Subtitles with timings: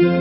[0.00, 0.16] Matthew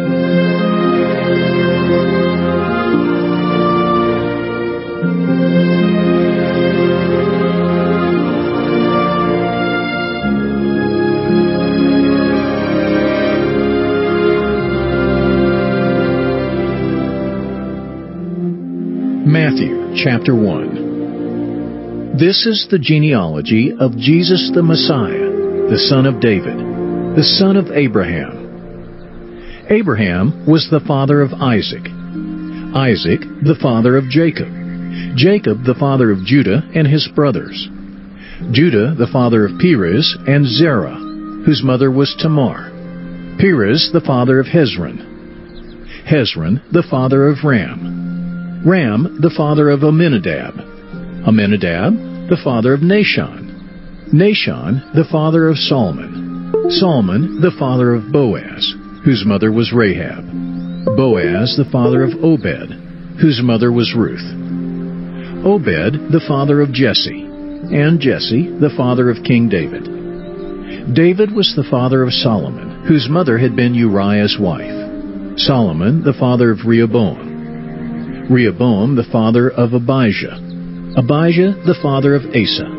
[19.95, 25.31] chapter 1 This is the genealogy of Jesus the Messiah,
[25.69, 26.57] the son of David,
[27.15, 28.38] the son of Abraham.
[29.69, 31.85] Abraham was the father of Isaac,
[32.75, 34.49] Isaac the father of Jacob,
[35.15, 37.69] Jacob the father of Judah and his brothers,
[38.51, 40.97] Judah the father of Perez and Zerah,
[41.45, 42.71] whose mother was Tamar,
[43.39, 45.05] Perez the father of Hezron,
[46.09, 50.59] Hezron the father of Ram, Ram, the father of Amminadab.
[51.27, 54.11] Amminadab, the father of Nahshon.
[54.11, 56.69] Nahshon, the father of Salmon.
[56.69, 60.25] Salmon, the father of Boaz, whose mother was Rahab.
[60.95, 62.73] Boaz, the father of Obed,
[63.19, 64.25] whose mother was Ruth.
[65.45, 67.25] Obed, the father of Jesse.
[67.71, 70.95] And Jesse, the father of King David.
[70.95, 75.37] David was the father of Solomon, whose mother had been Uriah's wife.
[75.37, 78.27] Solomon, the father of Rehoboam.
[78.29, 80.37] Rehoboam the father of Abijah,
[80.97, 82.69] Abijah the father of Asa,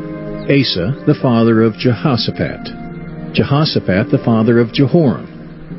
[0.46, 5.29] Asa the father of Jehoshaphat, Jehoshaphat the father of Jehoram,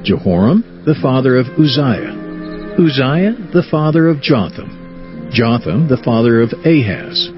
[0.04, 7.30] Jehoram the father of Uzziah, Uzziah the father of Jotham, Jotham the father of Ahaz,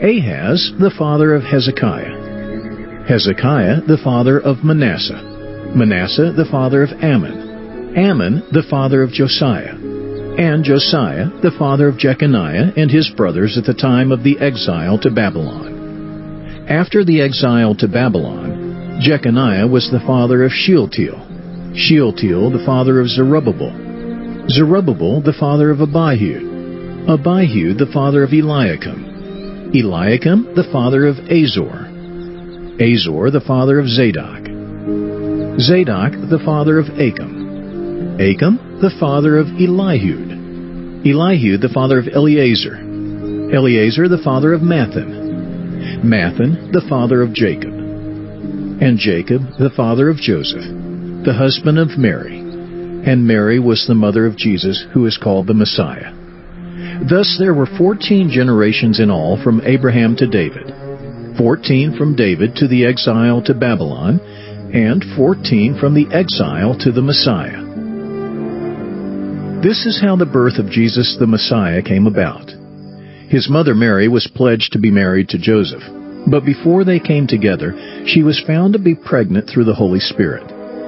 [0.00, 7.48] Ahaz the father of Hezekiah, Hezekiah the father of Manasseh, Manasseh the father of Amon.
[7.96, 13.64] Amon, the father of Josiah, and Josiah, the father of Jeconiah and his brothers at
[13.64, 16.66] the time of the exile to Babylon.
[16.68, 21.27] After the exile to Babylon, Jeconiah was the father of Shealtiel,
[21.74, 23.72] Shealtiel the father of Zerubbabel,
[24.48, 31.88] Zerubbabel the father of Abiud, Abiud the father of Eliakim, Eliakim the father of Azor,
[32.80, 34.44] Azor the father of Zadok,
[35.60, 42.76] Zadok the father of Achim, Achim the father of Eliud, Elihu the father of Eleazar,
[43.52, 47.74] Eleazar the father of Matthan, Matthan the father of Jacob,
[48.80, 50.87] and Jacob the father of Joseph,
[51.24, 55.54] the husband of Mary, and Mary was the mother of Jesus, who is called the
[55.54, 56.14] Messiah.
[57.08, 60.72] Thus there were fourteen generations in all from Abraham to David,
[61.36, 64.20] fourteen from David to the exile to Babylon,
[64.72, 67.64] and fourteen from the exile to the Messiah.
[69.62, 72.50] This is how the birth of Jesus the Messiah came about.
[73.28, 75.82] His mother Mary was pledged to be married to Joseph,
[76.30, 77.74] but before they came together,
[78.06, 80.57] she was found to be pregnant through the Holy Spirit.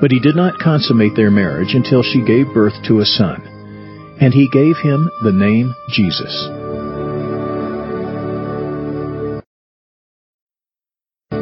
[0.00, 3.40] But he did not consummate their marriage until she gave birth to a son,
[4.20, 6.48] and he gave him the name Jesus.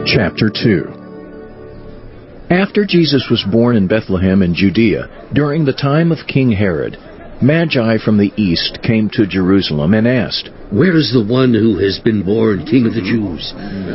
[0.06, 1.04] Chapter 2
[2.50, 6.96] after Jesus was born in Bethlehem in Judea, during the time of King Herod,
[7.42, 11.98] Magi from the east came to Jerusalem and asked, Where is the one who has
[11.98, 13.52] been born King of the Jews?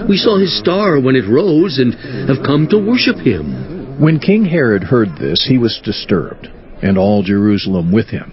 [0.09, 1.93] We saw his star when it rose and
[2.27, 3.78] have come to worship him.
[3.99, 6.47] When King Herod heard this, he was disturbed,
[6.81, 8.31] and all Jerusalem with him.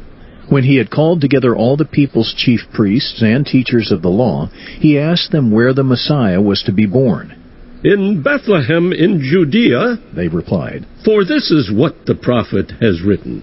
[0.49, 4.49] When he had called together all the people's chief priests and teachers of the law,
[4.79, 7.35] he asked them where the Messiah was to be born.
[7.83, 13.43] In Bethlehem in Judea, they replied, for this is what the prophet has written.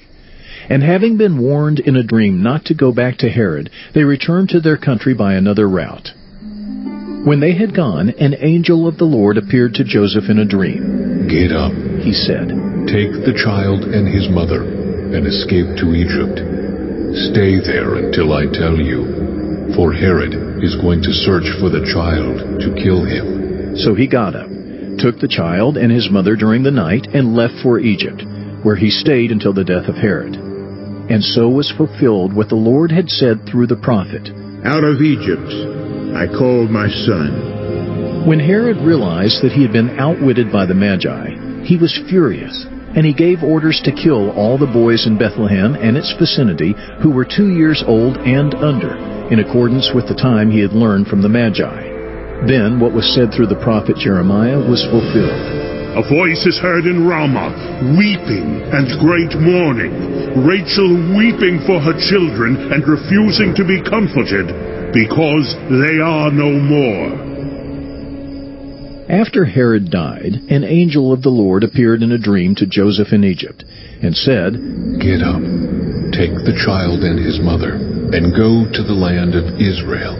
[0.71, 4.47] And having been warned in a dream not to go back to Herod, they returned
[4.55, 6.15] to their country by another route.
[7.27, 11.27] When they had gone, an angel of the Lord appeared to Joseph in a dream.
[11.27, 12.47] Get up, He said,
[12.87, 16.39] take the child and his mother, and escape to Egypt.
[17.35, 22.63] Stay there until I tell you, for Herod is going to search for the child
[22.63, 23.75] to kill him.
[23.75, 24.47] So he got up,
[25.03, 28.23] took the child and his mother during the night, and left for Egypt,
[28.63, 30.50] where he stayed until the death of Herod.
[31.11, 34.31] And so was fulfilled what the Lord had said through the prophet.
[34.63, 35.43] Out of Egypt
[36.15, 38.23] I called my son.
[38.25, 42.65] When Herod realized that he had been outwitted by the Magi, he was furious,
[42.95, 47.11] and he gave orders to kill all the boys in Bethlehem and its vicinity who
[47.11, 48.95] were two years old and under,
[49.27, 51.91] in accordance with the time he had learned from the Magi.
[52.47, 55.80] Then what was said through the prophet Jeremiah was fulfilled.
[55.91, 57.51] A voice is heard in Ramah,
[57.99, 59.91] weeping and great mourning,
[60.47, 64.47] Rachel weeping for her children and refusing to be comforted,
[64.95, 67.11] because they are no more.
[69.11, 73.25] After Herod died, an angel of the Lord appeared in a dream to Joseph in
[73.25, 73.65] Egypt,
[74.01, 74.55] and said,
[75.03, 75.43] Get up,
[76.15, 80.15] take the child and his mother, and go to the land of Israel.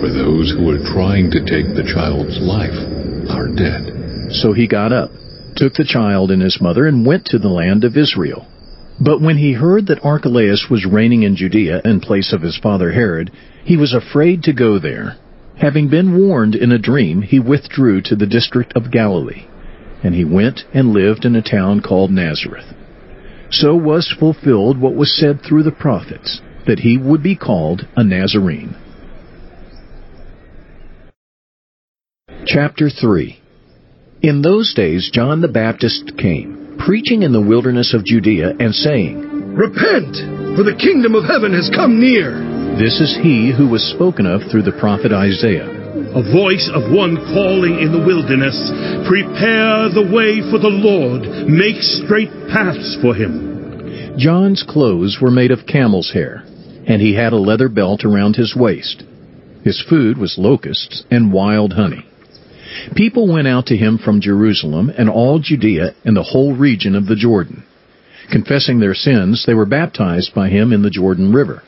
[0.00, 2.80] For those who are trying to take the child's life
[3.28, 4.03] are dead.
[4.34, 5.10] So he got up,
[5.54, 8.46] took the child and his mother, and went to the land of Israel.
[9.00, 12.90] But when he heard that Archelaus was reigning in Judea in place of his father
[12.90, 13.30] Herod,
[13.64, 15.16] he was afraid to go there.
[15.56, 19.46] Having been warned in a dream, he withdrew to the district of Galilee.
[20.02, 22.74] And he went and lived in a town called Nazareth.
[23.50, 28.02] So was fulfilled what was said through the prophets, that he would be called a
[28.02, 28.74] Nazarene.
[32.46, 33.40] Chapter 3
[34.24, 39.20] In those days John the Baptist came, preaching in the wilderness of Judea, and saying,
[39.52, 40.16] Repent,
[40.56, 42.32] for the kingdom of heaven has come near.
[42.80, 45.68] This is he who was spoken of through the prophet Isaiah.
[46.16, 48.56] A voice of one calling in the wilderness,
[49.04, 54.16] Prepare the way for the Lord, make straight paths for him.
[54.16, 56.48] John's clothes were made of camel's hair,
[56.88, 59.04] and he had a leather belt around his waist.
[59.64, 62.08] His food was locusts and wild honey.
[62.94, 67.06] People went out to him from Jerusalem and all Judea and the whole region of
[67.06, 67.64] the Jordan.
[68.30, 71.62] Confessing their sins, they were baptized by him in the Jordan River.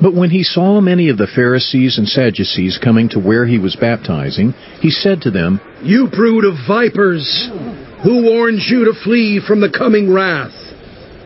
[0.00, 3.74] But when he saw many of the Pharisees and Sadducees coming to where he was
[3.74, 7.48] baptizing, he said to them, You brood of vipers,
[8.04, 10.54] who warns you to flee from the coming wrath?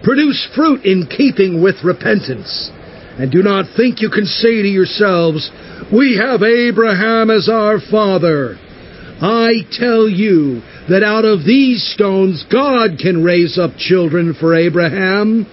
[0.03, 2.71] Produce fruit in keeping with repentance.
[3.19, 5.51] And do not think you can say to yourselves,
[5.93, 8.57] We have Abraham as our father.
[9.23, 15.47] I tell you that out of these stones God can raise up children for Abraham.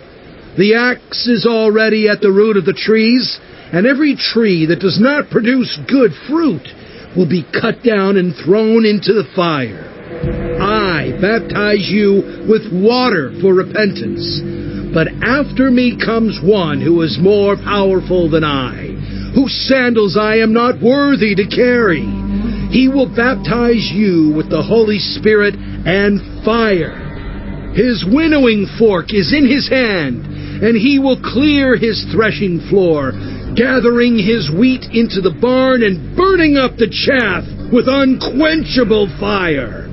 [0.57, 3.39] The axe is already at the root of the trees,
[3.71, 6.65] and every tree that does not produce good fruit
[7.15, 9.85] will be cut down and thrown into the fire.
[10.59, 14.41] I baptize you with water for repentance,
[14.95, 18.97] but after me comes one who is more powerful than I,
[19.35, 22.28] whose sandals I am not worthy to carry.
[22.69, 27.09] He will baptize you with the Holy Spirit and fire.
[27.73, 30.25] His winnowing fork is in his hand,
[30.61, 33.11] and he will clear his threshing floor,
[33.55, 39.88] gathering his wheat into the barn and burning up the chaff with unquenchable fire.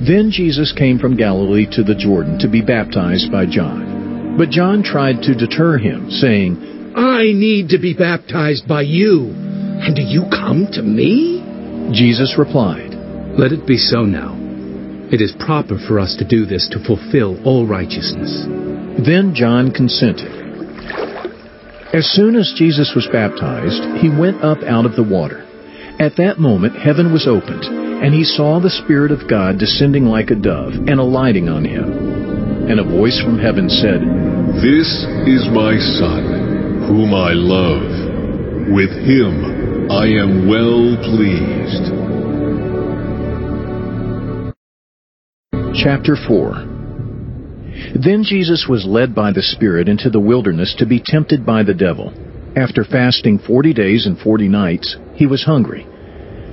[0.00, 4.36] Then Jesus came from Galilee to the Jordan to be baptized by John.
[4.38, 9.96] But John tried to deter him, saying, I need to be baptized by you, and
[9.96, 11.37] do you come to me?
[11.92, 12.92] Jesus replied,
[13.38, 14.36] Let it be so now.
[15.10, 18.44] It is proper for us to do this to fulfill all righteousness.
[19.00, 20.28] Then John consented.
[21.94, 25.48] As soon as Jesus was baptized, he went up out of the water.
[25.98, 30.28] At that moment, heaven was opened, and he saw the Spirit of God descending like
[30.28, 32.68] a dove and alighting on him.
[32.68, 34.04] And a voice from heaven said,
[34.60, 34.92] This
[35.24, 37.96] is my Son, whom I love.
[38.68, 41.88] With him I am well pleased.
[45.82, 46.54] Chapter 4
[47.96, 51.72] Then Jesus was led by the Spirit into the wilderness to be tempted by the
[51.72, 52.12] devil.
[52.54, 55.84] After fasting forty days and forty nights, he was hungry.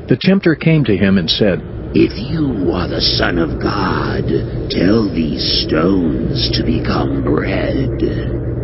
[0.07, 1.59] The tempter came to him and said,
[1.93, 4.23] If you are the Son of God,
[4.69, 7.99] tell these stones to become bread.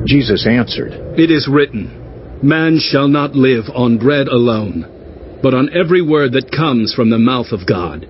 [0.06, 2.02] Jesus answered, It is written,
[2.44, 7.20] Man shall not live on bread alone, but on every word that comes from the
[7.20, 8.08] mouth of God.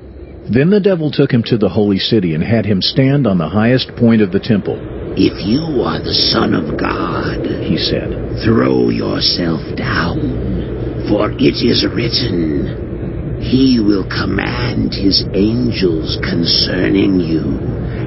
[0.50, 3.50] Then the devil took him to the holy city and had him stand on the
[3.50, 4.80] highest point of the temple.
[5.20, 8.08] If you are the Son of God, he said,
[8.48, 17.44] throw yourself down, for it is written, He will command His angels concerning you,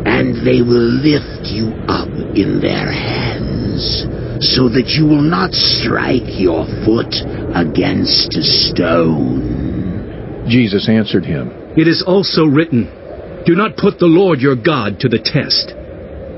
[0.09, 6.41] and they will lift you up in their hands, so that you will not strike
[6.41, 7.14] your foot
[7.55, 10.45] against a stone.
[10.49, 12.91] Jesus answered him, It is also written,
[13.47, 15.75] Do not put the Lord your God to the test.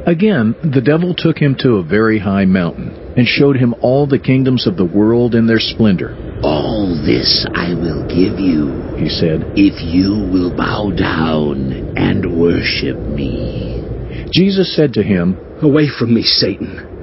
[0.06, 4.20] Again, the devil took him to a very high mountain and showed him all the
[4.20, 6.14] kingdoms of the world in their splendor.
[6.42, 13.08] All this I will give you, he said, if you will bow down and worship
[13.08, 13.82] me.
[14.30, 16.95] Jesus said to him, Away from me, Satan,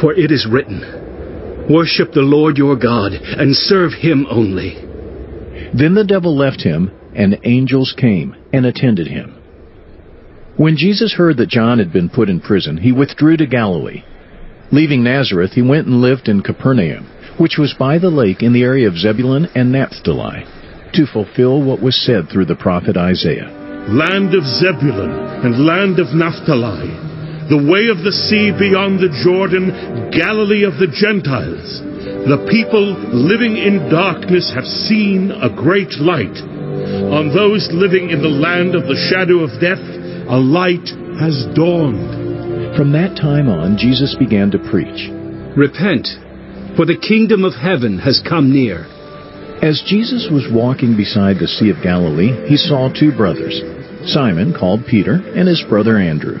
[0.00, 0.80] for it is written,
[1.70, 4.74] Worship the Lord your God and serve him only.
[5.72, 9.34] Then the devil left him, and angels came and attended him.
[10.56, 14.04] When Jesus heard that John had been put in prison, he withdrew to Galilee.
[14.70, 17.06] Leaving Nazareth, he went and lived in Capernaum,
[17.38, 20.44] which was by the lake in the area of Zebulun and Naphtali,
[20.92, 23.50] to fulfill what was said through the prophet Isaiah.
[23.88, 25.10] Land of Zebulun
[25.44, 27.13] and land of Naphtali,
[27.48, 29.68] the way of the sea beyond the Jordan,
[30.08, 31.84] Galilee of the Gentiles.
[32.24, 36.32] The people living in darkness have seen a great light.
[37.12, 39.82] On those living in the land of the shadow of death,
[40.24, 40.88] a light
[41.20, 42.76] has dawned.
[42.76, 45.12] From that time on, Jesus began to preach.
[45.52, 46.08] Repent,
[46.80, 48.88] for the kingdom of heaven has come near.
[49.60, 53.60] As Jesus was walking beside the Sea of Galilee, he saw two brothers,
[54.08, 56.40] Simon, called Peter, and his brother Andrew.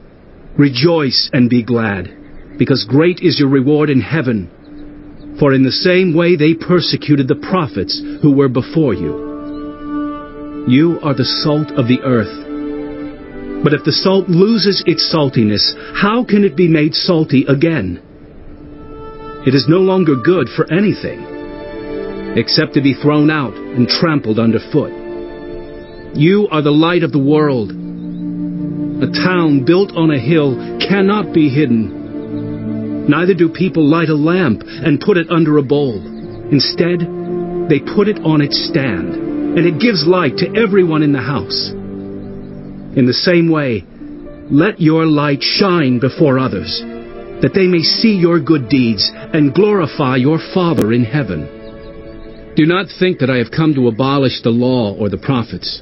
[0.57, 5.37] Rejoice and be glad, because great is your reward in heaven.
[5.39, 9.31] For in the same way they persecuted the prophets who were before you.
[10.67, 13.63] You are the salt of the earth.
[13.63, 18.01] But if the salt loses its saltiness, how can it be made salty again?
[19.47, 24.91] It is no longer good for anything, except to be thrown out and trampled underfoot.
[26.13, 27.71] You are the light of the world.
[29.01, 33.07] A town built on a hill cannot be hidden.
[33.09, 35.97] Neither do people light a lamp and put it under a bowl.
[36.51, 36.99] Instead,
[37.67, 39.15] they put it on its stand,
[39.57, 41.69] and it gives light to everyone in the house.
[42.95, 43.83] In the same way,
[44.51, 46.81] let your light shine before others,
[47.41, 52.53] that they may see your good deeds and glorify your Father in heaven.
[52.55, 55.81] Do not think that I have come to abolish the law or the prophets.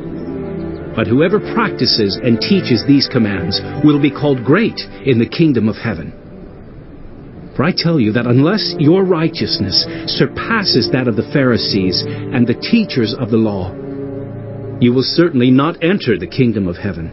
[0.95, 5.77] But whoever practices and teaches these commands will be called great in the kingdom of
[5.77, 6.11] heaven.
[7.55, 12.59] For I tell you that unless your righteousness surpasses that of the Pharisees and the
[12.59, 13.71] teachers of the law,
[14.81, 17.11] you will certainly not enter the kingdom of heaven.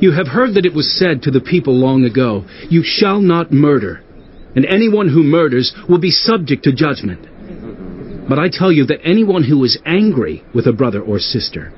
[0.00, 3.52] You have heard that it was said to the people long ago, You shall not
[3.52, 4.02] murder,
[4.54, 8.28] and anyone who murders will be subject to judgment.
[8.28, 11.72] But I tell you that anyone who is angry with a brother or sister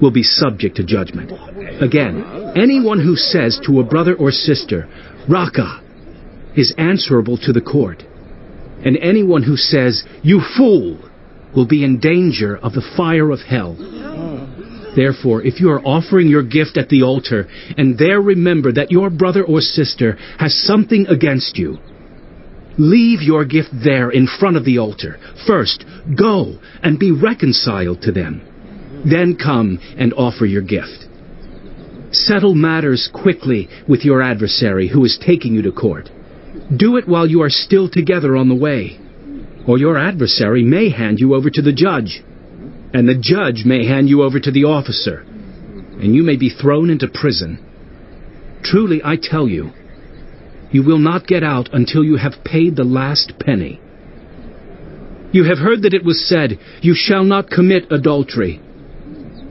[0.00, 1.32] will be subject to judgment.
[1.82, 4.88] Again, anyone who says to a brother or sister,
[5.28, 5.82] Raca,
[6.56, 8.02] is answerable to the court.
[8.84, 10.98] And anyone who says, You fool,
[11.54, 13.76] will be in danger of the fire of hell.
[14.94, 19.10] Therefore, if you are offering your gift at the altar, and there remember that your
[19.10, 21.78] brother or sister has something against you,
[22.78, 25.18] leave your gift there in front of the altar.
[25.46, 25.84] First,
[26.16, 28.47] go and be reconciled to them.
[29.04, 31.06] Then come and offer your gift.
[32.10, 36.08] Settle matters quickly with your adversary who is taking you to court.
[36.74, 38.98] Do it while you are still together on the way,
[39.66, 42.22] or your adversary may hand you over to the judge,
[42.94, 45.18] and the judge may hand you over to the officer,
[46.00, 47.64] and you may be thrown into prison.
[48.62, 49.70] Truly, I tell you,
[50.70, 53.80] you will not get out until you have paid the last penny.
[55.32, 58.60] You have heard that it was said, You shall not commit adultery.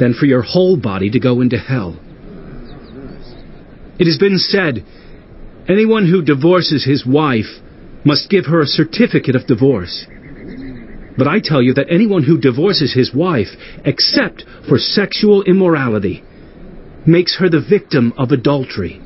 [0.00, 2.00] than for your whole body to go into hell.
[4.00, 4.84] It has been said,
[5.68, 7.60] anyone who divorces his wife
[8.04, 10.06] must give her a certificate of divorce.
[11.18, 13.48] But I tell you that anyone who divorces his wife,
[13.84, 16.24] except for sexual immorality,
[17.06, 19.00] makes her the victim of adultery.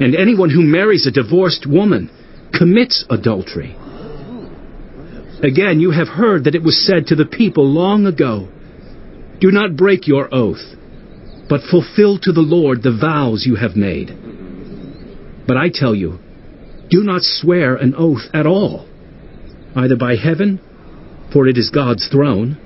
[0.00, 2.10] And anyone who marries a divorced woman
[2.52, 3.76] commits adultery.
[5.40, 8.48] Again, you have heard that it was said to the people long ago,
[9.40, 10.74] Do not break your oath
[11.48, 14.08] but fulfill to the Lord the vows you have made.
[15.46, 16.18] But I tell you,
[16.90, 18.88] do not swear an oath at all,
[19.74, 20.60] either by heaven,
[21.32, 22.56] for it is God's throne,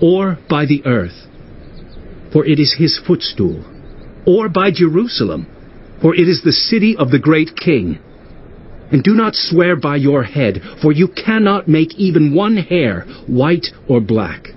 [0.00, 1.26] or by the earth,
[2.32, 3.64] for it is his footstool,
[4.26, 5.46] or by Jerusalem,
[6.02, 7.98] for it is the city of the great king.
[8.92, 13.66] And do not swear by your head, for you cannot make even one hair white
[13.88, 14.48] or black.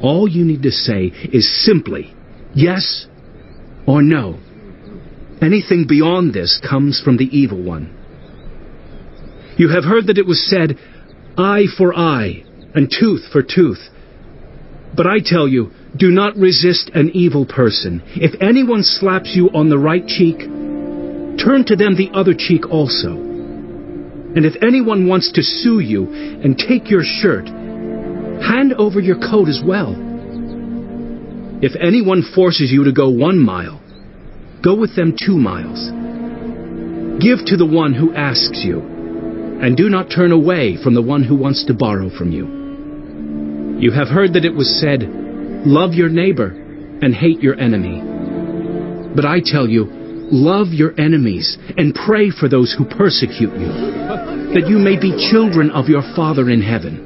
[0.00, 2.14] All you need to say is simply,
[2.54, 3.06] Yes
[3.86, 4.38] or no?
[5.42, 7.94] Anything beyond this comes from the evil one.
[9.58, 10.78] You have heard that it was said,
[11.36, 13.88] eye for eye, and tooth for tooth.
[14.96, 18.02] But I tell you, do not resist an evil person.
[18.16, 23.12] If anyone slaps you on the right cheek, turn to them the other cheek also.
[24.36, 27.48] And if anyone wants to sue you and take your shirt,
[28.46, 29.94] hand over your coat as well.
[31.62, 33.80] If anyone forces you to go one mile,
[34.62, 35.90] go with them two miles.
[37.20, 41.24] Give to the one who asks you, and do not turn away from the one
[41.24, 43.80] who wants to borrow from you.
[43.80, 45.02] You have heard that it was said,
[45.66, 46.48] Love your neighbor
[47.02, 48.02] and hate your enemy.
[49.16, 49.86] But I tell you,
[50.30, 53.68] love your enemies and pray for those who persecute you,
[54.52, 57.05] that you may be children of your Father in heaven.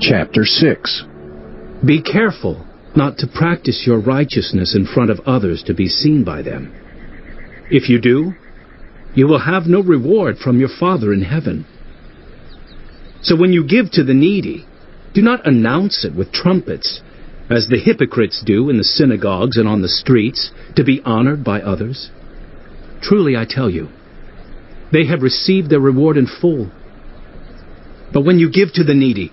[0.00, 1.04] Chapter 6
[1.84, 6.40] Be careful not to practice your righteousness in front of others to be seen by
[6.40, 6.72] them.
[7.70, 8.32] If you do,
[9.14, 11.66] you will have no reward from your Father in heaven.
[13.20, 14.66] So when you give to the needy,
[15.12, 17.02] do not announce it with trumpets,
[17.50, 21.60] as the hypocrites do in the synagogues and on the streets, to be honored by
[21.60, 22.10] others.
[23.02, 23.88] Truly I tell you,
[24.92, 26.70] they have received their reward in full.
[28.14, 29.32] But when you give to the needy,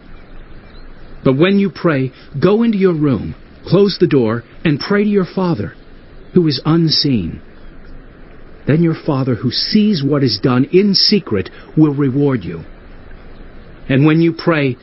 [1.23, 5.25] But when you pray, go into your room, close the door, and pray to your
[5.25, 5.75] Father,
[6.33, 7.41] who is unseen.
[8.67, 12.63] Then your Father, who sees what is done in secret, will reward you.
[13.89, 14.77] And when you pray,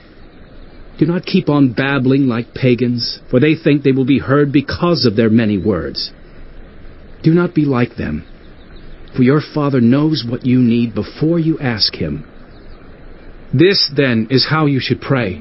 [0.98, 5.06] do not keep on babbling like pagans, for they think they will be heard because
[5.06, 6.12] of their many words.
[7.22, 8.26] Do not be like them,
[9.16, 12.24] for your Father knows what you need before you ask Him.
[13.54, 15.40] This, then, is how you should pray.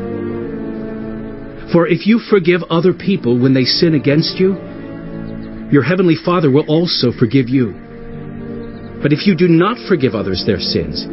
[1.71, 4.55] For if you forgive other people when they sin against you,
[5.71, 7.71] your heavenly Father will also forgive you.
[9.01, 11.07] But if you do not forgive others their sins,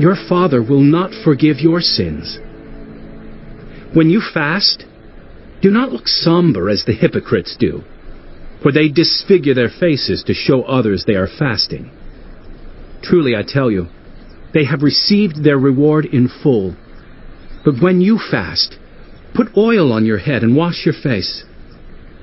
[0.00, 2.38] your Father will not forgive your sins.
[3.94, 4.84] When you fast,
[5.62, 7.82] do not look somber as the hypocrites do,
[8.62, 11.90] for they disfigure their faces to show others they are fasting.
[13.02, 13.86] Truly I tell you,
[14.52, 16.76] they have received their reward in full.
[17.64, 18.78] But when you fast,
[19.38, 21.44] Put oil on your head and wash your face,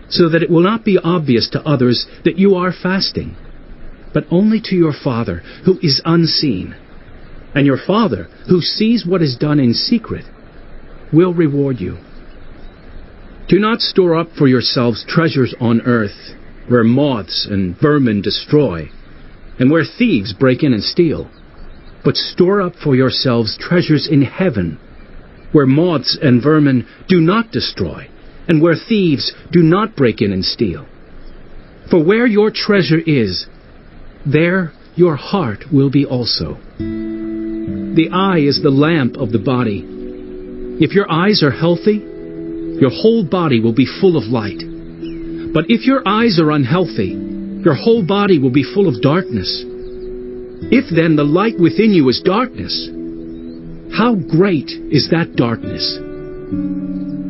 [0.10, 3.38] so that it will not be obvious to others that you are fasting,
[4.14, 6.76] but only to your Father who is unseen.
[7.56, 10.26] And your Father, who sees what is done in secret,
[11.14, 12.00] will reward you.
[13.48, 16.36] Do not store up for yourselves treasures on earth,
[16.68, 18.92] where moths and vermin destroy,
[19.58, 21.32] and where thieves break in and steal.
[22.04, 24.80] But store up for yourselves treasures in heaven
[25.56, 28.10] where moths and vermin do not destroy,
[28.50, 30.86] and where thieves do not break in and steal.
[31.90, 33.48] For where your treasure is,
[34.26, 36.58] there your heart will be also.
[36.78, 39.82] The eye is the lamp of the body.
[40.84, 42.04] If your eyes are healthy,
[42.84, 44.60] your whole body will be full of light.
[45.54, 47.16] But if your eyes are unhealthy,
[47.64, 49.64] your whole body will be full of darkness.
[50.70, 52.90] If then the light within you is darkness,
[53.96, 55.98] how great is that darkness?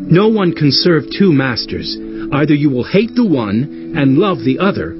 [0.10, 1.95] No one can serve two masters.
[2.34, 4.97] Either you will hate the one and love the other,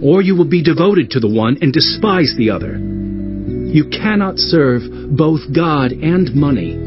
[0.00, 2.78] or you will be devoted to the one and despise the other.
[2.78, 4.82] You cannot serve
[5.16, 6.78] both God and money.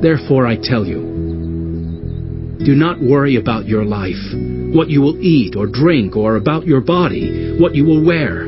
[0.00, 4.24] Therefore, I tell you, do not worry about your life,
[4.72, 8.46] what you will eat or drink, or about your body, what you will wear.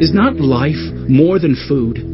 [0.00, 2.13] Is not life more than food?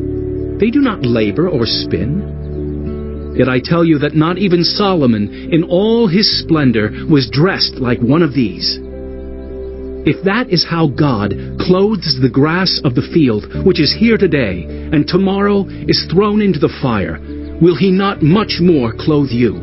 [0.61, 3.33] They do not labor or spin.
[3.35, 7.99] Yet I tell you that not even Solomon, in all his splendor, was dressed like
[7.99, 8.77] one of these.
[10.05, 14.65] If that is how God clothes the grass of the field, which is here today,
[14.93, 17.17] and tomorrow is thrown into the fire,
[17.59, 19.57] will he not much more clothe you?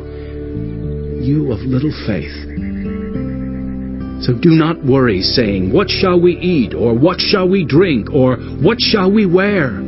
[1.23, 2.35] You of little faith.
[4.27, 8.37] So do not worry, saying, What shall we eat, or what shall we drink, or
[8.37, 9.88] what shall we wear?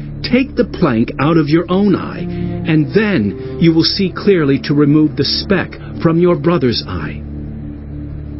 [0.23, 4.73] take the plank out of your own eye, and then you will see clearly to
[4.73, 7.21] remove the speck from your brother's eye.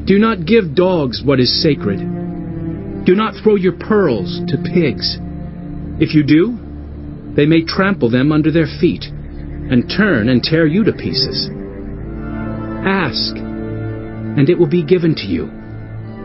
[0.06, 2.00] Do not give dogs what is sacred.
[3.06, 5.18] Do not throw your pearls to pigs.
[6.00, 6.58] If you do,
[7.36, 11.50] they may trample them under their feet and turn and tear you to pieces.
[12.84, 15.50] Ask, and it will be given to you.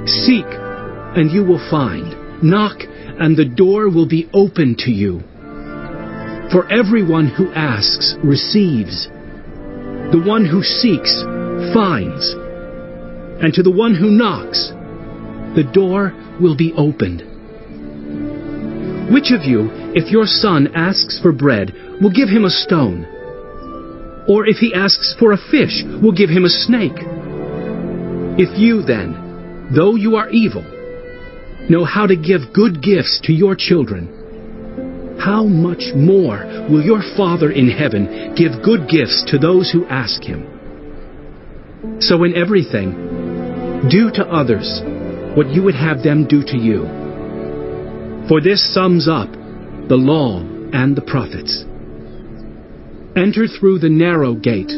[0.07, 2.43] Seek, and you will find.
[2.43, 5.23] Knock, and the door will be open to you.
[6.53, 9.09] For everyone who asks receives.
[10.13, 11.23] The one who seeks
[11.75, 12.35] finds.
[13.43, 14.71] And to the one who knocks,
[15.57, 17.23] the door will be opened.
[19.13, 23.05] Which of you, if your son asks for bread, will give him a stone?
[24.29, 26.99] Or if he asks for a fish, will give him a snake?
[28.39, 30.63] If you then, though you are evil,
[31.69, 34.16] know how to give good gifts to your children,
[35.19, 40.23] how much more will your Father in heaven give good gifts to those who ask
[40.23, 40.47] him?
[42.01, 44.83] So in everything, do to others
[45.37, 46.85] what you would have them do to you.
[48.29, 49.31] For this sums up
[49.89, 50.41] the law
[50.73, 51.65] and the prophets.
[53.17, 54.73] Enter through the narrow gate.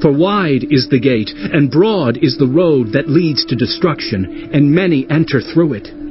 [0.00, 4.72] For wide is the gate, and broad is the road that leads to destruction, and
[4.72, 6.01] many enter through it.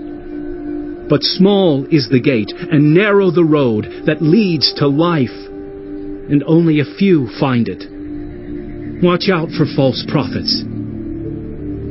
[1.09, 6.79] But small is the gate, and narrow the road that leads to life, and only
[6.79, 9.03] a few find it.
[9.03, 10.63] Watch out for false prophets.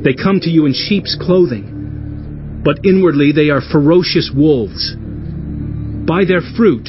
[0.05, 4.95] They come to you in sheep's clothing, but inwardly they are ferocious wolves.
[6.07, 6.89] By their fruit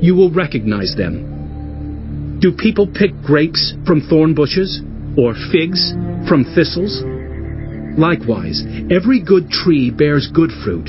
[0.00, 2.38] you will recognize them.
[2.40, 4.80] Do people pick grapes from thorn bushes,
[5.18, 5.92] or figs
[6.26, 7.02] from thistles?
[7.98, 10.88] Likewise, every good tree bears good fruit,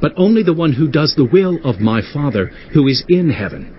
[0.00, 3.74] but only the one who does the will of my Father who is in heaven.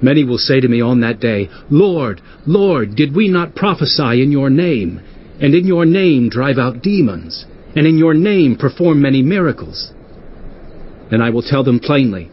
[0.00, 4.30] Many will say to me on that day, Lord, Lord, did we not prophesy in
[4.30, 5.00] your name,
[5.40, 9.92] and in your name drive out demons, and in your name perform many miracles?
[11.10, 12.30] Then I will tell them plainly,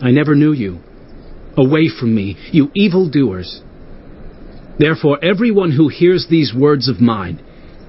[0.00, 0.80] I never knew you.
[1.56, 3.62] Away from me, you evil doers.
[4.78, 7.40] Therefore, everyone who hears these words of mine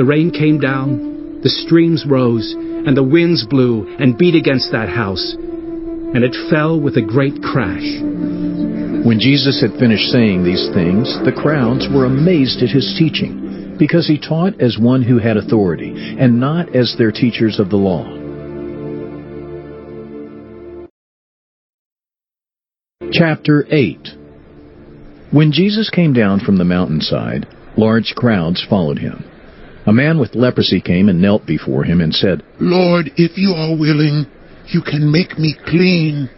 [0.00, 4.88] The rain came down, the streams rose, and the winds blew and beat against that
[4.88, 8.00] house, and it fell with a great crash.
[9.04, 14.08] When Jesus had finished saying these things, the crowds were amazed at his teaching, because
[14.08, 18.08] he taught as one who had authority, and not as their teachers of the law.
[23.12, 24.08] Chapter 8
[25.30, 29.30] When Jesus came down from the mountainside, large crowds followed him.
[29.86, 33.76] A man with leprosy came and knelt before him and said, Lord, if you are
[33.76, 34.26] willing,
[34.66, 36.28] you can make me clean.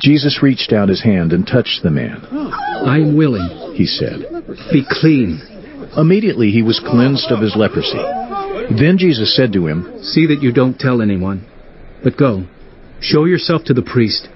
[0.00, 2.26] Jesus reached out his hand and touched the man.
[2.30, 2.50] Oh.
[2.86, 4.24] I am willing, he said.
[4.72, 5.40] Be clean.
[5.96, 7.98] Immediately he was cleansed of his leprosy.
[8.78, 11.46] Then Jesus said to him, See that you don't tell anyone,
[12.02, 12.46] but go,
[13.00, 14.28] show yourself to the priest,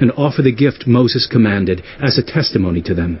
[0.00, 3.20] and offer the gift Moses commanded as a testimony to them.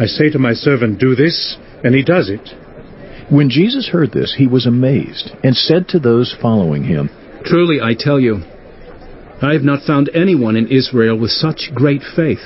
[0.00, 2.48] I say to my servant, Do this, and he does it.
[3.30, 7.10] When Jesus heard this, he was amazed, and said to those following him,
[7.44, 8.42] Truly I tell you,
[9.42, 12.42] I have not found anyone in Israel with such great faith.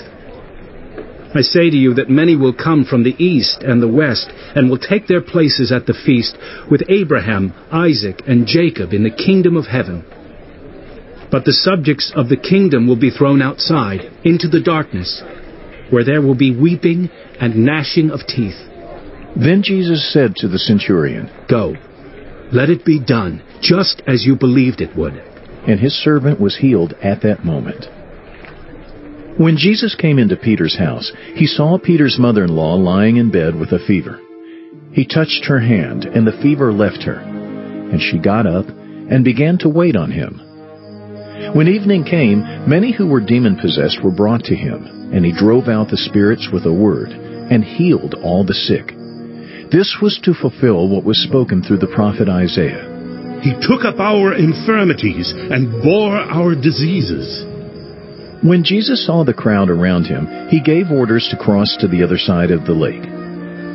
[1.35, 4.69] I say to you that many will come from the east and the west, and
[4.69, 6.37] will take their places at the feast
[6.71, 10.05] with Abraham, Isaac, and Jacob in the kingdom of heaven.
[11.31, 15.23] But the subjects of the kingdom will be thrown outside, into the darkness,
[15.93, 18.57] where there will be weeping and gnashing of teeth.
[19.37, 21.75] Then Jesus said to the centurion, Go,
[22.53, 25.15] let it be done, just as you believed it would.
[25.15, 27.87] And his servant was healed at that moment.
[29.39, 33.85] When Jesus came into Peter's house, he saw Peter's mother-in-law lying in bed with a
[33.87, 34.21] fever.
[34.93, 37.15] He touched her hand, and the fever left her.
[37.15, 40.41] And she got up and began to wait on him.
[41.55, 45.89] When evening came, many who were demon-possessed were brought to him, and he drove out
[45.89, 48.89] the spirits with a word, and healed all the sick.
[49.71, 52.89] This was to fulfill what was spoken through the prophet Isaiah.
[53.43, 57.45] He took up our infirmities and bore our diseases.
[58.43, 62.19] When Jesus saw the crowd around him, he gave orders to cross to the other
[62.19, 63.03] side of the lake.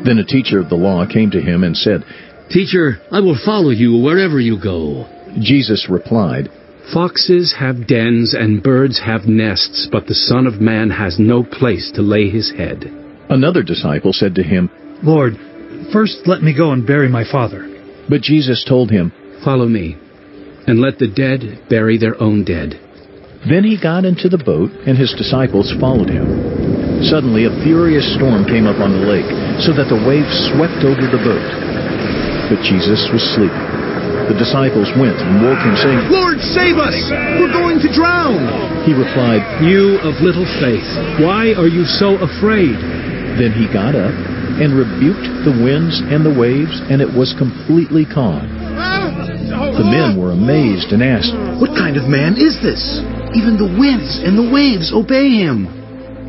[0.06, 2.04] Then a teacher of the law came to him and said,
[2.50, 5.06] Teacher, I will follow you wherever you go.
[5.40, 6.50] Jesus replied,
[6.94, 11.92] Foxes have dens and birds have nests, but the Son of Man has no place
[11.96, 12.86] to lay his head.
[13.30, 14.70] Another disciple said to him,
[15.04, 15.34] Lord,
[15.92, 17.68] first let me go and bury my father.
[18.08, 19.12] But Jesus told him,
[19.44, 19.98] Follow me,
[20.66, 22.80] and let the dead bury their own dead.
[23.48, 27.04] Then he got into the boat, and his disciples followed him.
[27.04, 29.28] Suddenly a furious storm came up on the lake,
[29.60, 31.48] so that the waves swept over the boat.
[32.48, 33.77] But Jesus was sleeping.
[34.28, 36.96] The disciples went and woke him, saying, Lord, save us!
[37.40, 38.84] We're going to drown!
[38.84, 40.84] He replied, You of little faith,
[41.24, 42.76] why are you so afraid?
[43.40, 44.12] Then he got up
[44.60, 48.44] and rebuked the winds and the waves, and it was completely calm.
[49.78, 53.00] The men were amazed and asked, What kind of man is this?
[53.32, 55.77] Even the winds and the waves obey him.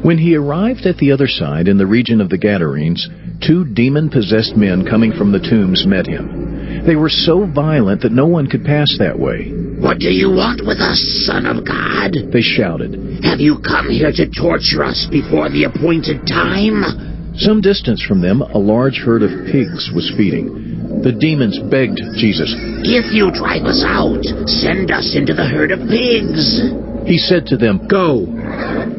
[0.03, 3.09] When he arrived at the other side in the region of the Gadarenes,
[3.45, 6.85] two demon possessed men coming from the tombs met him.
[6.87, 9.51] They were so violent that no one could pass that way.
[9.81, 12.15] What do you want with us, Son of God?
[12.33, 13.25] They shouted.
[13.25, 17.35] Have you come here to torture us before the appointed time?
[17.37, 21.03] Some distance from them, a large herd of pigs was feeding.
[21.03, 25.87] The demons begged Jesus, If you drive us out, send us into the herd of
[25.87, 26.88] pigs.
[27.09, 28.29] He said to them, Go.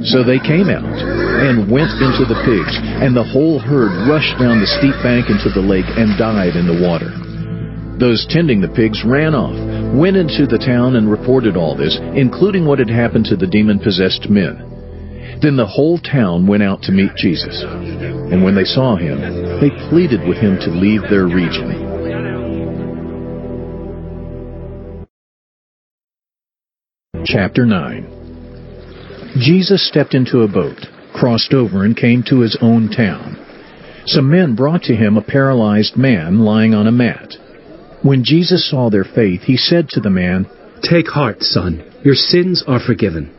[0.02, 4.60] So they came out and went into the pigs, and the whole herd rushed down
[4.60, 7.13] the steep bank into the lake and died in the water.
[8.00, 9.54] Those tending the pigs ran off,
[9.93, 14.30] went into the town and reported all this, including what had happened to the demon-possessed
[14.30, 15.38] men.
[15.41, 17.62] Then the whole town went out to meet Jesus.
[17.62, 19.19] And when they saw him,
[19.62, 21.99] they pleaded with him to leave their region.
[27.32, 33.38] Chapter 9 Jesus stepped into a boat, crossed over, and came to his own town.
[34.08, 37.36] Some men brought to him a paralyzed man lying on a mat.
[38.01, 40.47] When Jesus saw their faith, he said to the man,
[40.82, 41.84] Take heart, son.
[42.03, 43.30] Your sins are forgiven.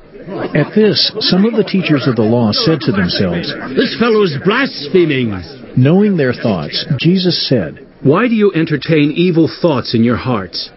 [0.55, 4.39] At this, some of the teachers of the law said to themselves, This fellow is
[4.45, 5.35] blaspheming.
[5.77, 10.71] Knowing their thoughts, Jesus said, Why do you entertain evil thoughts in your hearts?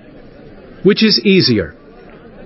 [0.84, 1.76] Which is easier,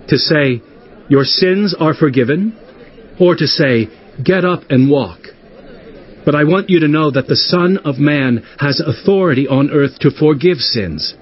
[0.09, 0.61] to say,
[1.09, 2.57] Your sins are forgiven,
[3.19, 3.87] or to say,
[4.23, 5.19] Get up and walk?
[6.25, 9.99] But I want you to know that the Son of Man has authority on earth
[9.99, 11.15] to forgive sins.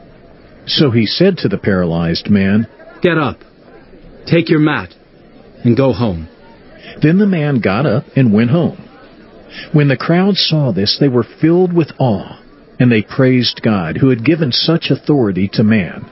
[0.68, 2.68] So he said to the paralyzed man,
[3.02, 3.38] Get up,
[4.26, 4.94] take your mat,
[5.64, 6.28] and go home.
[7.02, 8.82] Then the man got up and went home.
[9.74, 12.42] When the crowd saw this, they were filled with awe.
[12.80, 16.12] and they praised God who had given such authority to man.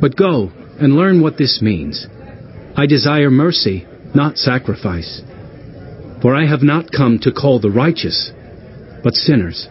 [0.00, 2.06] But go and learn what this means.
[2.76, 5.22] I desire mercy, not sacrifice.
[6.20, 8.32] For I have not come to call the righteous,
[9.02, 9.68] but sinners.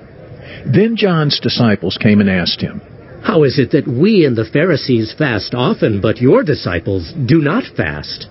[0.66, 2.82] Then John's disciples came and asked him,
[3.24, 7.64] How is it that we and the Pharisees fast often, but your disciples do not
[7.76, 8.28] fast?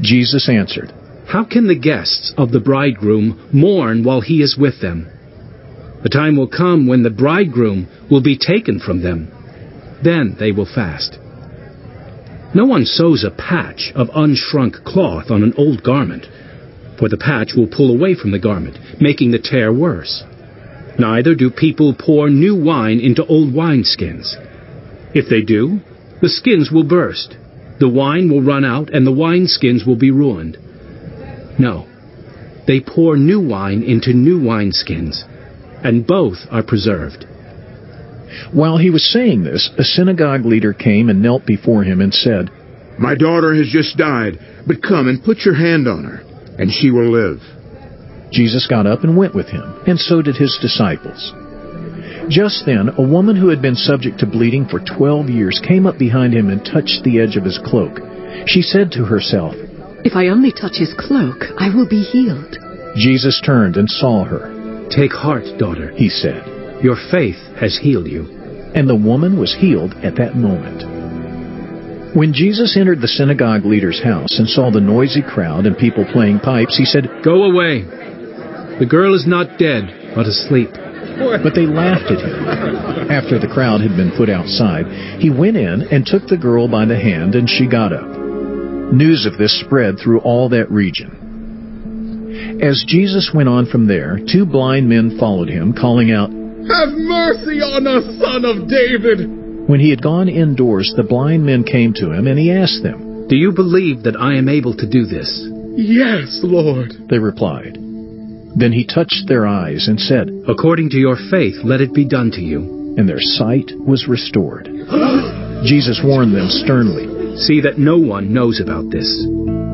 [0.00, 0.92] Jesus answered,
[1.26, 5.08] How can the guests of the bridegroom mourn while he is with them?
[6.02, 9.28] The time will come when the bridegroom will be taken from them.
[10.04, 11.18] Then they will fast.
[12.54, 16.26] No one sews a patch of unshrunk cloth on an old garment,
[16.98, 20.24] for the patch will pull away from the garment, making the tear worse.
[20.98, 24.34] Neither do people pour new wine into old wineskins.
[25.14, 25.80] If they do,
[26.22, 27.36] the skins will burst,
[27.78, 30.56] the wine will run out, and the wineskins will be ruined.
[31.58, 31.86] No,
[32.66, 35.24] they pour new wine into new wineskins,
[35.84, 37.26] and both are preserved.
[38.52, 42.50] While he was saying this, a synagogue leader came and knelt before him and said,
[42.98, 46.22] My daughter has just died, but come and put your hand on her,
[46.58, 47.40] and she will live.
[48.32, 51.32] Jesus got up and went with him, and so did his disciples.
[52.28, 55.96] Just then, a woman who had been subject to bleeding for twelve years came up
[55.98, 58.00] behind him and touched the edge of his cloak.
[58.46, 59.54] She said to herself,
[60.04, 62.58] If I only touch his cloak, I will be healed.
[62.96, 64.88] Jesus turned and saw her.
[64.90, 66.55] Take heart, daughter, he said.
[66.82, 68.24] Your faith has healed you.
[68.74, 70.84] And the woman was healed at that moment.
[72.14, 76.40] When Jesus entered the synagogue leader's house and saw the noisy crowd and people playing
[76.40, 77.82] pipes, he said, Go away.
[78.78, 80.70] The girl is not dead, but asleep.
[80.72, 83.10] But they laughed at him.
[83.10, 84.84] After the crowd had been put outside,
[85.20, 88.08] he went in and took the girl by the hand, and she got up.
[88.92, 92.60] News of this spread through all that region.
[92.62, 96.30] As Jesus went on from there, two blind men followed him, calling out,
[96.66, 99.68] Have mercy on us, son of David!
[99.68, 103.28] When he had gone indoors, the blind men came to him, and he asked them,
[103.28, 105.46] Do you believe that I am able to do this?
[105.76, 107.74] Yes, Lord, they replied.
[108.56, 112.30] Then he touched their eyes and said, According to your faith, let it be done
[112.32, 112.94] to you.
[112.96, 114.64] And their sight was restored.
[115.64, 119.06] Jesus warned them sternly, See that no one knows about this.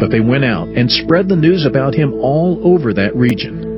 [0.01, 3.72] But they went out and spread the news about him all over that region.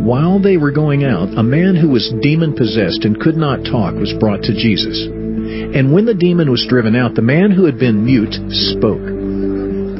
[0.00, 3.92] While they were going out, a man who was demon possessed and could not talk
[3.94, 4.96] was brought to Jesus.
[5.06, 8.32] And when the demon was driven out, the man who had been mute
[8.72, 9.04] spoke.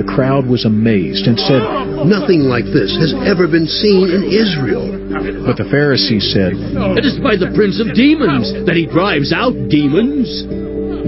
[0.01, 1.61] The crowd was amazed and said,
[2.09, 4.89] Nothing like this has ever been seen in Israel.
[5.45, 6.57] But the Pharisees said,
[6.97, 10.27] It is by the prince of demons that he drives out demons.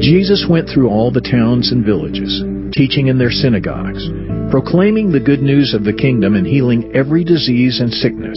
[0.05, 2.45] Jesus went through all the towns and villages,
[2.77, 4.05] teaching in their synagogues,
[4.53, 8.37] proclaiming the good news of the kingdom and healing every disease and sickness.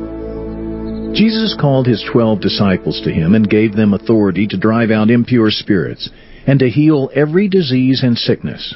[1.13, 5.51] Jesus called his twelve disciples to him and gave them authority to drive out impure
[5.51, 6.09] spirits
[6.47, 8.75] and to heal every disease and sickness.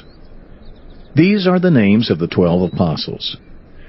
[1.14, 3.36] These are the names of the twelve apostles.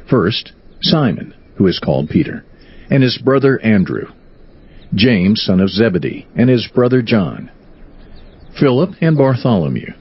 [0.09, 2.45] First, Simon, who is called Peter,
[2.89, 4.07] and his brother Andrew.
[4.95, 7.51] James, son of Zebedee, and his brother John.
[8.57, 9.91] Philip and Bartholomew.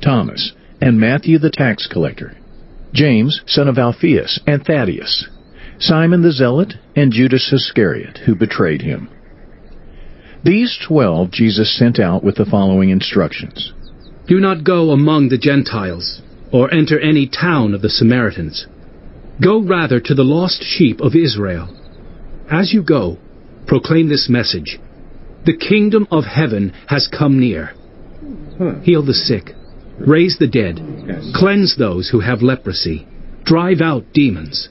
[0.00, 2.36] Thomas, and Matthew the tax collector.
[2.92, 5.28] James, son of Alphaeus, and Thaddeus.
[5.86, 9.10] Simon the Zealot, and Judas Iscariot, who betrayed him.
[10.42, 13.74] These twelve Jesus sent out with the following instructions.
[14.26, 18.66] Do not go among the Gentiles, or enter any town of the Samaritans.
[19.42, 21.68] Go rather to the lost sheep of Israel.
[22.50, 23.18] As you go,
[23.66, 24.78] proclaim this message.
[25.44, 27.74] The kingdom of heaven has come near.
[28.84, 29.50] Heal the sick,
[29.98, 30.80] raise the dead,
[31.34, 33.06] cleanse those who have leprosy,
[33.44, 34.70] drive out demons.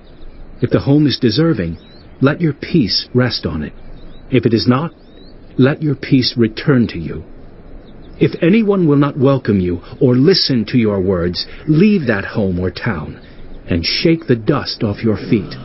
[0.61, 1.77] If the home is deserving,
[2.21, 3.73] let your peace rest on it.
[4.29, 4.91] If it is not,
[5.57, 7.23] let your peace return to you.
[8.19, 12.69] If anyone will not welcome you or listen to your words, leave that home or
[12.69, 13.19] town
[13.67, 15.55] and shake the dust off your feet.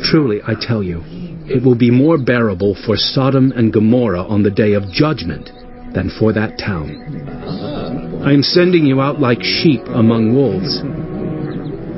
[0.00, 1.02] Truly, I tell you,
[1.48, 5.50] it will be more bearable for Sodom and Gomorrah on the day of judgment
[5.94, 6.90] than for that town.
[8.24, 10.82] I am sending you out like sheep among wolves.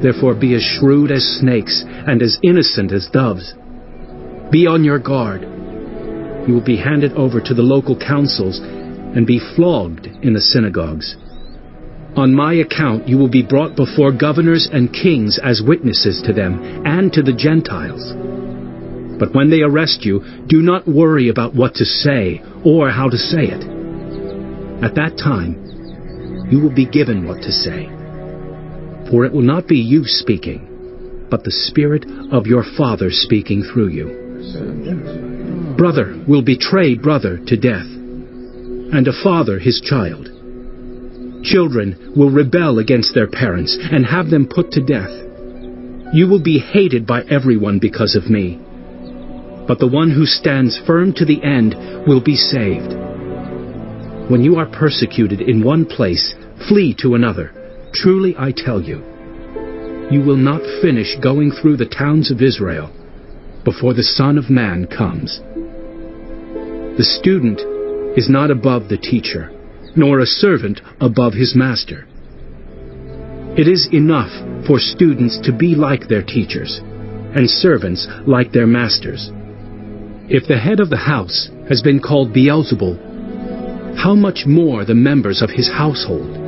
[0.03, 3.55] Therefore be as shrewd as snakes and as innocent as doves.
[4.51, 5.43] Be on your guard.
[6.47, 11.17] You will be handed over to the local councils and be flogged in the synagogues.
[12.17, 16.87] On my account you will be brought before governors and kings as witnesses to them
[16.87, 18.15] and to the Gentiles.
[19.19, 23.19] But when they arrest you, do not worry about what to say or how to
[23.19, 23.63] say it.
[24.83, 27.98] At that time, you will be given what to say.
[29.11, 33.89] For it will not be you speaking, but the Spirit of your Father speaking through
[33.89, 35.75] you.
[35.77, 40.29] Brother will betray brother to death, and a father his child.
[41.45, 45.11] Children will rebel against their parents and have them put to death.
[46.13, 48.59] You will be hated by everyone because of me.
[49.69, 51.75] But the one who stands firm to the end
[52.07, 52.93] will be saved.
[54.31, 56.35] When you are persecuted in one place,
[56.69, 57.53] flee to another.
[57.93, 59.03] Truly I tell you,
[60.11, 62.91] you will not finish going through the towns of Israel
[63.65, 65.41] before the Son of Man comes.
[66.97, 67.61] The student
[68.17, 69.51] is not above the teacher,
[69.95, 72.07] nor a servant above his master.
[73.57, 74.33] It is enough
[74.67, 79.31] for students to be like their teachers, and servants like their masters.
[80.29, 85.43] If the head of the house has been called Beelzebul, how much more the members
[85.43, 86.48] of his household?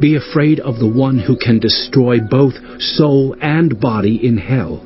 [0.00, 4.84] be afraid of the one who can destroy both soul and body in hell.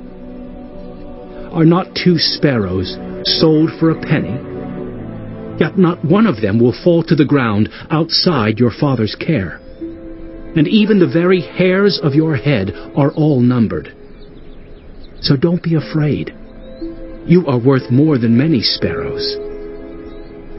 [1.52, 4.36] Are not two sparrows sold for a penny?
[5.59, 9.61] Yet not one of them will fall to the ground outside your Father's care.
[10.56, 13.94] And even the very hairs of your head are all numbered.
[15.20, 16.34] So don't be afraid.
[17.26, 19.47] You are worth more than many sparrows.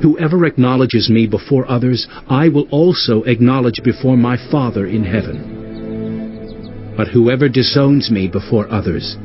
[0.02, 6.94] Whoever acknowledges me before others, I will also acknowledge before my Father in heaven.
[6.96, 9.18] But whoever disowns me before others,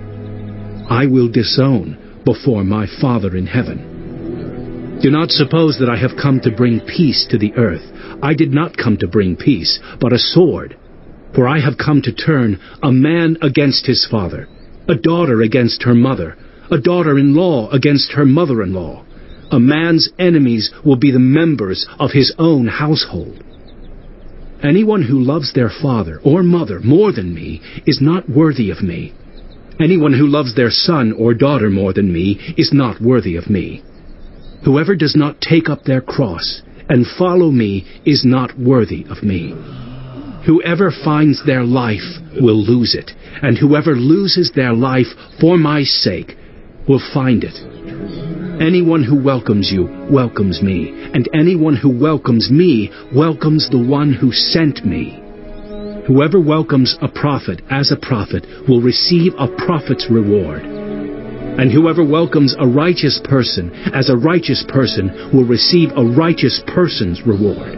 [0.90, 4.98] I will disown before my Father in heaven.
[5.00, 7.92] Do not suppose that I have come to bring peace to the earth.
[8.22, 10.76] I did not come to bring peace, but a sword.
[11.34, 14.48] For I have come to turn a man against his father,
[14.88, 16.36] a daughter against her mother,
[16.70, 19.04] a daughter-in-law against her mother-in-law.
[19.50, 23.42] A man's enemies will be the members of his own household.
[24.62, 29.12] Anyone who loves their father or mother more than me is not worthy of me.
[29.80, 33.82] Anyone who loves their son or daughter more than me is not worthy of me.
[34.64, 39.54] Whoever does not take up their cross and follow me is not worthy of me.
[40.46, 43.10] Whoever finds their life will lose it,
[43.42, 45.06] and whoever loses their life
[45.40, 46.36] for my sake
[46.88, 47.73] will find it.
[48.60, 54.32] Anyone who welcomes you welcomes me, and anyone who welcomes me welcomes the one who
[54.32, 55.20] sent me.
[56.06, 60.62] Whoever welcomes a prophet as a prophet will receive a prophet's reward.
[60.62, 67.22] And whoever welcomes a righteous person as a righteous person will receive a righteous person's
[67.26, 67.74] reward.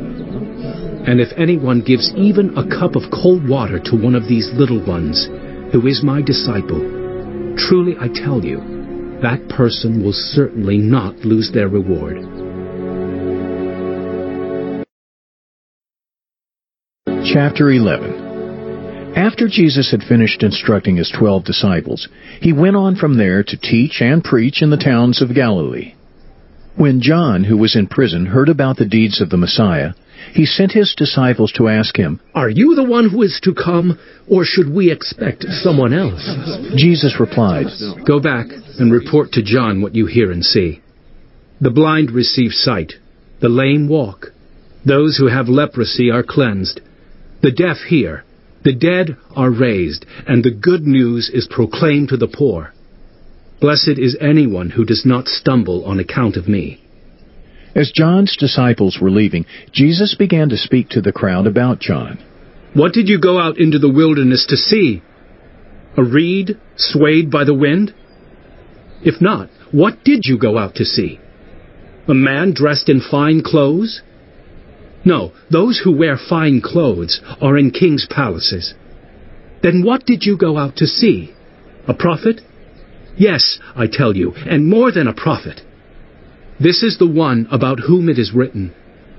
[1.07, 4.85] And if anyone gives even a cup of cold water to one of these little
[4.85, 5.29] ones,
[5.73, 6.83] who is my disciple,
[7.57, 8.76] truly I tell you,
[9.23, 12.17] that person will certainly not lose their reward.
[17.25, 22.09] Chapter 11 After Jesus had finished instructing his twelve disciples,
[22.41, 25.95] he went on from there to teach and preach in the towns of Galilee.
[26.77, 29.93] When John, who was in prison, heard about the deeds of the Messiah,
[30.33, 33.99] he sent his disciples to ask him, Are you the one who is to come,
[34.29, 36.29] or should we expect someone else?
[36.77, 37.67] Jesus replied,
[38.07, 38.47] Go back
[38.79, 40.81] and report to John what you hear and see.
[41.61, 42.95] The blind receive sight,
[43.41, 44.33] the lame walk,
[44.85, 46.81] those who have leprosy are cleansed,
[47.43, 48.25] the deaf hear,
[48.63, 52.73] the dead are raised, and the good news is proclaimed to the poor.
[53.61, 56.83] Blessed is anyone who does not stumble on account of me.
[57.77, 62.19] As John's disciples were leaving, Jesus began to speak to the crowd about John.
[62.73, 65.03] What did you go out into the wilderness to see?
[65.99, 67.93] A reed swayed by the wind?
[69.03, 71.21] If not, what did you go out to see?
[72.09, 74.01] A man dressed in fine clothes?
[75.05, 78.73] No, those who wear fine clothes are in king's palaces.
[79.63, 81.35] Then what did you go out to see?
[81.87, 82.41] A prophet?
[83.19, 85.61] Yes, I tell you, and more than a prophet.
[86.59, 88.73] This is the one about whom it is written,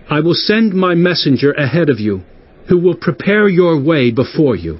[0.09, 2.23] I will send my messenger ahead of you,
[2.67, 4.79] who will prepare your way before you.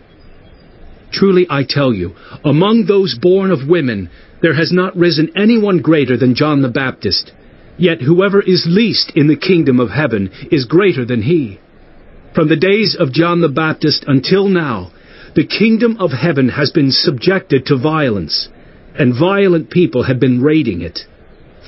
[1.11, 4.09] Truly I tell you, among those born of women,
[4.41, 7.31] there has not risen anyone greater than John the Baptist.
[7.77, 11.59] Yet whoever is least in the kingdom of heaven is greater than he.
[12.33, 14.91] From the days of John the Baptist until now,
[15.35, 18.49] the kingdom of heaven has been subjected to violence,
[18.97, 21.01] and violent people have been raiding it.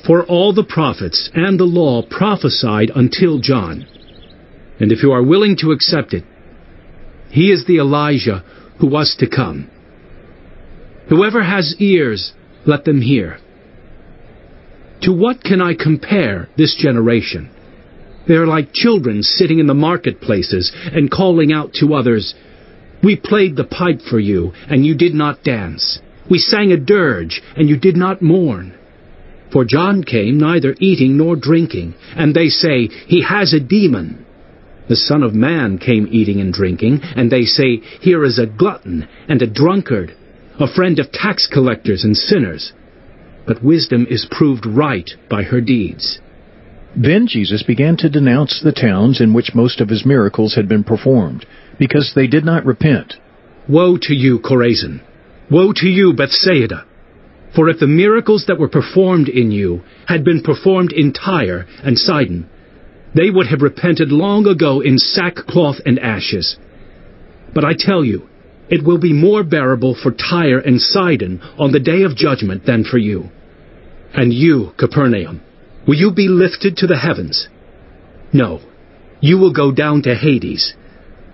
[0.06, 3.86] For all the prophets and the law prophesied until John.
[4.78, 6.24] And if you are willing to accept it,
[7.30, 8.42] he is the Elijah
[8.78, 9.70] who was to come.
[11.08, 12.32] Whoever has ears,
[12.66, 13.38] let them hear.
[15.02, 17.50] To what can I compare this generation?
[18.26, 22.34] They are like children sitting in the marketplaces and calling out to others,
[23.02, 26.00] We played the pipe for you, and you did not dance.
[26.30, 28.74] We sang a dirge, and you did not mourn.
[29.52, 34.24] For John came neither eating nor drinking, and they say, He has a demon.
[34.88, 39.06] The Son of Man came eating and drinking, and they say, Here is a glutton
[39.28, 40.14] and a drunkard,
[40.58, 42.72] a friend of tax collectors and sinners.
[43.46, 46.20] But wisdom is proved right by her deeds.
[46.96, 50.84] Then Jesus began to denounce the towns in which most of his miracles had been
[50.84, 51.46] performed,
[51.78, 53.14] because they did not repent.
[53.68, 55.00] Woe to you, Chorazin!
[55.50, 56.84] Woe to you, Bethsaida!
[57.54, 61.98] For if the miracles that were performed in you had been performed in Tyre and
[61.98, 62.48] Sidon,
[63.14, 66.56] they would have repented long ago in sackcloth and ashes.
[67.52, 68.28] But I tell you,
[68.68, 72.84] it will be more bearable for Tyre and Sidon on the day of judgment than
[72.84, 73.30] for you.
[74.14, 75.40] And you, Capernaum,
[75.88, 77.48] will you be lifted to the heavens?
[78.32, 78.60] No,
[79.20, 80.74] you will go down to Hades.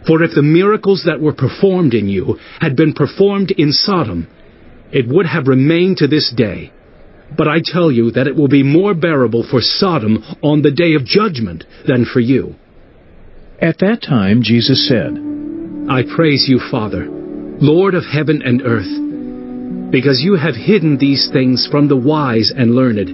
[0.07, 4.29] For if the miracles that were performed in you had been performed in Sodom,
[4.97, 6.73] it would have remained to this day.
[7.37, 10.95] But I tell you that it will be more bearable for Sodom on the day
[10.95, 12.55] of judgment than for you.
[13.61, 15.13] At that time Jesus said,
[15.91, 21.69] I praise you, Father, Lord of heaven and earth, because you have hidden these things
[21.71, 23.11] from the wise and learned,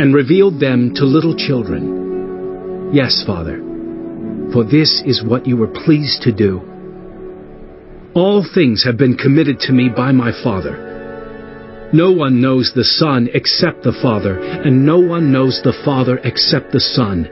[0.00, 2.90] and revealed them to little children.
[2.94, 3.58] Yes, Father,
[4.54, 6.62] for this is what you were pleased to do.
[8.14, 10.93] All things have been committed to me by my Father.
[11.94, 16.72] No one knows the Son except the Father, and no one knows the Father except
[16.72, 17.30] the Son,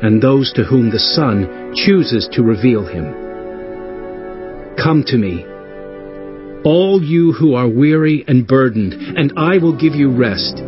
[0.00, 3.12] and those to whom the Son chooses to reveal him.
[4.76, 5.44] Come to me,
[6.64, 10.58] all you who are weary and burdened, and I will give you rest.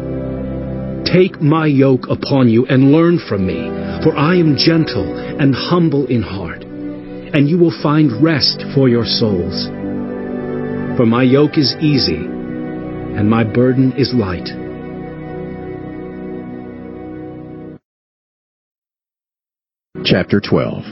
[1.07, 3.71] Take my yoke upon you and learn from me,
[4.03, 5.07] for I am gentle
[5.41, 6.65] and humble in heart
[7.35, 9.67] and you will find rest for your souls.
[10.97, 12.34] For my yoke is easy,
[13.17, 14.49] and my burden is light.
[20.05, 20.85] Chapter 12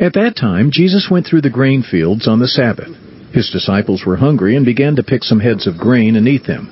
[0.00, 2.94] At that time, Jesus went through the grain fields on the Sabbath.
[3.32, 6.70] His disciples were hungry and began to pick some heads of grain and eat them.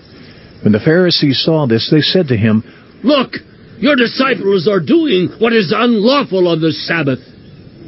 [0.63, 2.63] When the Pharisees saw this, they said to him,
[3.03, 3.33] Look,
[3.79, 7.19] your disciples are doing what is unlawful on the Sabbath.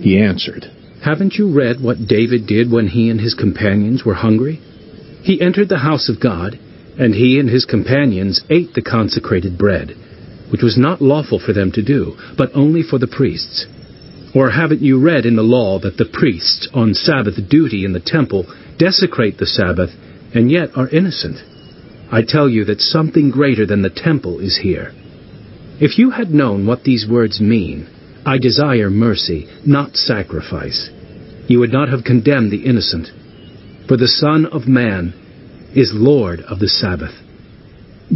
[0.00, 0.64] He answered,
[1.04, 4.60] Haven't you read what David did when he and his companions were hungry?
[5.24, 6.58] He entered the house of God,
[6.98, 9.96] and he and his companions ate the consecrated bread,
[10.50, 13.64] which was not lawful for them to do, but only for the priests.
[14.34, 18.04] Or haven't you read in the law that the priests, on Sabbath duty in the
[18.04, 18.44] temple,
[18.76, 19.92] desecrate the Sabbath,
[20.34, 21.38] and yet are innocent?
[22.12, 24.92] I tell you that something greater than the temple is here.
[25.80, 27.88] If you had known what these words mean,
[28.26, 30.90] I desire mercy, not sacrifice.
[31.48, 33.08] You would not have condemned the innocent.
[33.86, 35.12] For the Son of Man
[35.76, 37.12] is Lord of the Sabbath.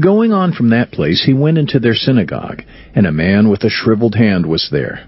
[0.01, 2.63] Going on from that place, he went into their synagogue,
[2.95, 5.07] and a man with a shriveled hand was there.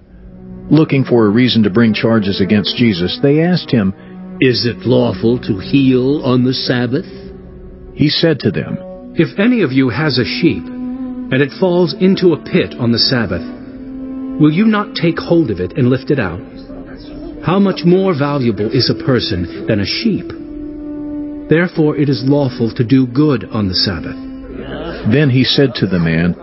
[0.70, 3.94] Looking for a reason to bring charges against Jesus, they asked him,
[4.42, 7.08] Is it lawful to heal on the Sabbath?
[7.94, 12.34] He said to them, If any of you has a sheep, and it falls into
[12.34, 13.42] a pit on the Sabbath,
[14.38, 16.40] will you not take hold of it and lift it out?
[17.46, 20.30] How much more valuable is a person than a sheep?
[21.50, 24.14] Therefore it is lawful to do good on the Sabbath.
[25.12, 26.36] Then he said to the man,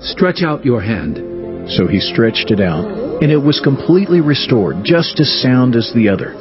[0.00, 1.70] Stretch out your hand.
[1.70, 6.08] So he stretched it out, and it was completely restored, just as sound as the
[6.08, 6.34] other.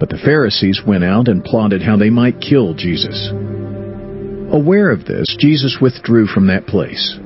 [0.00, 3.30] But the Pharisees went out and plotted how they might kill Jesus.
[4.50, 7.18] Aware of this, Jesus withdrew from that place.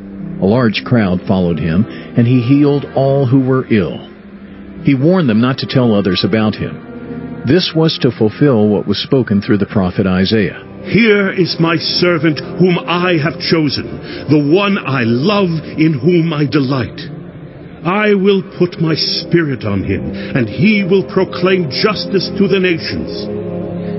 [0.42, 4.08] A large crowd followed him, and he healed all who were ill.
[4.84, 6.89] He warned them not to tell others about him.
[7.46, 10.60] This was to fulfill what was spoken through the prophet Isaiah.
[10.84, 13.86] Here is my servant whom I have chosen,
[14.28, 17.00] the one I love, in whom I delight.
[17.84, 23.08] I will put my spirit on him, and he will proclaim justice to the nations.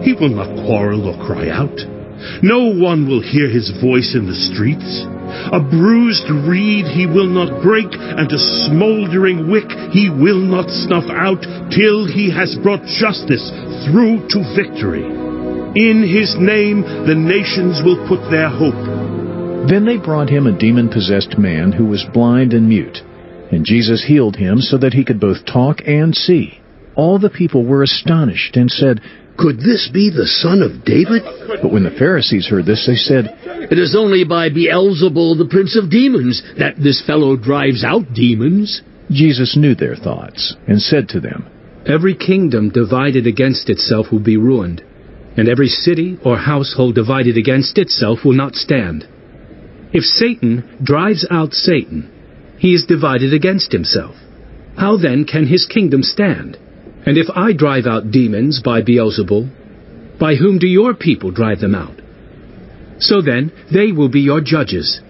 [0.05, 1.73] He will not quarrel or cry out.
[2.43, 5.05] No one will hear his voice in the streets.
[5.51, 11.09] A bruised reed he will not break, and a smoldering wick he will not snuff
[11.09, 13.49] out, till he has brought justice
[13.85, 15.05] through to victory.
[15.75, 19.69] In his name the nations will put their hope.
[19.69, 22.97] Then they brought him a demon possessed man who was blind and mute,
[23.51, 26.59] and Jesus healed him so that he could both talk and see.
[26.95, 29.01] All the people were astonished and said,
[29.37, 31.23] Could this be the son of David?
[31.61, 33.25] But when the Pharisees heard this, they said,
[33.71, 38.81] It is only by Beelzebul, the prince of demons, that this fellow drives out demons.
[39.09, 41.47] Jesus knew their thoughts, and said to them,
[41.85, 44.83] Every kingdom divided against itself will be ruined
[45.37, 49.07] and every city or household divided against itself will not stand.
[49.93, 52.09] If Satan drives out Satan,
[52.57, 54.15] he is divided against himself.
[54.77, 56.57] How then can his kingdom stand?
[57.05, 61.73] And if I drive out demons by Beelzebul, by whom do your people drive them
[61.73, 61.99] out?
[62.99, 65.01] So then, they will be your judges.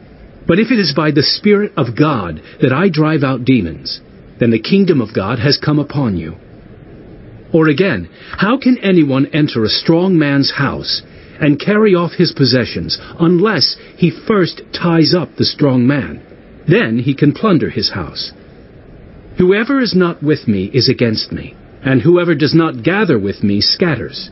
[0.47, 3.99] But if it is by the Spirit of God that I drive out demons,
[4.39, 6.35] then the kingdom of God has come upon you.
[7.53, 11.01] Or again, how can anyone enter a strong man's house
[11.39, 16.21] and carry off his possessions unless he first ties up the strong man?
[16.67, 18.31] Then he can plunder his house.
[19.37, 23.61] Whoever is not with me is against me, and whoever does not gather with me
[23.61, 24.29] scatters.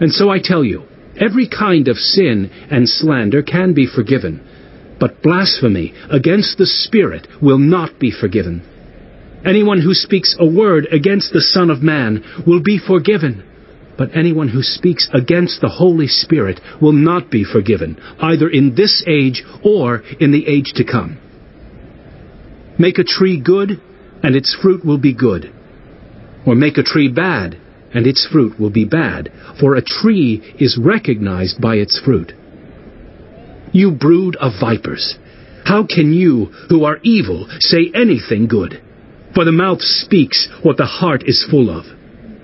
[0.00, 0.84] And so I tell you,
[1.16, 7.58] every kind of sin and slander can be forgiven, but blasphemy against the Spirit will
[7.58, 8.62] not be forgiven.
[9.44, 13.44] Anyone who speaks a word against the Son of Man will be forgiven.
[13.96, 19.04] But anyone who speaks against the Holy Spirit will not be forgiven, either in this
[19.06, 21.18] age or in the age to come.
[22.78, 23.80] Make a tree good,
[24.22, 25.53] and its fruit will be good.
[26.46, 27.56] Or make a tree bad,
[27.92, 29.30] and its fruit will be bad,
[29.60, 32.32] for a tree is recognized by its fruit.
[33.72, 35.16] You brood of vipers,
[35.64, 38.80] how can you, who are evil, say anything good?
[39.34, 41.86] For the mouth speaks what the heart is full of.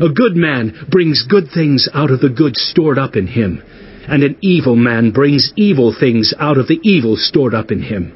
[0.01, 3.62] A good man brings good things out of the good stored up in him,
[4.09, 8.12] and an evil man brings evil things out of the evil stored up in him.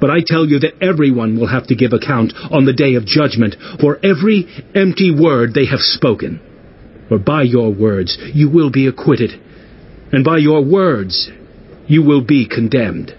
[0.00, 3.06] But I tell you that everyone will have to give account on the day of
[3.06, 6.40] judgment for every empty word they have spoken.
[7.08, 9.40] For by your words you will be acquitted,
[10.12, 11.30] and by your words
[11.86, 13.14] you will be condemned.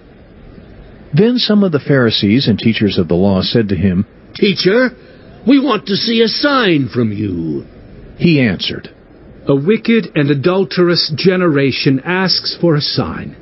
[1.13, 4.05] Then some of the Pharisees and teachers of the law said to him,
[4.35, 4.91] Teacher,
[5.47, 7.65] we want to see a sign from you.
[8.17, 8.89] He answered,
[9.47, 13.35] A wicked and adulterous generation asks for a sign,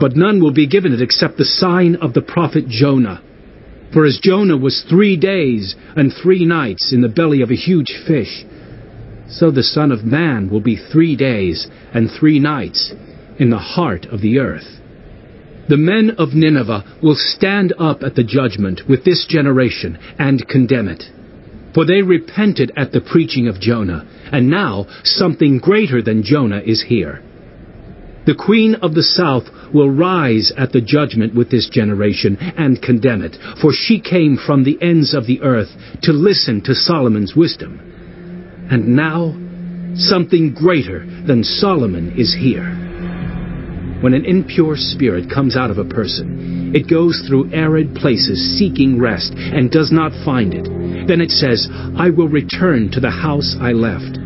[0.00, 3.22] but none will be given it except the sign of the prophet Jonah.
[3.92, 7.92] For as Jonah was three days and three nights in the belly of a huge
[8.06, 8.44] fish,
[9.28, 12.92] so the Son of Man will be three days and three nights
[13.38, 14.80] in the heart of the earth.
[15.68, 20.88] The men of Nineveh will stand up at the judgment with this generation and condemn
[20.88, 21.04] it.
[21.74, 26.82] For they repented at the preaching of Jonah, and now something greater than Jonah is
[26.88, 27.22] here.
[28.26, 29.44] The queen of the south
[29.74, 34.64] will rise at the judgment with this generation and condemn it, for she came from
[34.64, 35.68] the ends of the earth
[36.02, 37.80] to listen to Solomon's wisdom.
[38.70, 39.34] And now
[39.96, 42.74] something greater than Solomon is here.
[44.00, 49.00] When an impure spirit comes out of a person, it goes through arid places seeking
[49.00, 50.64] rest and does not find it.
[51.08, 51.66] Then it says,
[51.96, 54.18] I will return to the house I left.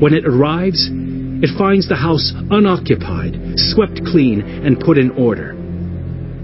[0.00, 0.88] When it arrives,
[1.42, 5.54] it finds the house unoccupied, swept clean, and put in order.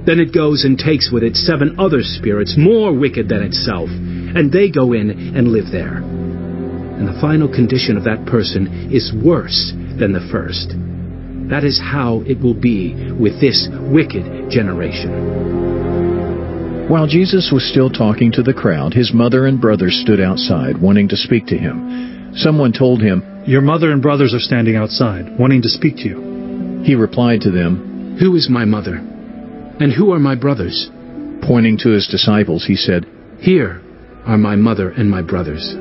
[0.06, 4.52] Then it goes and takes with it seven other spirits more wicked than itself, and
[4.52, 5.96] they go in and live there.
[5.98, 10.72] And the final condition of that person is worse than the first.
[11.50, 15.12] That is how it will be with this wicked generation.
[16.88, 21.08] While Jesus was still talking to the crowd, his mother and brothers stood outside, wanting
[21.08, 22.32] to speak to him.
[22.36, 26.82] Someone told him, Your mother and brothers are standing outside, wanting to speak to you.
[26.82, 28.96] He replied to them, Who is my mother?
[28.96, 30.90] And who are my brothers?
[31.42, 33.06] Pointing to his disciples, he said,
[33.38, 33.80] Here
[34.26, 35.76] are my mother and my brothers.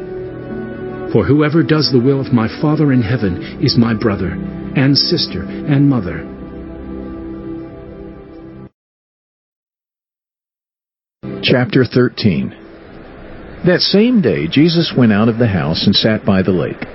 [1.12, 4.34] For whoever does the will of my Father in heaven is my brother,
[4.76, 6.22] and sister, and mother.
[11.42, 12.50] Chapter 13
[13.66, 16.95] That same day Jesus went out of the house and sat by the lake.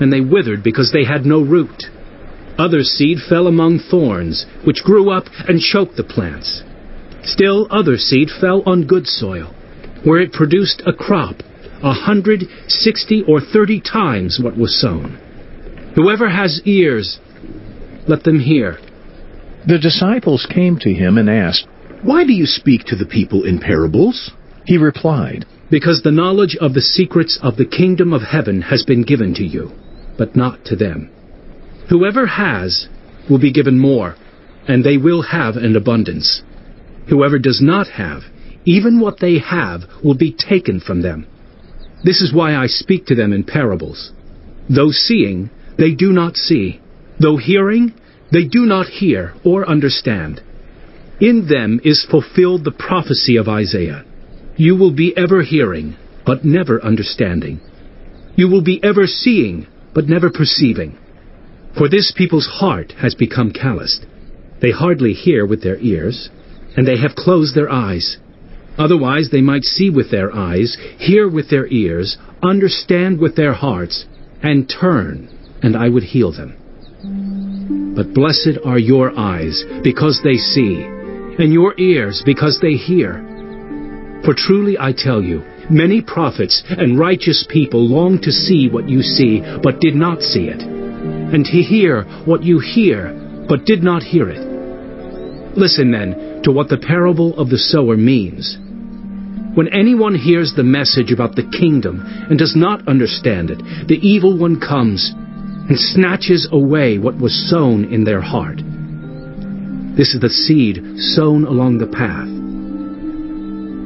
[0.00, 1.84] and they withered because they had no root.
[2.58, 6.62] Other seed fell among thorns, which grew up and choked the plants.
[7.22, 9.54] Still other seed fell on good soil,
[10.04, 11.36] where it produced a crop,
[11.82, 15.18] a hundred, sixty, or thirty times what was sown.
[15.96, 17.18] Whoever has ears,
[18.08, 18.78] let them hear.
[19.66, 21.66] The disciples came to him and asked,
[22.02, 24.30] Why do you speak to the people in parables?
[24.64, 29.02] He replied, Because the knowledge of the secrets of the kingdom of heaven has been
[29.02, 29.72] given to you,
[30.18, 31.10] but not to them.
[31.88, 32.88] Whoever has
[33.28, 34.16] will be given more,
[34.68, 36.42] and they will have an abundance.
[37.08, 38.22] Whoever does not have,
[38.64, 41.26] even what they have will be taken from them.
[42.02, 44.12] This is why I speak to them in parables.
[44.68, 46.80] Though seeing, they do not see.
[47.20, 47.94] Though hearing,
[48.32, 50.42] they do not hear or understand.
[51.20, 54.04] In them is fulfilled the prophecy of Isaiah.
[54.56, 57.60] You will be ever hearing, but never understanding.
[58.34, 59.66] You will be ever seeing,
[59.96, 60.98] but never perceiving.
[61.78, 64.04] For this people's heart has become calloused.
[64.60, 66.28] They hardly hear with their ears,
[66.76, 68.18] and they have closed their eyes.
[68.76, 74.04] Otherwise they might see with their eyes, hear with their ears, understand with their hearts,
[74.42, 75.30] and turn,
[75.62, 77.94] and I would heal them.
[77.96, 80.82] But blessed are your eyes, because they see,
[81.38, 83.24] and your ears, because they hear.
[84.26, 89.02] For truly I tell you, many prophets and righteous people long to see what you
[89.02, 93.12] see, but did not see it, and to hear what you hear,
[93.48, 94.40] but did not hear it.
[95.56, 98.58] Listen then to what the parable of the sower means.
[99.56, 103.58] When anyone hears the message about the kingdom and does not understand it,
[103.88, 108.58] the evil one comes and snatches away what was sown in their heart.
[109.96, 112.35] This is the seed sown along the path.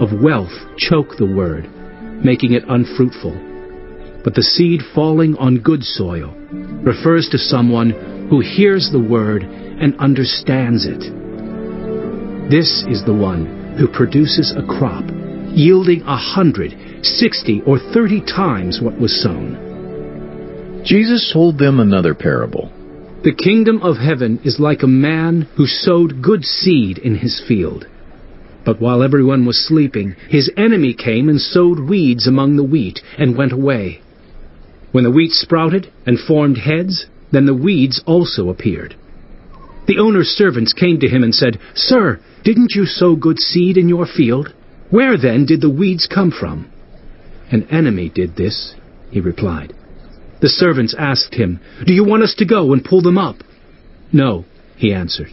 [0.00, 1.68] of wealth choke the word,
[2.24, 3.32] making it unfruitful.
[4.24, 6.34] But the seed falling on good soil
[6.82, 7.90] refers to someone
[8.30, 11.00] who hears the word and understands it.
[12.50, 15.04] This is the one who produces a crop,
[15.52, 16.72] yielding a hundred,
[17.02, 20.82] sixty, or thirty times what was sown.
[20.84, 22.70] Jesus told them another parable.
[23.24, 27.86] The kingdom of heaven is like a man who sowed good seed in his field.
[28.64, 33.36] But while everyone was sleeping, his enemy came and sowed weeds among the wheat and
[33.36, 34.00] went away.
[34.92, 38.94] When the wheat sprouted and formed heads, then the weeds also appeared.
[39.86, 43.88] The owner's servants came to him and said, Sir, didn't you sow good seed in
[43.88, 44.52] your field?
[44.90, 46.70] Where then did the weeds come from?
[47.50, 48.74] An enemy did this,
[49.10, 49.74] he replied.
[50.40, 53.36] The servants asked him, Do you want us to go and pull them up?
[54.12, 54.44] No,
[54.76, 55.32] he answered,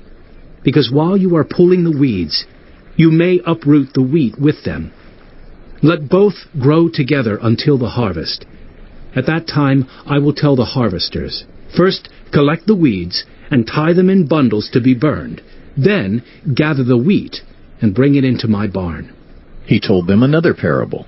[0.63, 2.45] because while you are pulling the weeds,
[2.95, 4.91] you may uproot the wheat with them.
[5.81, 8.45] Let both grow together until the harvest.
[9.15, 14.09] At that time I will tell the harvesters, First collect the weeds and tie them
[14.09, 15.41] in bundles to be burned.
[15.77, 16.23] Then
[16.53, 17.37] gather the wheat
[17.81, 19.13] and bring it into my barn.
[19.65, 21.07] He told them another parable.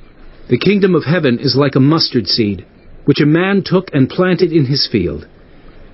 [0.50, 2.66] The kingdom of heaven is like a mustard seed,
[3.06, 5.28] which a man took and planted in his field.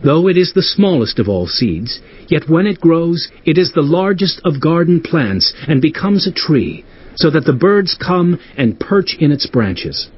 [0.04, 3.82] Though it is the smallest of all seeds, yet when it grows, it is the
[3.82, 6.86] largest of garden plants and becomes a tree,
[7.16, 10.10] so that the birds come and perch in its branches.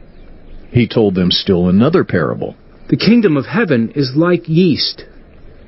[0.72, 2.56] He told them still another parable.
[2.90, 5.06] The kingdom of heaven is like yeast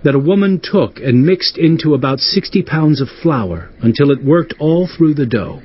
[0.04, 4.54] that a woman took and mixed into about sixty pounds of flour until it worked
[4.60, 5.62] all through the dough.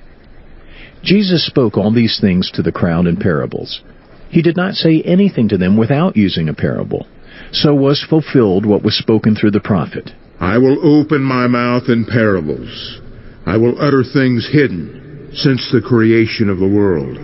[1.02, 3.82] Jesus spoke all these things to the crowd in parables.
[4.30, 7.06] He did not say anything to them without using a parable.
[7.52, 10.10] So was fulfilled what was spoken through the prophet.
[10.40, 13.00] I will open my mouth in parables.
[13.46, 17.16] I will utter things hidden since the creation of the world.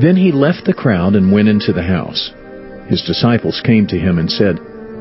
[0.00, 2.30] Then he left the crowd and went into the house.
[2.88, 4.58] His disciples came to him and said,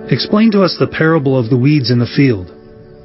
[0.10, 2.52] Explain to us the parable of the weeds in the field.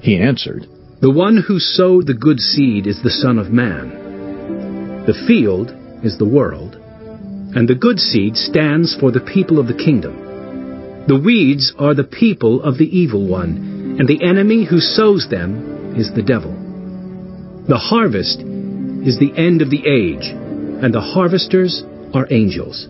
[0.00, 0.66] He answered,
[1.00, 5.04] The one who sowed the good seed is the Son of Man.
[5.06, 5.70] The field
[6.02, 6.76] is the world,
[7.54, 10.23] and the good seed stands for the people of the kingdom.
[11.06, 15.94] The weeds are the people of the evil one, and the enemy who sows them
[15.98, 16.50] is the devil.
[17.68, 21.84] The harvest is the end of the age, and the harvesters
[22.14, 22.88] are angels.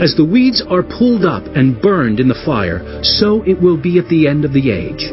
[0.00, 3.98] As the weeds are pulled up and burned in the fire, so it will be
[3.98, 5.12] at the end of the age.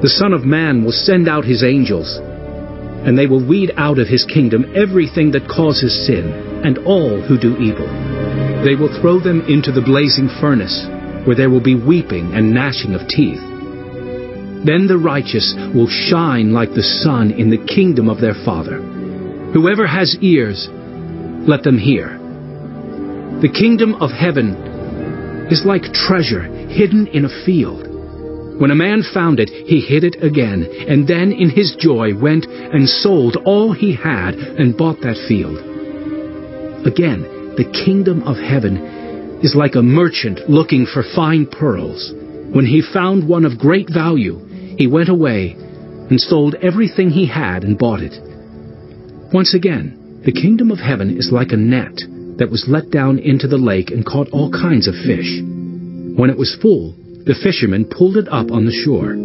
[0.00, 4.08] The Son of Man will send out his angels, and they will weed out of
[4.08, 6.32] his kingdom everything that causes sin,
[6.64, 8.47] and all who do evil.
[8.64, 10.86] They will throw them into the blazing furnace,
[11.24, 13.38] where there will be weeping and gnashing of teeth.
[14.66, 18.82] Then the righteous will shine like the sun in the kingdom of their Father.
[19.54, 20.68] Whoever has ears,
[21.46, 22.18] let them hear.
[23.40, 24.56] The kingdom of heaven
[25.50, 27.86] is like treasure hidden in a field.
[28.60, 32.44] When a man found it, he hid it again, and then in his joy went
[32.46, 35.58] and sold all he had and bought that field.
[36.84, 42.12] Again, the kingdom of heaven is like a merchant looking for fine pearls.
[42.54, 44.38] When he found one of great value,
[44.78, 48.14] he went away and sold everything he had and bought it.
[49.34, 51.98] Once again, the kingdom of heaven is like a net
[52.38, 55.42] that was let down into the lake and caught all kinds of fish.
[56.14, 56.94] When it was full,
[57.26, 59.18] the fishermen pulled it up on the shore.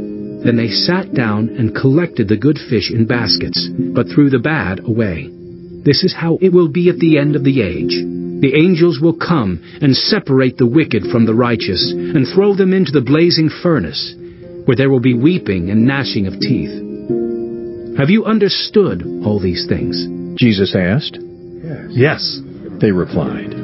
[0.44, 4.80] Then they sat down and collected the good fish in baskets, but threw the bad
[4.80, 5.30] away.
[5.86, 8.23] This is how it will be at the end of the age.
[8.44, 12.92] The angels will come and separate the wicked from the righteous, and throw them into
[12.92, 14.14] the blazing furnace,
[14.66, 16.76] where there will be weeping and gnashing of teeth.
[17.98, 19.96] Have you understood all these things?
[20.38, 21.18] Jesus asked.
[21.88, 22.42] Yes,
[22.82, 23.56] they replied.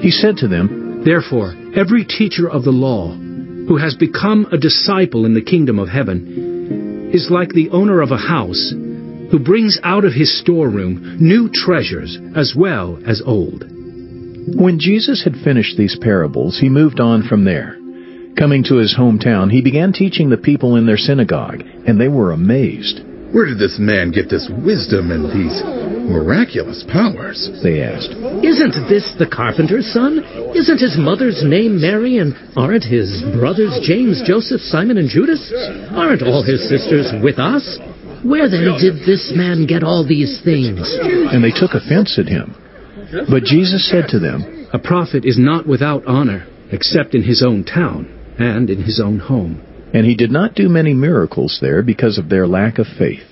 [0.00, 5.26] He said to them, Therefore, every teacher of the law who has become a disciple
[5.26, 10.06] in the kingdom of heaven is like the owner of a house who brings out
[10.06, 13.70] of his storeroom new treasures as well as old.
[14.48, 17.76] When Jesus had finished these parables, he moved on from there.
[18.38, 22.32] Coming to his hometown, he began teaching the people in their synagogue, and they were
[22.32, 23.00] amazed.
[23.32, 25.62] Where did this man get this wisdom and these
[26.08, 27.50] miraculous powers?
[27.62, 28.10] They asked.
[28.42, 30.24] Isn't this the carpenter's son?
[30.56, 35.52] Isn't his mother's name Mary, and aren't his brothers James, Joseph, Simon, and Judas?
[35.92, 37.78] Aren't all his sisters with us?
[38.24, 40.80] Where then did this man get all these things?
[41.30, 42.56] And they took offense at him.
[43.10, 47.64] But Jesus said to them, A prophet is not without honor, except in his own
[47.64, 48.06] town
[48.38, 49.60] and in his own home.
[49.92, 53.26] And he did not do many miracles there because of their lack of faith.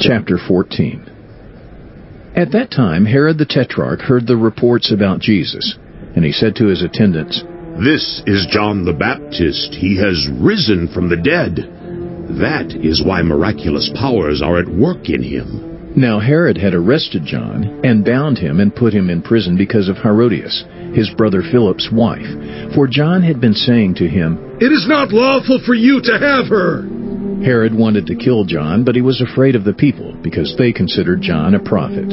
[0.00, 5.76] Chapter 14 At that time Herod the Tetrarch heard the reports about Jesus,
[6.16, 7.42] and he said to his attendants,
[7.78, 9.74] This is John the Baptist.
[9.74, 11.81] He has risen from the dead.
[12.40, 15.94] That is why miraculous powers are at work in him.
[15.94, 19.98] Now Herod had arrested John and bound him and put him in prison because of
[19.98, 20.64] Herodias,
[20.94, 22.26] his brother Philip's wife.
[22.74, 26.46] For John had been saying to him, It is not lawful for you to have
[26.48, 26.88] her.
[27.44, 31.20] Herod wanted to kill John, but he was afraid of the people because they considered
[31.20, 32.10] John a prophet.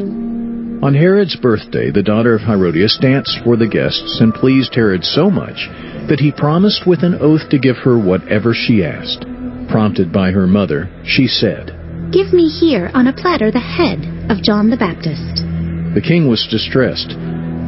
[0.82, 5.30] On Herod's birthday, the daughter of Herodias danced for the guests and pleased Herod so
[5.30, 5.70] much
[6.10, 9.26] that he promised with an oath to give her whatever she asked.
[9.70, 11.68] Prompted by her mother, she said,
[12.12, 14.00] Give me here on a platter the head
[14.32, 15.46] of John the Baptist.
[15.94, 17.14] The king was distressed,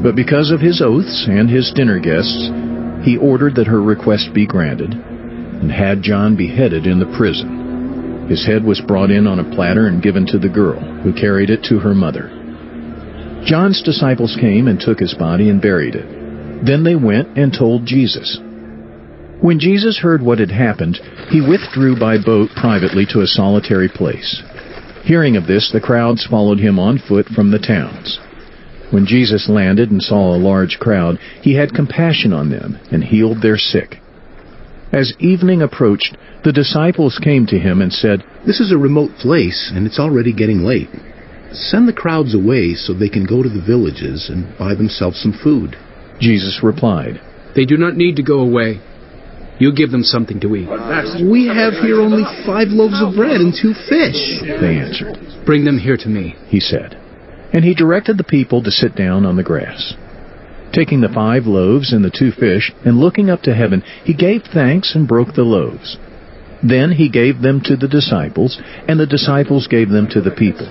[0.02, 2.50] but because of his oaths and his dinner guests,
[3.06, 8.28] he ordered that her request be granted and had John beheaded in the prison.
[8.30, 11.50] His head was brought in on a platter and given to the girl, who carried
[11.50, 12.30] it to her mother.
[13.46, 16.66] John's disciples came and took his body and buried it.
[16.66, 18.40] Then they went and told Jesus.
[19.42, 24.44] When Jesus heard what had happened, he withdrew by boat privately to a solitary place.
[25.04, 28.20] Hearing of this, the crowds followed him on foot from the towns.
[28.92, 33.42] When Jesus landed and saw a large crowd, he had compassion on them and healed
[33.42, 33.98] their sick.
[34.94, 39.72] As evening approached, the disciples came to him and said, This is a remote place,
[39.74, 40.90] and it's already getting late.
[41.52, 45.34] Send the crowds away so they can go to the villages and buy themselves some
[45.34, 45.76] food.
[46.20, 47.20] Jesus replied,
[47.56, 48.82] They do not need to go away.
[49.62, 50.68] You give them something to eat.
[51.22, 54.42] We have here only five loaves of bread and two fish.
[54.42, 55.46] They answered.
[55.46, 56.98] Bring them here to me, he said.
[57.54, 59.94] And he directed the people to sit down on the grass.
[60.74, 64.42] Taking the five loaves and the two fish, and looking up to heaven, he gave
[64.52, 65.96] thanks and broke the loaves.
[66.64, 70.66] Then he gave them to the disciples, and the disciples gave them to the people.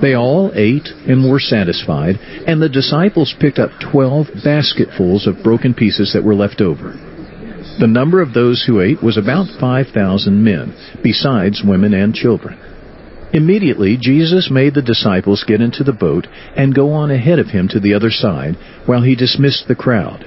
[0.00, 5.74] They all ate and were satisfied, and the disciples picked up twelve basketfuls of broken
[5.74, 6.94] pieces that were left over.
[7.78, 12.58] The number of those who ate was about five thousand men, besides women and children.
[13.32, 17.68] Immediately Jesus made the disciples get into the boat and go on ahead of him
[17.68, 18.56] to the other side,
[18.86, 20.24] while he dismissed the crowd.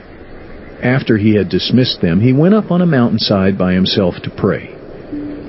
[0.84, 4.76] After he had dismissed them, he went up on a mountainside by himself to pray.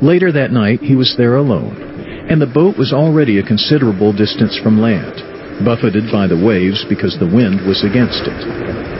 [0.00, 1.76] Later that night he was there alone,
[2.30, 5.20] and the boat was already a considerable distance from land,
[5.64, 8.99] buffeted by the waves because the wind was against it.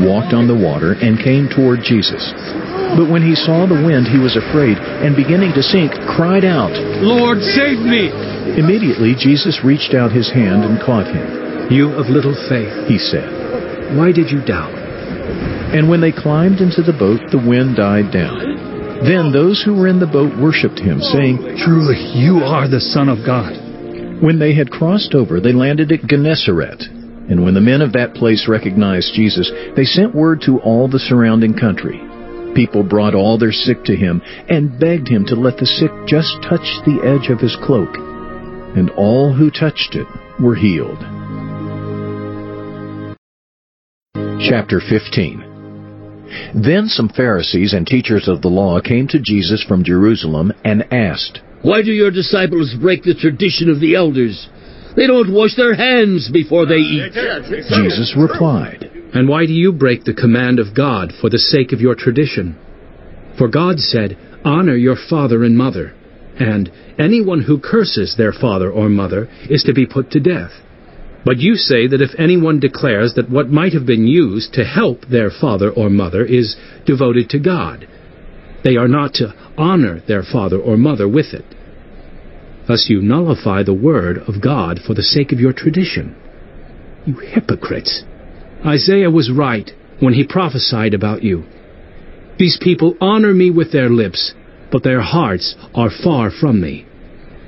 [0.00, 2.22] walked on the water, and came toward Jesus.
[2.96, 6.72] But when he saw the wind, he was afraid, and beginning to sink, cried out,
[7.02, 8.10] Lord, save me!
[8.58, 11.70] Immediately Jesus reached out his hand and caught him.
[11.70, 13.96] You of little faith, he said.
[13.96, 14.74] Why did you doubt?
[15.74, 19.02] And when they climbed into the boat, the wind died down.
[19.02, 23.08] Then those who were in the boat worshipped him, saying, Truly, you are the Son
[23.08, 23.52] of God.
[24.22, 27.03] When they had crossed over, they landed at Gennesaret.
[27.28, 30.98] And when the men of that place recognized Jesus, they sent word to all the
[30.98, 32.00] surrounding country.
[32.54, 36.36] People brought all their sick to him and begged him to let the sick just
[36.42, 37.96] touch the edge of his cloak.
[38.76, 40.06] And all who touched it
[40.40, 40.98] were healed.
[44.40, 45.52] Chapter 15
[46.54, 51.40] then some Pharisees and teachers of the law came to Jesus from Jerusalem and asked,
[51.62, 54.48] Why do your disciples break the tradition of the elders?
[54.96, 57.12] They don't wash their hands before they eat.
[57.12, 61.80] Jesus replied, And why do you break the command of God for the sake of
[61.80, 62.56] your tradition?
[63.36, 65.94] For God said, Honor your father and mother,
[66.38, 70.52] and anyone who curses their father or mother is to be put to death.
[71.24, 75.06] But you say that if anyone declares that what might have been used to help
[75.06, 77.88] their father or mother is devoted to God,
[78.62, 81.44] they are not to honor their father or mother with it.
[82.66, 86.16] Thus you nullify the word of God for the sake of your tradition.
[87.06, 88.04] You hypocrites!
[88.64, 91.44] Isaiah was right when he prophesied about you.
[92.38, 94.34] These people honor me with their lips,
[94.72, 96.86] but their hearts are far from me.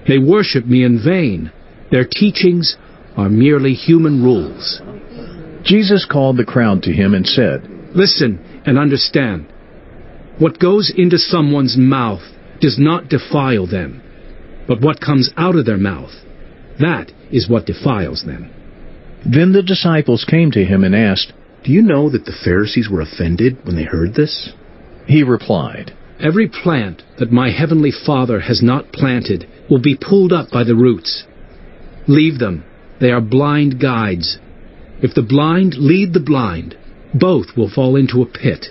[0.07, 1.51] They worship me in vain.
[1.91, 2.77] Their teachings
[3.17, 4.81] are merely human rules.
[5.65, 9.47] Jesus called the crowd to him and said, Listen and understand.
[10.39, 12.23] What goes into someone's mouth
[12.61, 14.03] does not defile them,
[14.67, 16.13] but what comes out of their mouth,
[16.79, 18.51] that is what defiles them.
[19.25, 21.33] Then the disciples came to him and asked,
[21.65, 24.53] Do you know that the Pharisees were offended when they heard this?
[25.07, 30.51] He replied, Every plant that my heavenly Father has not planted will be pulled up
[30.51, 31.25] by the roots.
[32.07, 32.65] Leave them
[33.01, 34.39] they are blind guides.
[35.03, 36.77] If the blind lead the blind,
[37.15, 38.67] both will fall into a pit.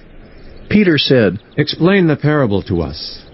[0.70, 3.25] Peter said, Explain the parable to us.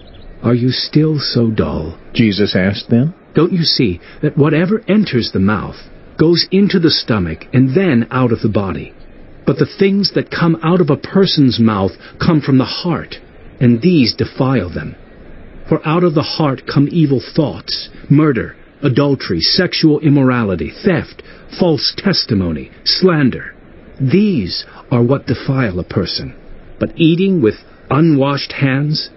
[0.42, 1.98] Are you still so dull?
[2.14, 3.14] Jesus asked them.
[3.34, 5.76] Don't you see that whatever enters the mouth
[6.18, 8.92] goes into the stomach and then out of the body?
[9.46, 11.92] But the things that come out of a person's mouth
[12.24, 13.16] come from the heart,
[13.60, 14.96] and these defile them.
[15.68, 21.22] For out of the heart come evil thoughts, murder, adultery, sexual immorality, theft,
[21.58, 23.54] false testimony, slander.
[24.00, 26.34] These are what defile a person.
[26.80, 27.54] But eating with
[27.90, 29.10] unwashed hands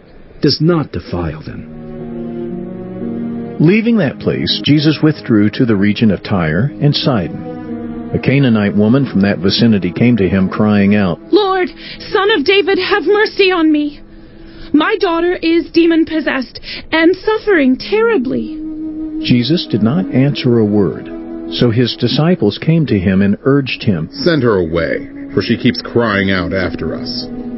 [0.46, 1.66] does not defile them.
[3.60, 8.12] Leaving that place, Jesus withdrew to the region of Tyre and Sidon.
[8.14, 12.78] A Canaanite woman from that vicinity came to him, crying out, Lord, son of David,
[12.78, 14.00] have mercy on me.
[14.72, 16.60] My daughter is demon possessed
[16.92, 18.62] and suffering terribly.
[19.26, 21.10] Jesus did not answer a word.
[21.54, 25.82] So his disciples came to him and urged him, Send her away, for she keeps
[25.82, 27.26] crying out after us.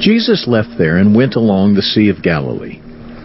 [0.00, 2.80] Jesus left there and went along the Sea of Galilee.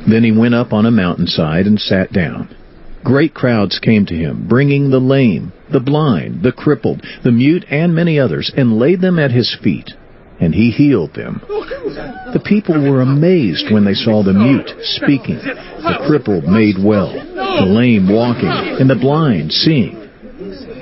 [0.08, 2.56] Then he went up on a mountainside and sat down.
[3.04, 7.96] Great crowds came to him, bringing the lame, the blind, the crippled, the mute, and
[7.96, 9.92] many others, and laid them at his feet,
[10.40, 11.42] and he healed them.
[11.48, 17.66] The people were amazed when they saw the mute speaking, the crippled made well, the
[17.66, 20.06] lame walking, and the blind seeing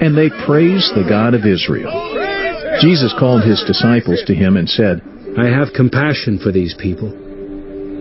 [0.01, 1.91] and they praised the God of Israel.
[2.81, 5.01] Jesus called his disciples to him and said,
[5.37, 7.09] I have compassion for these people.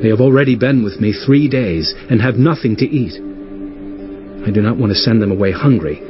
[0.02, 3.14] They have already been with me three days and have nothing to eat.
[4.46, 6.02] I do not want to send them away hungry,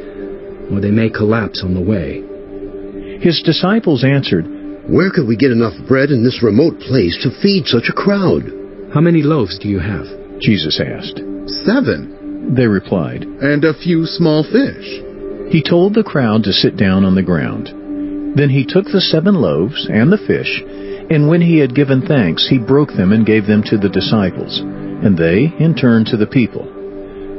[0.72, 2.24] or they may collapse on the way.
[3.20, 4.46] His disciples answered,
[4.88, 8.42] Where could we get enough bread in this remote place to feed such a crowd?
[8.92, 10.06] How many loaves do you have?
[10.40, 11.22] Jesus asked.
[11.62, 15.02] Seven, they replied, and a few small fish.
[15.52, 17.68] He told the crowd to sit down on the ground.
[18.36, 20.64] Then he took the seven loaves and the fish,
[21.12, 24.60] and when he had given thanks, he broke them and gave them to the disciples,
[24.60, 26.64] and they, in turn, to the people.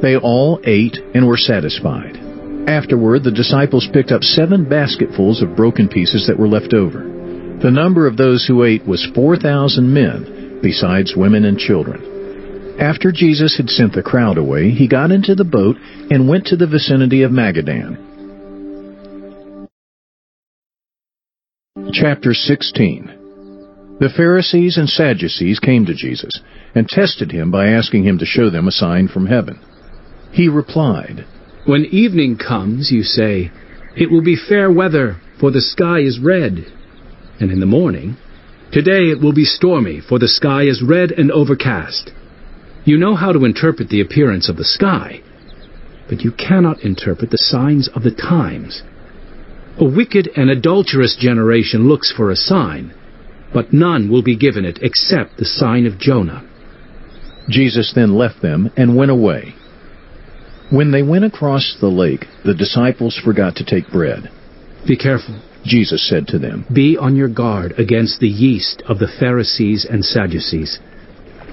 [0.00, 2.16] They all ate and were satisfied.
[2.68, 7.00] Afterward, the disciples picked up seven basketfuls of broken pieces that were left over.
[7.62, 12.78] The number of those who ate was 4,000 men, besides women and children.
[12.78, 15.76] After Jesus had sent the crowd away, he got into the boat
[16.10, 17.98] and went to the vicinity of Magadan.
[21.92, 23.23] Chapter 16
[24.00, 26.40] The Pharisees and Sadducees came to Jesus
[26.74, 29.60] and tested him by asking him to show them a sign from heaven.
[30.32, 31.24] He replied,
[31.64, 33.52] When evening comes, you say,
[33.96, 36.66] It will be fair weather, for the sky is red.
[37.38, 38.16] And in the morning,
[38.74, 42.10] Today it will be stormy, for the sky is red and overcast.
[42.84, 45.22] You know how to interpret the appearance of the sky,
[46.08, 48.82] but you cannot interpret the signs of the times.
[49.78, 52.92] A wicked and adulterous generation looks for a sign,
[53.54, 56.44] but none will be given it except the sign of Jonah.
[57.48, 59.54] Jesus then left them and went away.
[60.70, 64.30] When they went across the lake, the disciples forgot to take bread.
[64.86, 66.66] Be careful, Jesus said to them.
[66.72, 70.80] Be on your guard against the yeast of the Pharisees and Sadducees.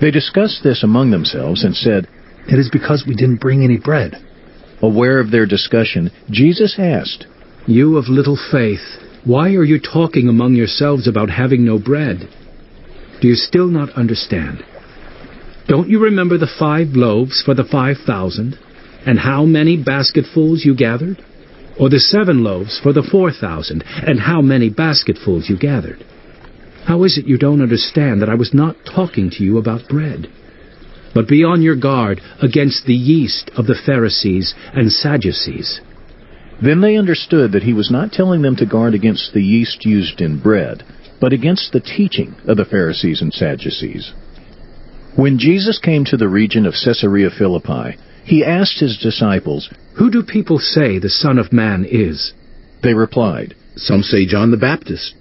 [0.01, 2.07] They discussed this among themselves and said,
[2.47, 4.15] It is because we didn't bring any bread.
[4.81, 7.27] Aware of their discussion, Jesus asked,
[7.67, 12.27] You of little faith, why are you talking among yourselves about having no bread?
[13.21, 14.63] Do you still not understand?
[15.67, 18.57] Don't you remember the five loaves for the five thousand,
[19.05, 21.23] and how many basketfuls you gathered?
[21.79, 26.03] Or the seven loaves for the four thousand, and how many basketfuls you gathered?
[26.85, 30.27] How is it you don't understand that I was not talking to you about bread?
[31.13, 35.79] But be on your guard against the yeast of the Pharisees and Sadducees.
[36.61, 40.21] Then they understood that he was not telling them to guard against the yeast used
[40.21, 40.83] in bread,
[41.19, 44.13] but against the teaching of the Pharisees and Sadducees.
[45.15, 50.23] When Jesus came to the region of Caesarea Philippi, he asked his disciples, Who do
[50.23, 52.33] people say the Son of Man is?
[52.83, 55.15] They replied, Some say John the Baptist.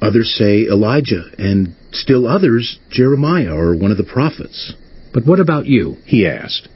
[0.00, 4.72] Others say Elijah, and still others Jeremiah or one of the prophets.
[5.12, 5.96] But what about you?
[6.04, 6.68] He asked.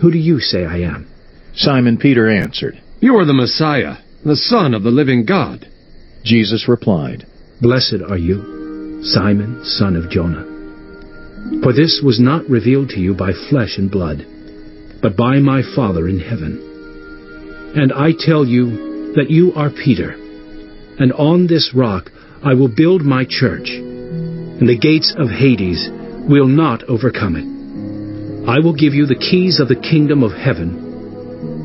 [0.00, 1.08] Who do you say I am?
[1.54, 5.68] Simon Peter answered, You are the Messiah, the Son of the living God.
[6.24, 7.26] Jesus replied,
[7.60, 10.44] Blessed are you, Simon, son of Jonah.
[11.62, 14.24] For this was not revealed to you by flesh and blood,
[15.02, 17.74] but by my Father in heaven.
[17.76, 20.12] And I tell you that you are Peter,
[20.98, 22.10] and on this rock
[22.42, 25.86] I will build my church, and the gates of Hades
[26.26, 28.48] will not overcome it.
[28.48, 30.85] I will give you the keys of the kingdom of heaven.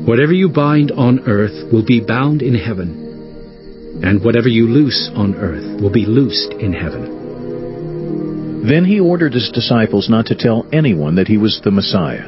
[0.04, 5.36] Whatever you bind on earth will be bound in heaven, and whatever you loose on
[5.36, 8.64] earth will be loosed in heaven.
[8.66, 12.24] Then he ordered his disciples not to tell anyone that he was the Messiah.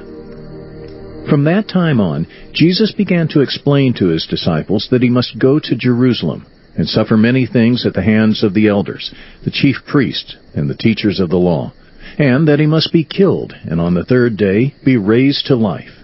[1.29, 5.59] From that time on, Jesus began to explain to his disciples that he must go
[5.59, 6.47] to Jerusalem
[6.77, 9.13] and suffer many things at the hands of the elders,
[9.45, 11.73] the chief priests, and the teachers of the law,
[12.19, 16.04] and that he must be killed, and on the third day be raised to life.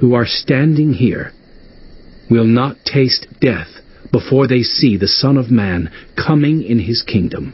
[0.00, 1.32] who are standing here
[2.30, 3.68] will not taste death
[4.12, 7.52] before they see the Son of Man coming in his kingdom.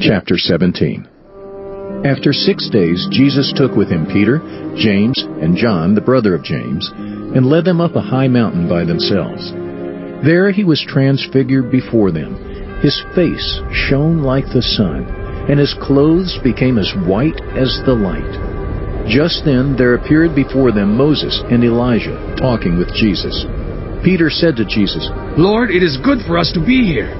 [0.00, 1.06] Chapter 17
[2.04, 4.38] After six days, Jesus took with him Peter,
[4.76, 8.84] James, and John, the brother of James, and led them up a high mountain by
[8.84, 9.52] themselves.
[10.24, 12.80] There he was transfigured before them.
[12.80, 15.04] His face shone like the sun,
[15.48, 18.55] and his clothes became as white as the light.
[19.08, 23.46] Just then there appeared before them Moses and Elijah talking with Jesus.
[24.02, 25.08] Peter said to Jesus,
[25.38, 27.14] Lord, it is good for us to be here.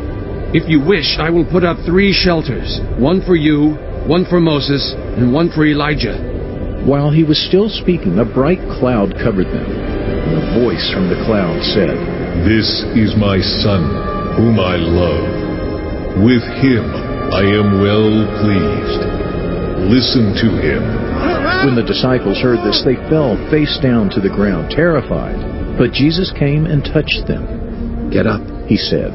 [0.55, 3.75] If you wish, I will put up three shelters one for you,
[4.07, 6.19] one for Moses, and one for Elijah.
[6.87, 9.67] While he was still speaking, a bright cloud covered them.
[9.67, 11.99] And a voice from the cloud said,
[12.47, 13.83] This is my Son,
[14.39, 16.23] whom I love.
[16.23, 16.87] With him
[17.35, 19.03] I am well pleased.
[19.91, 21.46] Listen to him.
[21.65, 25.79] When the disciples heard this, they fell face down to the ground, terrified.
[25.79, 28.11] But Jesus came and touched them.
[28.11, 29.13] Get up, he said.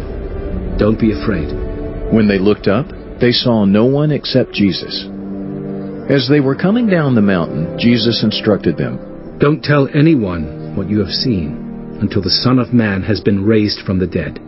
[0.78, 1.52] Don't be afraid.
[2.14, 2.88] When they looked up,
[3.20, 5.06] they saw no one except Jesus.
[6.10, 11.00] As they were coming down the mountain, Jesus instructed them Don't tell anyone what you
[11.00, 14.40] have seen until the Son of Man has been raised from the dead.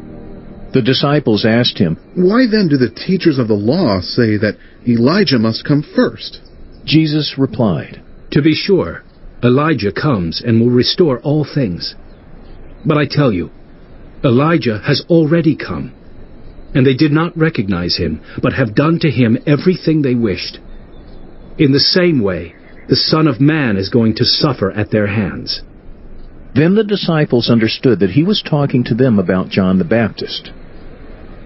[0.74, 4.58] The disciples asked him, Why then do the teachers of the law say that
[4.88, 6.42] Elijah must come first?
[6.86, 8.02] Jesus replied,
[8.32, 9.04] To be sure,
[9.44, 11.96] Elijah comes and will restore all things.
[12.86, 13.50] But I tell you,
[14.24, 15.94] Elijah has already come,
[16.74, 20.60] and they did not recognize him, but have done to him everything they wished.
[21.58, 22.56] In the same way,
[22.88, 25.62] the Son of Man is going to suffer at their hands.
[26.56, 30.52] Then the disciples understood that he was talking to them about John the Baptist.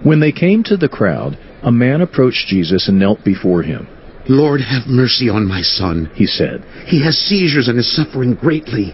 [0.02, 3.88] When they came to the crowd, a man approached Jesus and knelt before him.
[4.28, 6.62] Lord, have mercy on my son, he said.
[6.86, 8.92] He has seizures and is suffering greatly.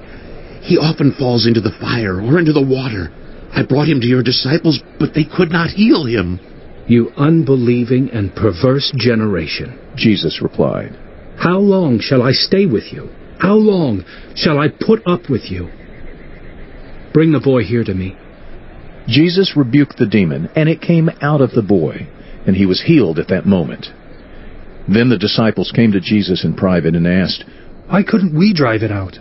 [0.63, 3.11] He often falls into the fire or into the water.
[3.53, 6.39] I brought him to your disciples, but they could not heal him.
[6.87, 10.97] You unbelieving and perverse generation, Jesus replied.
[11.37, 13.09] How long shall I stay with you?
[13.39, 14.05] How long
[14.37, 15.71] shall I put up with you?
[17.13, 18.17] Bring the boy here to me.
[19.07, 22.07] Jesus rebuked the demon, and it came out of the boy,
[22.47, 23.87] and he was healed at that moment.
[24.89, 27.45] Then the disciples came to Jesus in private and asked,
[27.89, 29.19] Why couldn't we drive it out?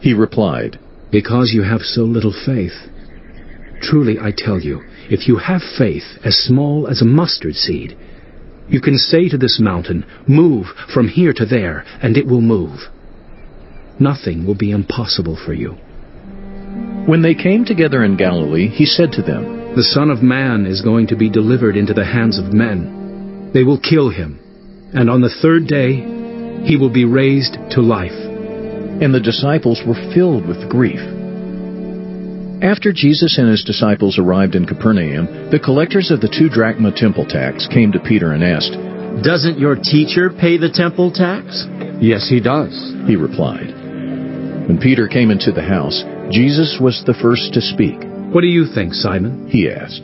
[0.00, 0.78] He replied,
[1.10, 2.88] Because you have so little faith.
[3.82, 7.96] Truly, I tell you, if you have faith as small as a mustard seed,
[8.68, 12.80] you can say to this mountain, Move from here to there, and it will move.
[14.00, 15.72] Nothing will be impossible for you.
[17.06, 20.80] When they came together in Galilee, he said to them, The Son of Man is
[20.80, 23.50] going to be delivered into the hands of men.
[23.52, 24.40] They will kill him,
[24.94, 25.96] and on the third day
[26.64, 28.14] he will be raised to life.
[29.02, 31.00] And the disciples were filled with grief.
[32.62, 37.26] After Jesus and his disciples arrived in Capernaum, the collectors of the two drachma temple
[37.26, 38.72] tax came to Peter and asked,
[39.22, 41.66] Doesn't your teacher pay the temple tax?
[42.00, 42.72] Yes, he does,
[43.06, 43.68] he replied.
[44.66, 48.00] When Peter came into the house, Jesus was the first to speak.
[48.32, 49.46] What do you think, Simon?
[49.50, 50.02] He asked.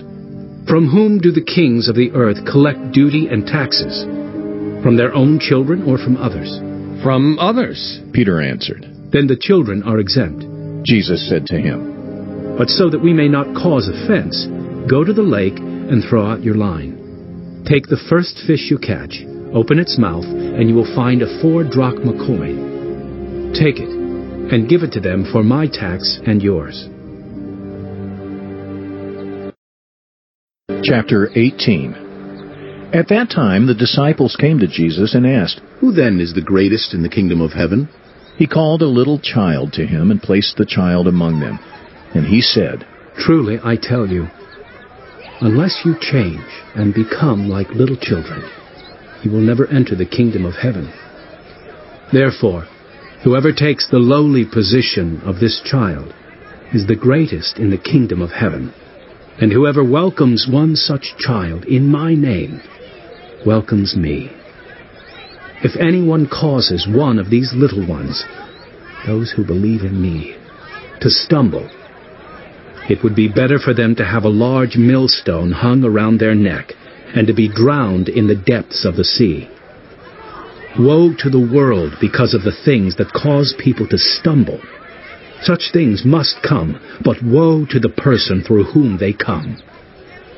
[0.69, 4.05] From whom do the kings of the earth collect duty and taxes?
[4.83, 6.49] From their own children or from others?
[7.03, 8.87] From others, Peter answered.
[9.13, 10.45] Then the children are exempt.
[10.85, 14.47] Jesus said to him, But so that we may not cause offense,
[14.89, 17.65] go to the lake and throw out your line.
[17.69, 19.21] Take the first fish you catch,
[19.53, 23.53] open its mouth, and you will find a four drachma coin.
[23.53, 26.89] Take it and give it to them for my tax and yours.
[30.83, 32.10] Chapter 18
[32.93, 36.93] At that time the disciples came to Jesus and asked, Who then is the greatest
[36.93, 37.89] in the kingdom of heaven?
[38.37, 41.61] He called a little child to him and placed the child among them.
[42.15, 42.85] And he said,
[43.17, 44.27] Truly I tell you,
[45.41, 46.43] unless you change
[46.75, 48.43] and become like little children,
[49.23, 50.93] you will never enter the kingdom of heaven.
[52.13, 52.67] Therefore,
[53.23, 56.13] whoever takes the lowly position of this child
[56.75, 58.75] is the greatest in the kingdom of heaven.
[59.41, 62.61] And whoever welcomes one such child in my name
[63.47, 64.31] welcomes me.
[65.63, 68.25] If anyone causes one of these little ones,
[69.07, 70.37] those who believe in me,
[71.01, 71.69] to stumble,
[72.89, 76.73] it would be better for them to have a large millstone hung around their neck
[77.15, 79.49] and to be drowned in the depths of the sea.
[80.79, 84.61] Woe to the world because of the things that cause people to stumble.
[85.43, 89.59] Such things must come, but woe to the person through whom they come.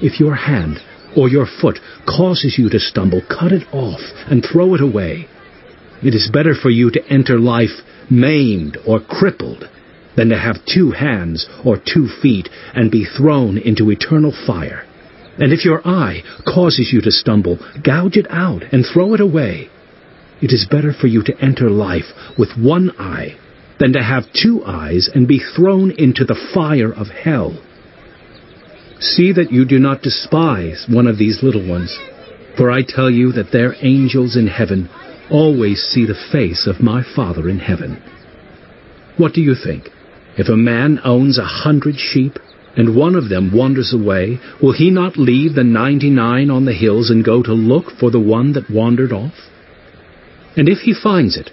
[0.00, 0.78] If your hand
[1.16, 5.28] or your foot causes you to stumble, cut it off and throw it away.
[6.02, 7.80] It is better for you to enter life
[8.10, 9.68] maimed or crippled
[10.16, 14.84] than to have two hands or two feet and be thrown into eternal fire.
[15.39, 19.70] And if your eye causes you to stumble, gouge it out and throw it away.
[20.43, 23.39] It is better for you to enter life with one eye
[23.78, 27.59] than to have two eyes and be thrown into the fire of hell.
[29.02, 31.98] See that you do not despise one of these little ones,
[32.56, 34.88] for I tell you that their angels in heaven
[35.28, 38.00] always see the face of my Father in heaven.
[39.16, 39.88] What do you think?
[40.38, 42.38] If a man owns a hundred sheep,
[42.76, 47.10] and one of them wanders away, will he not leave the ninety-nine on the hills
[47.10, 49.34] and go to look for the one that wandered off?
[50.56, 51.50] And if he finds it,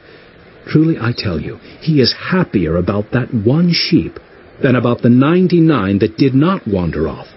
[0.68, 4.20] truly I tell you, he is happier about that one sheep
[4.62, 7.28] than about the ninety-nine that did not wander off.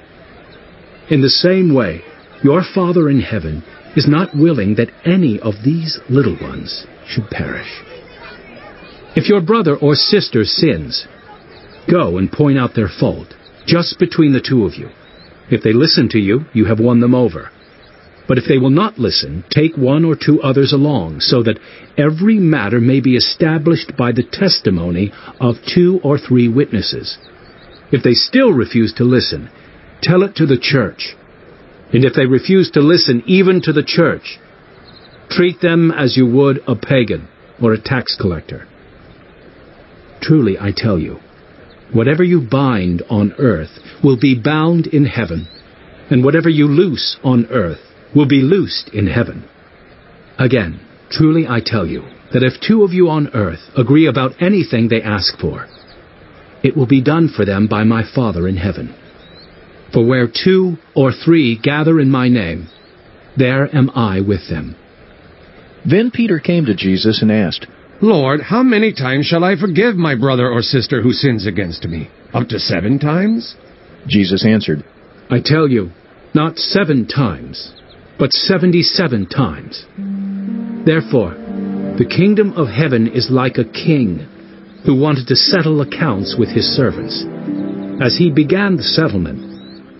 [1.10, 2.02] In the same way,
[2.42, 3.62] your Father in heaven
[3.96, 7.68] is not willing that any of these little ones should perish.
[9.14, 11.06] If your brother or sister sins,
[11.90, 13.34] go and point out their fault,
[13.66, 14.88] just between the two of you.
[15.50, 17.50] If they listen to you, you have won them over.
[18.26, 21.58] But if they will not listen, take one or two others along, so that
[21.98, 27.18] every matter may be established by the testimony of two or three witnesses.
[27.90, 29.50] If they still refuse to listen,
[30.02, 31.14] tell it to the church.
[31.92, 34.38] And if they refuse to listen even to the church,
[35.30, 37.28] treat them as you would a pagan
[37.62, 38.66] or a tax collector.
[40.20, 41.18] Truly, I tell you,
[41.92, 45.48] whatever you bind on earth will be bound in heaven,
[46.10, 47.80] and whatever you loose on earth
[48.14, 49.48] will be loosed in heaven.
[50.38, 50.80] Again,
[51.10, 52.02] truly I tell you,
[52.32, 55.68] that if two of you on earth agree about anything they ask for,
[56.62, 58.94] it will be done for them by my Father in heaven.
[59.92, 62.68] For where two or three gather in my name,
[63.36, 64.76] there am I with them.
[65.84, 67.66] Then Peter came to Jesus and asked,
[68.00, 72.10] Lord, how many times shall I forgive my brother or sister who sins against me?
[72.32, 73.54] Up to seven times?
[74.06, 74.84] Jesus answered,
[75.30, 75.90] I tell you,
[76.34, 77.72] not seven times,
[78.18, 79.84] but seventy-seven times.
[80.84, 81.34] Therefore,
[81.98, 84.26] the kingdom of heaven is like a king
[84.84, 87.24] who wanted to settle accounts with his servants.
[88.02, 89.51] As he began the settlement,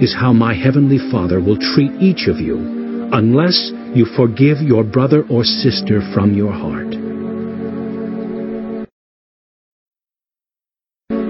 [0.00, 2.58] is how my heavenly Father will treat each of you
[3.12, 6.92] unless you forgive your brother or sister from your heart.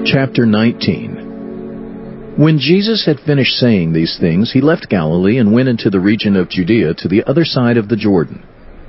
[0.05, 5.91] Chapter 19 When Jesus had finished saying these things, he left Galilee and went into
[5.91, 8.43] the region of Judea to the other side of the Jordan.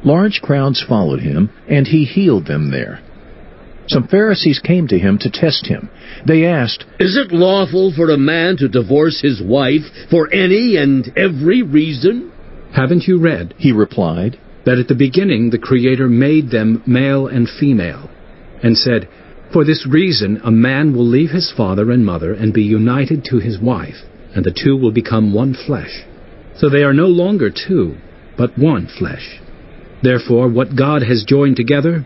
[0.03, 3.01] Large crowds followed him, and he healed them there.
[3.87, 5.89] Some Pharisees came to him to test him.
[6.25, 11.09] They asked, Is it lawful for a man to divorce his wife for any and
[11.17, 12.31] every reason?
[12.73, 17.47] Haven't you read, he replied, that at the beginning the Creator made them male and
[17.49, 18.09] female,
[18.61, 19.07] and said,
[19.53, 23.39] For this reason a man will leave his father and mother and be united to
[23.39, 24.03] his wife,
[24.35, 26.03] and the two will become one flesh.
[26.57, 27.95] So they are no longer two,
[28.37, 29.39] but one flesh.
[30.03, 32.05] Therefore, what God has joined together,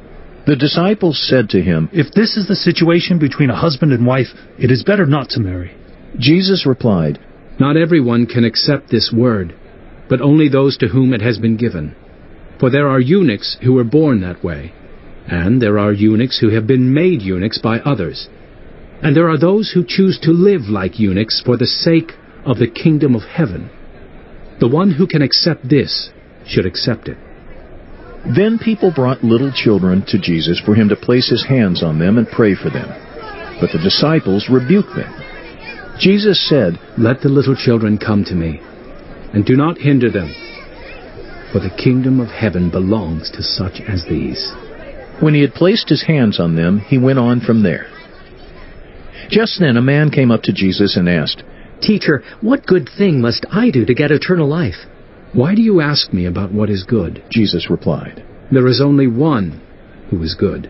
[0.45, 4.33] The disciples said to him, If this is the situation between a husband and wife,
[4.57, 5.71] it is better not to marry.
[6.17, 7.19] Jesus replied,
[7.59, 9.53] Not everyone can accept this word,
[10.09, 11.95] but only those to whom it has been given.
[12.59, 14.73] For there are eunuchs who were born that way,
[15.27, 18.27] and there are eunuchs who have been made eunuchs by others.
[19.03, 22.13] And there are those who choose to live like eunuchs for the sake
[22.45, 23.69] of the kingdom of heaven.
[24.59, 26.09] The one who can accept this
[26.45, 27.17] should accept it.
[28.25, 32.17] Then people brought little children to Jesus for him to place his hands on them
[32.17, 32.87] and pray for them.
[33.59, 35.11] But the disciples rebuked them.
[35.99, 38.59] Jesus said, Let the little children come to me,
[39.33, 40.33] and do not hinder them,
[41.51, 44.51] for the kingdom of heaven belongs to such as these.
[45.19, 47.87] When he had placed his hands on them, he went on from there.
[49.29, 51.43] Just then a man came up to Jesus and asked,
[51.81, 54.85] Teacher, what good thing must I do to get eternal life?
[55.33, 57.23] Why do you ask me about what is good?
[57.29, 59.61] Jesus replied, There is only one
[60.09, 60.69] who is good.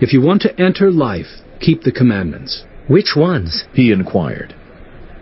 [0.00, 2.64] If you want to enter life, keep the commandments.
[2.86, 3.64] Which ones?
[3.74, 4.54] He inquired.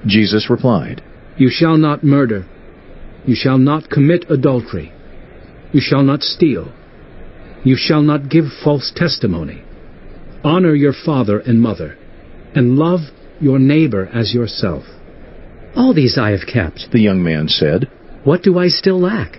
[0.06, 1.02] Jesus replied,
[1.38, 2.46] You shall not murder.
[3.26, 4.92] You shall not commit adultery.
[5.72, 6.72] You shall not steal.
[7.64, 9.64] You shall not give false testimony.
[10.44, 11.98] Honor your father and mother,
[12.54, 13.00] and love
[13.40, 14.84] your neighbor as yourself.
[15.74, 17.90] All these I have kept, the young man said.
[18.28, 19.38] What do I still lack?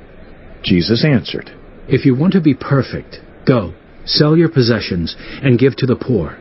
[0.63, 1.51] Jesus answered,
[1.87, 6.39] If you want to be perfect, go, sell your possessions, and give to the poor,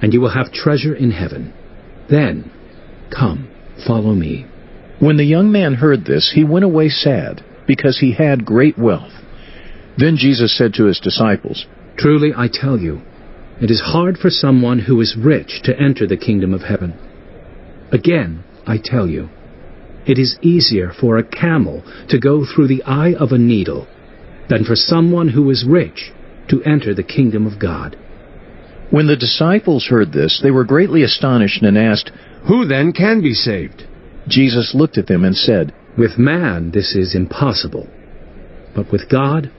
[0.00, 1.52] and you will have treasure in heaven.
[2.08, 2.52] Then,
[3.10, 3.50] come,
[3.84, 4.46] follow me.
[5.00, 9.24] When the young man heard this, he went away sad, because he had great wealth.
[9.98, 11.66] Then Jesus said to his disciples,
[11.98, 13.02] Truly I tell you,
[13.60, 16.94] it is hard for someone who is rich to enter the kingdom of heaven.
[17.90, 19.28] Again, I tell you,
[20.06, 23.86] it is easier for a camel to go through the eye of a needle
[24.48, 26.12] than for someone who is rich
[26.48, 27.96] to enter the kingdom of God.
[28.90, 32.10] When the disciples heard this, they were greatly astonished and asked,
[32.48, 33.84] Who then can be saved?
[34.26, 37.88] Jesus looked at them and said, With man this is impossible,
[38.74, 39.50] but with God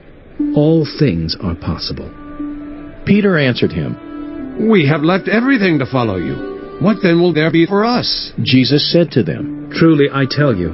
[0.56, 2.10] all things are possible.
[3.06, 6.80] Peter answered him, We have left everything to follow you.
[6.82, 8.32] What then will there be for us?
[8.42, 10.72] Jesus said to them, Truly I tell you,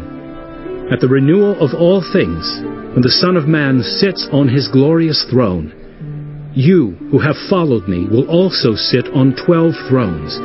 [0.91, 2.45] at the renewal of all things,
[2.94, 8.07] when the Son of Man sits on his glorious throne, you who have followed me
[8.07, 10.40] will also sit on twelve thrones,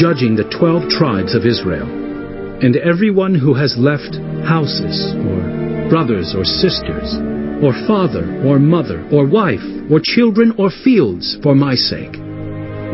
[0.00, 1.84] judging the twelve tribes of Israel.
[2.64, 4.16] And everyone who has left
[4.48, 7.18] houses, or brothers or sisters,
[7.60, 12.16] or father or mother, or wife, or children or fields for my sake,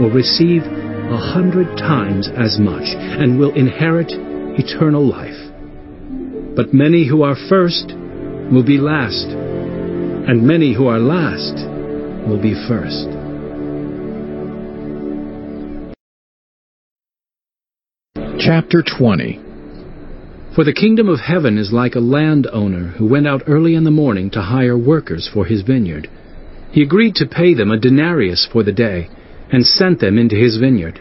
[0.01, 4.11] will receive a hundred times as much, and will inherit
[4.59, 5.41] eternal life.
[6.57, 7.93] But many who are first
[8.53, 11.57] will be last, and many who are last
[12.29, 13.09] will be first.
[18.39, 19.41] Chapter 20
[20.55, 23.91] For the kingdom of heaven is like a landowner who went out early in the
[23.91, 26.09] morning to hire workers for his vineyard.
[26.71, 29.09] He agreed to pay them a denarius for the day,
[29.51, 31.01] and sent them into his vineyard.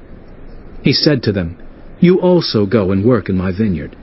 [0.83, 1.57] He said to them,
[1.99, 3.95] You also go and work in my vineyard.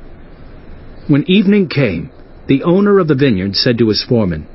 [1.09, 2.11] When evening came,
[2.47, 4.47] the owner of the vineyard said to his foreman,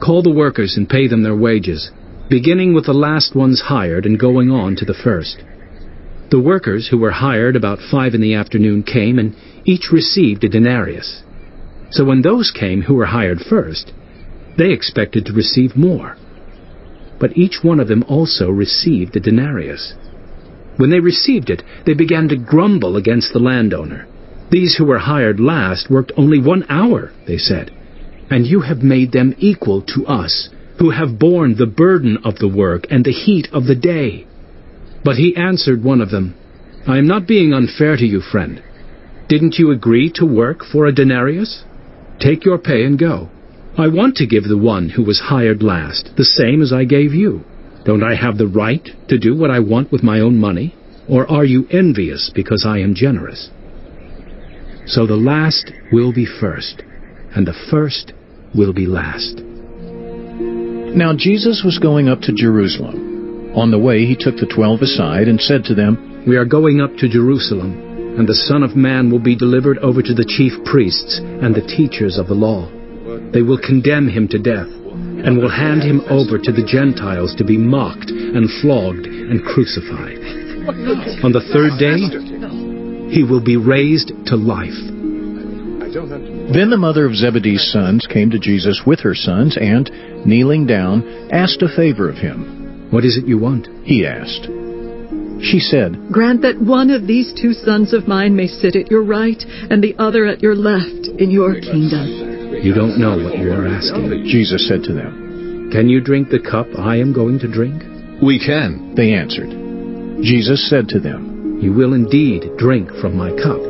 [0.00, 1.90] Call the workers and pay them their wages,
[2.28, 5.42] beginning with the last ones hired and going on to the first.
[6.30, 9.34] The workers who were hired about five in the afternoon came and
[9.64, 11.22] each received a denarius.
[11.90, 13.92] So when those came who were hired first,
[14.56, 16.16] they expected to receive more.
[17.18, 19.94] But each one of them also received a denarius.
[20.80, 24.06] When they received it, they began to grumble against the landowner.
[24.50, 27.70] These who were hired last worked only one hour, they said,
[28.30, 30.48] and you have made them equal to us,
[30.78, 34.26] who have borne the burden of the work and the heat of the day.
[35.04, 36.32] But he answered one of them,
[36.86, 38.62] I am not being unfair to you, friend.
[39.28, 41.62] Didn't you agree to work for a denarius?
[42.18, 43.28] Take your pay and go.
[43.76, 47.12] I want to give the one who was hired last the same as I gave
[47.12, 47.44] you.
[47.84, 50.74] Don't I have the right to do what I want with my own money?
[51.08, 53.50] Or are you envious because I am generous?
[54.86, 56.82] So the last will be first,
[57.34, 58.12] and the first
[58.54, 59.40] will be last.
[60.94, 63.52] Now Jesus was going up to Jerusalem.
[63.54, 66.80] On the way he took the twelve aside and said to them, We are going
[66.80, 70.52] up to Jerusalem, and the Son of Man will be delivered over to the chief
[70.64, 72.70] priests and the teachers of the law.
[73.32, 74.68] They will condemn him to death,
[75.24, 80.18] and will hand him over to the Gentiles to be mocked and flogged and crucified.
[81.24, 82.00] On the third day,
[83.12, 84.76] he will be raised to life.
[86.52, 89.90] Then the mother of Zebedee's sons came to Jesus with her sons and,
[90.24, 92.88] kneeling down, asked a favor of him.
[92.90, 93.66] What is it you want?
[93.84, 94.46] He asked.
[95.42, 99.02] She said, Grant that one of these two sons of mine may sit at your
[99.02, 102.29] right and the other at your left in your kingdom.
[102.50, 104.26] You don't know what you are asking.
[104.26, 107.82] Jesus said to them, Can you drink the cup I am going to drink?
[108.20, 109.50] We can, they answered.
[110.22, 113.62] Jesus said to them, You will indeed drink from my cup.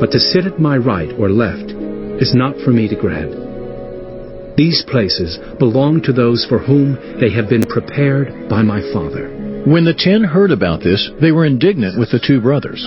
[0.00, 1.70] But to sit at my right or left
[2.20, 4.56] is not for me to grant.
[4.56, 9.64] These places belong to those for whom they have been prepared by my Father.
[9.64, 12.86] When the ten heard about this, they were indignant with the two brothers.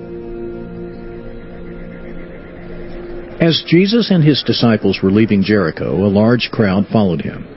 [3.41, 7.47] As Jesus and his disciples were leaving Jericho, a large crowd followed him.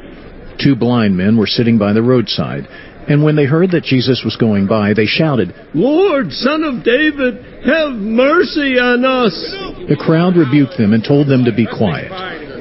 [0.59, 2.67] Two blind men were sitting by the roadside,
[3.07, 7.37] and when they heard that Jesus was going by, they shouted, Lord, Son of David,
[7.67, 9.37] have mercy on us!
[9.87, 12.11] The crowd rebuked them and told them to be quiet,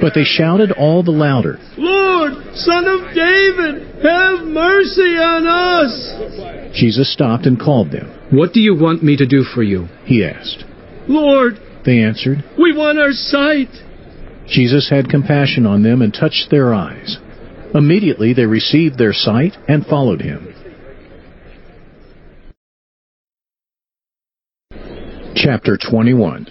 [0.02, 6.76] but they shouted all the louder, Lord, Son of David, have mercy on us!
[6.76, 8.12] Jesus stopped and called them.
[8.30, 9.88] What do you want me to do for you?
[10.04, 10.64] He asked.
[11.08, 13.68] Lord, they answered, We want our sight.
[14.46, 17.18] Jesus had compassion on them and touched their eyes.
[17.74, 20.54] Immediately they received their sight and followed him.
[25.34, 26.46] Chapter 21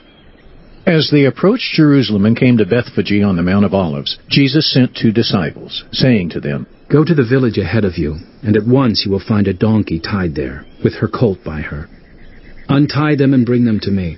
[0.85, 4.95] As they approached Jerusalem and came to Bethphage on the Mount of Olives, Jesus sent
[4.95, 9.03] two disciples, saying to them, Go to the village ahead of you, and at once
[9.05, 11.87] you will find a donkey tied there, with her colt by her.
[12.67, 14.17] Untie them and bring them to me.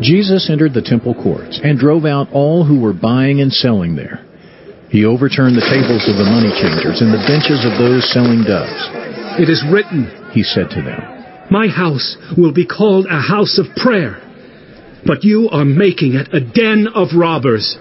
[0.00, 4.24] Jesus entered the temple courts and drove out all who were buying and selling there.
[4.90, 8.76] He overturned the tables of the money changers and the benches of those selling doves.
[9.40, 11.00] It is written, he said to them,
[11.50, 14.22] My house will be called a house of prayer,
[15.04, 17.76] but you are making it a den of robbers.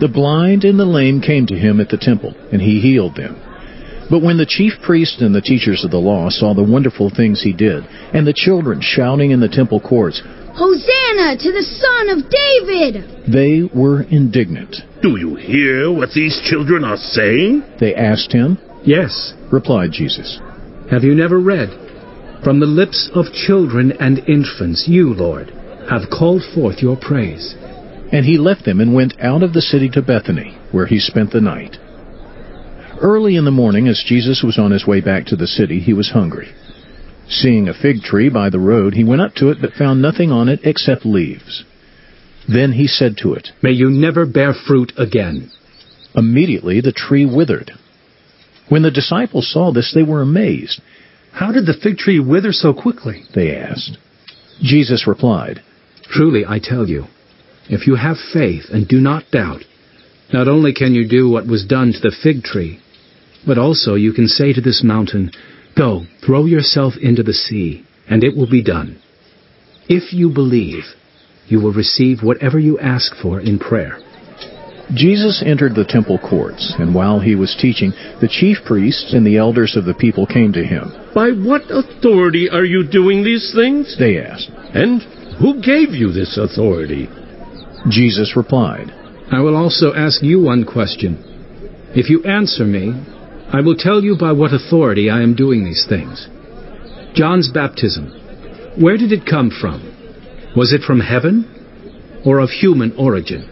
[0.00, 3.40] The blind and the lame came to him at the temple, and he healed them.
[4.10, 7.42] But when the chief priests and the teachers of the law saw the wonderful things
[7.42, 10.22] he did, and the children shouting in the temple courts,
[10.56, 13.28] Hosanna to the Son of David!
[13.30, 14.76] They were indignant.
[15.02, 17.62] Do you hear what these children are saying?
[17.78, 18.58] They asked him.
[18.82, 20.40] Yes, replied Jesus.
[20.90, 21.68] Have you never read?
[22.42, 25.50] From the lips of children and infants, you, Lord,
[25.90, 27.54] have called forth your praise.
[28.10, 31.32] And he left them and went out of the city to Bethany, where he spent
[31.32, 31.76] the night.
[33.00, 35.92] Early in the morning, as Jesus was on his way back to the city, he
[35.92, 36.48] was hungry.
[37.28, 40.30] Seeing a fig tree by the road, he went up to it, but found nothing
[40.30, 41.64] on it except leaves.
[42.48, 45.50] Then he said to it, May you never bear fruit again.
[46.14, 47.72] Immediately the tree withered.
[48.68, 50.80] When the disciples saw this, they were amazed.
[51.32, 53.24] How did the fig tree wither so quickly?
[53.34, 53.98] They asked.
[54.62, 55.62] Jesus replied,
[56.04, 57.06] Truly I tell you,
[57.68, 59.62] if you have faith and do not doubt,
[60.32, 62.80] not only can you do what was done to the fig tree,
[63.46, 65.30] but also you can say to this mountain,
[65.76, 69.00] Go, throw yourself into the sea, and it will be done.
[69.88, 70.84] If you believe,
[71.48, 73.98] you will receive whatever you ask for in prayer.
[74.94, 77.90] Jesus entered the temple courts, and while he was teaching,
[78.20, 80.92] the chief priests and the elders of the people came to him.
[81.12, 83.96] By what authority are you doing these things?
[83.98, 84.48] They asked.
[84.74, 85.02] And
[85.38, 87.08] who gave you this authority?
[87.90, 88.92] Jesus replied,
[89.30, 91.18] I will also ask you one question.
[91.94, 92.94] If you answer me,
[93.52, 96.28] I will tell you by what authority I am doing these things.
[97.14, 98.10] John's baptism,
[98.80, 99.80] where did it come from?
[100.56, 103.48] Was it from heaven or of human origin?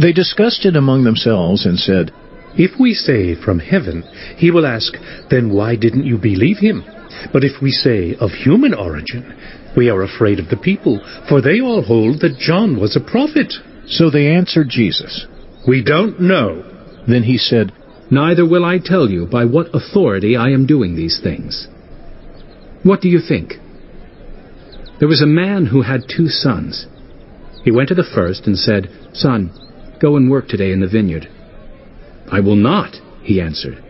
[0.00, 2.12] They discussed it among themselves and said,
[2.54, 4.04] If we say from heaven,
[4.36, 4.94] he will ask,
[5.30, 6.84] Then why didn't you believe him?
[7.32, 9.34] But if we say of human origin,
[9.76, 13.52] we are afraid of the people, for they all hold that John was a prophet.
[13.88, 15.26] So they answered Jesus,
[15.66, 16.62] We don't know.
[17.06, 17.72] Then he said,
[18.10, 21.66] Neither will I tell you by what authority I am doing these things.
[22.82, 23.54] What do you think?
[25.00, 26.86] There was a man who had two sons.
[27.64, 29.50] He went to the first and said, Son,
[30.00, 31.28] Go and work today in the vineyard.
[32.30, 33.82] I will not, he answered.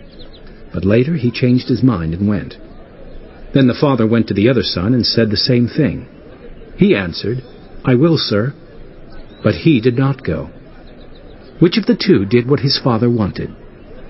[0.72, 2.54] But later he changed his mind and went.
[3.54, 6.08] Then the father went to the other son and said the same thing.
[6.76, 7.42] He answered,
[7.84, 8.54] I will, sir.
[9.42, 10.50] But he did not go.
[11.58, 13.54] Which of the two did what his father wanted?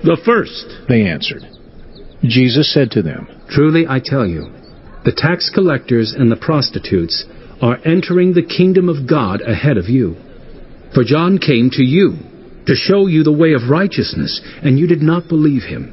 [0.07, 1.43] The first, they answered.
[2.23, 4.53] Jesus said to them, Truly I tell you,
[5.05, 7.25] the tax collectors and the prostitutes
[7.61, 10.15] are entering the kingdom of God ahead of you.
[10.95, 12.19] For John came to you
[12.67, 15.93] to show you the way of righteousness, and you did not believe him.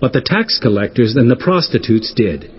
[0.00, 2.50] But the tax collectors and the prostitutes did.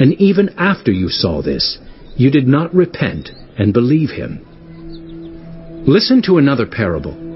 [0.00, 1.78] And even after you saw this,
[2.16, 5.84] you did not repent and believe him.
[5.86, 7.27] Listen to another parable.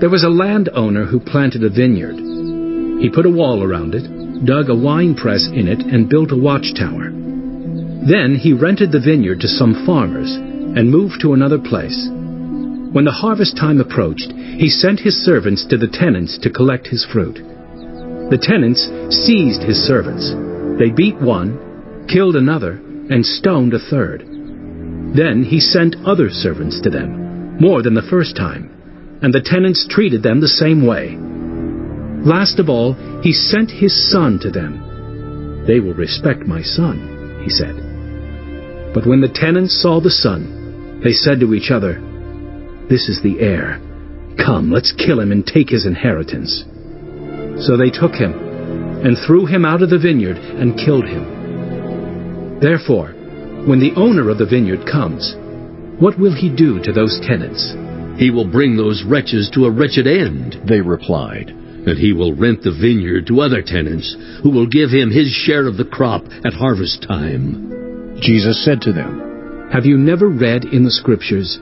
[0.00, 2.18] There was a landowner who planted a vineyard.
[3.00, 6.36] He put a wall around it, dug a wine press in it, and built a
[6.36, 7.10] watchtower.
[8.04, 12.08] Then he rented the vineyard to some farmers and moved to another place.
[12.10, 17.06] When the harvest time approached, he sent his servants to the tenants to collect his
[17.12, 17.36] fruit.
[18.30, 18.82] The tenants
[19.14, 20.34] seized his servants.
[20.78, 22.72] They beat one, killed another,
[23.10, 24.22] and stoned a third.
[25.14, 28.73] Then he sent other servants to them, more than the first time,
[29.22, 31.16] and the tenants treated them the same way.
[32.24, 35.64] Last of all, he sent his son to them.
[35.66, 37.76] They will respect my son, he said.
[38.94, 42.00] But when the tenants saw the son, they said to each other,
[42.88, 43.80] this is the heir.
[44.36, 46.64] Come, let's kill him and take his inheritance.
[47.64, 48.32] So they took him
[49.04, 52.58] and threw him out of the vineyard and killed him.
[52.60, 53.12] Therefore,
[53.66, 55.34] when the owner of the vineyard comes,
[56.00, 57.72] what will he do to those tenants?
[58.16, 61.50] He will bring those wretches to a wretched end, they replied.
[61.50, 65.66] And he will rent the vineyard to other tenants, who will give him his share
[65.66, 68.16] of the crop at harvest time.
[68.20, 71.58] Jesus said to them, Have you never read in the Scriptures,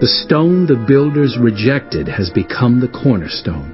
[0.00, 3.72] the stone the builders rejected has become the cornerstone.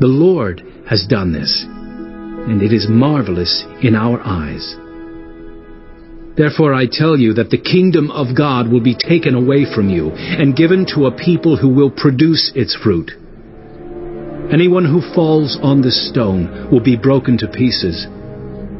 [0.00, 4.76] The Lord has done this, and it is marvelous in our eyes.
[6.36, 10.10] Therefore I tell you that the kingdom of God will be taken away from you
[10.10, 13.10] and given to a people who will produce its fruit.
[14.52, 18.06] Anyone who falls on this stone will be broken to pieces.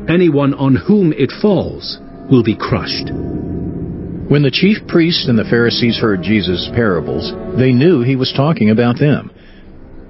[0.09, 1.99] Anyone on whom it falls
[2.31, 3.11] will be crushed.
[3.11, 8.71] When the chief priests and the Pharisees heard Jesus' parables, they knew he was talking
[8.71, 9.31] about them.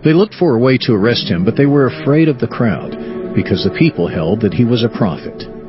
[0.04, 2.92] They looked for a way to arrest him, but they were afraid of the crowd,
[3.34, 5.59] because the people held that he was a prophet.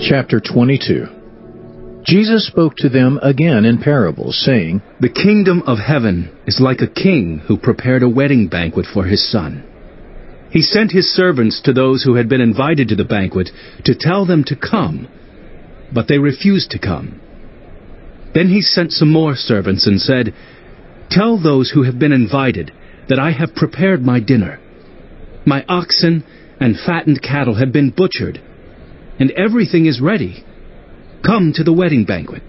[0.00, 6.60] Chapter 22 Jesus spoke to them again in parables, saying, The kingdom of heaven is
[6.60, 9.64] like a king who prepared a wedding banquet for his son.
[10.50, 13.50] He sent his servants to those who had been invited to the banquet
[13.84, 15.08] to tell them to come,
[15.92, 17.20] but they refused to come.
[18.34, 20.32] Then he sent some more servants and said,
[21.10, 22.70] Tell those who have been invited
[23.08, 24.60] that I have prepared my dinner.
[25.44, 26.22] My oxen
[26.60, 28.40] and fattened cattle have been butchered,
[29.18, 30.44] and everything is ready.
[31.24, 32.42] Come to the wedding banquet.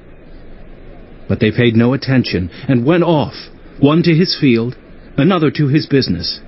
[1.28, 3.34] But they paid no attention and went off,
[3.80, 4.76] one to his field,
[5.18, 6.42] another to his business.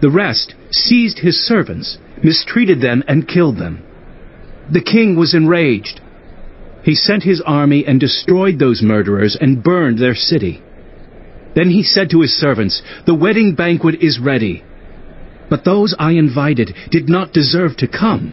[0.00, 3.82] The rest seized his servants, mistreated them, and killed them.
[4.72, 6.00] The king was enraged.
[6.82, 10.62] He sent his army and destroyed those murderers and burned their city.
[11.54, 14.64] Then he said to his servants, The wedding banquet is ready.
[15.48, 18.32] But those I invited did not deserve to come.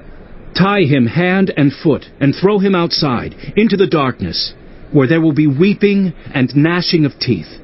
[0.57, 4.53] Tie him hand and foot and throw him outside into the darkness,
[4.91, 7.59] where there will be weeping and gnashing of teeth.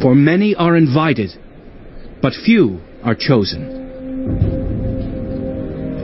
[0.00, 1.30] For many are invited,
[2.22, 3.80] but few are chosen.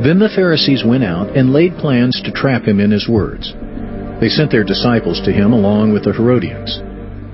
[0.02, 3.54] Then the Pharisees went out and laid plans to trap him in his words.
[4.20, 6.80] They sent their disciples to him along with the Herodians.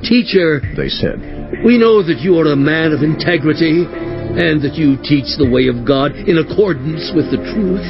[0.07, 1.19] Teacher, they said,
[1.65, 3.87] we know that you are a man of integrity
[4.39, 7.85] and that you teach the way of God in accordance with the truth.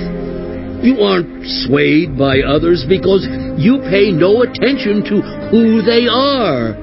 [0.82, 3.23] You aren't swayed by others because
[3.55, 5.23] you pay no attention to
[5.55, 6.74] who they are.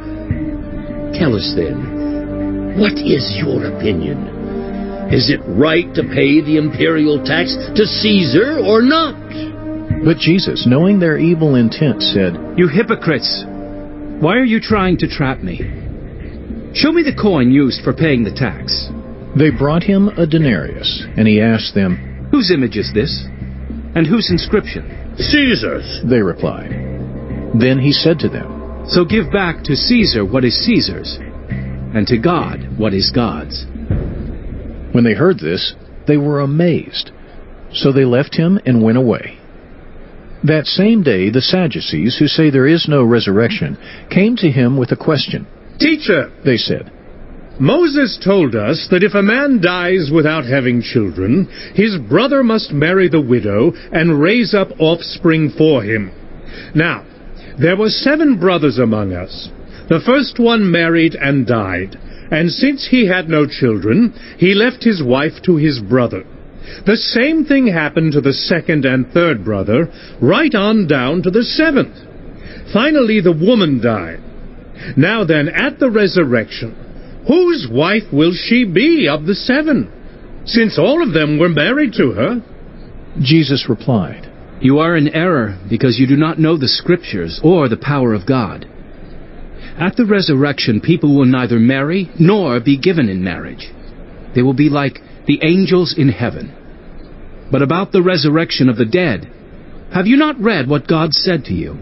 [1.20, 5.12] Tell us then, what is your opinion?
[5.12, 9.18] Is it right to pay the imperial tax to Caesar or not?
[10.06, 13.44] But Jesus, knowing their evil intent, said, You hypocrites!
[14.24, 15.58] Why are you trying to trap me?
[16.74, 18.88] Show me the coin used for paying the tax.
[19.38, 23.26] They brought him a denarius, and he asked them, Whose image is this?
[23.96, 25.16] And whose inscription?
[25.18, 26.72] Caesar's, they replied.
[27.60, 32.18] Then he said to them, So give back to Caesar what is Caesar's, and to
[32.18, 33.66] God what is God's.
[34.94, 35.76] When they heard this,
[36.08, 37.12] they were amazed.
[37.72, 39.38] So they left him and went away.
[40.44, 43.78] That same day, the Sadducees, who say there is no resurrection,
[44.10, 45.46] came to him with a question.
[45.80, 46.92] Teacher, they said,
[47.60, 51.46] Moses told us that if a man dies without having children,
[51.76, 56.12] his brother must marry the widow and raise up offspring for him.
[56.74, 57.06] Now,
[57.60, 59.50] there were seven brothers among us.
[59.90, 61.98] The first one married and died,
[62.32, 66.24] and since he had no children, he left his wife to his brother.
[66.86, 69.92] The same thing happened to the second and third brother,
[70.22, 71.98] right on down to the seventh.
[72.72, 74.22] Finally, the woman died.
[74.96, 76.89] Now then, at the resurrection,
[77.30, 79.88] whose wife will she be of the seven?
[80.46, 82.42] Since all of them were married to her.
[83.22, 84.28] Jesus replied,
[84.62, 88.26] You are in error because you do not know the Scriptures or the power of
[88.26, 88.66] God.
[89.78, 93.72] At the resurrection, people will neither marry nor be given in marriage.
[94.34, 96.52] They will be like the angels in heaven.
[97.52, 99.32] But about the resurrection of the dead,
[99.94, 101.78] have you not read what God said to you?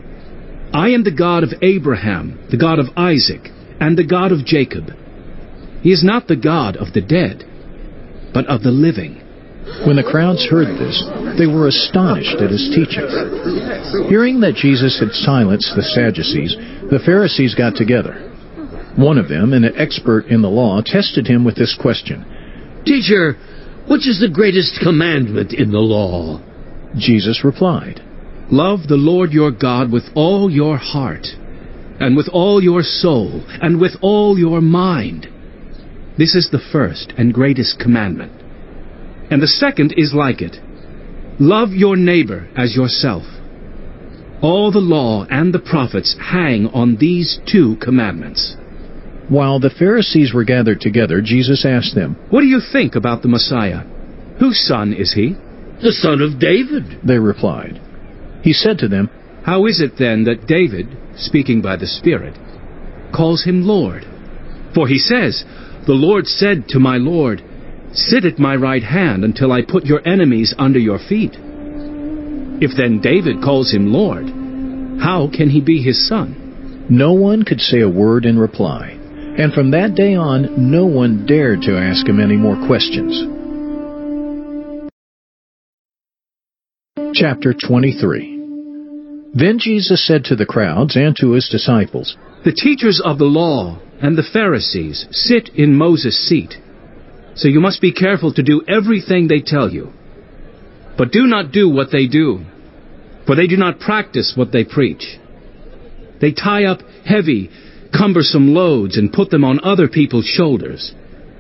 [0.74, 3.48] I am the God of Abraham, the God of Isaac,
[3.80, 4.92] and the God of Jacob.
[5.82, 7.44] He is not the God of the dead,
[8.34, 9.22] but of the living.
[9.86, 11.04] When the crowds heard this,
[11.38, 13.04] they were astonished at his teaching.
[14.08, 16.56] Hearing that Jesus had silenced the Sadducees,
[16.90, 18.16] the Pharisees got together.
[18.96, 22.26] One of them, an expert in the law, tested him with this question
[22.86, 23.36] Teacher,
[23.90, 26.42] which is the greatest commandment in the law?
[26.96, 28.02] Jesus replied,
[28.50, 31.28] Love the Lord your God with all your heart,
[32.00, 35.28] and with all your soul, and with all your mind.
[36.18, 38.32] This is the first and greatest commandment.
[39.30, 40.58] And the second is like it
[41.40, 43.24] Love your neighbor as yourself.
[44.42, 48.56] All the law and the prophets hang on these two commandments.
[49.30, 53.28] While the Pharisees were gathered together, Jesus asked them, What do you think about the
[53.28, 53.84] Messiah?
[54.40, 55.36] Whose son is he?
[55.82, 57.80] The son of David, they replied.
[58.42, 59.10] He said to them,
[59.44, 60.88] How is it then that David,
[61.18, 62.36] speaking by the Spirit,
[63.16, 64.06] calls him Lord.
[64.74, 65.44] For he says,
[65.88, 67.42] The Lord said to my Lord,
[67.94, 71.32] Sit at my right hand until I put your enemies under your feet.
[72.60, 74.26] If then David calls him Lord,
[75.00, 76.88] how can he be his son?
[76.90, 78.90] No one could say a word in reply,
[79.38, 83.24] and from that day on, no one dared to ask him any more questions.
[87.14, 93.20] Chapter 23 Then Jesus said to the crowds and to his disciples, The teachers of
[93.20, 96.56] the law and the Pharisees sit in Moses' seat.
[97.36, 99.94] So you must be careful to do everything they tell you.
[100.98, 102.46] But do not do what they do,
[103.26, 105.20] for they do not practice what they preach.
[106.20, 107.52] They tie up heavy,
[107.96, 110.94] cumbersome loads and put them on other people's shoulders,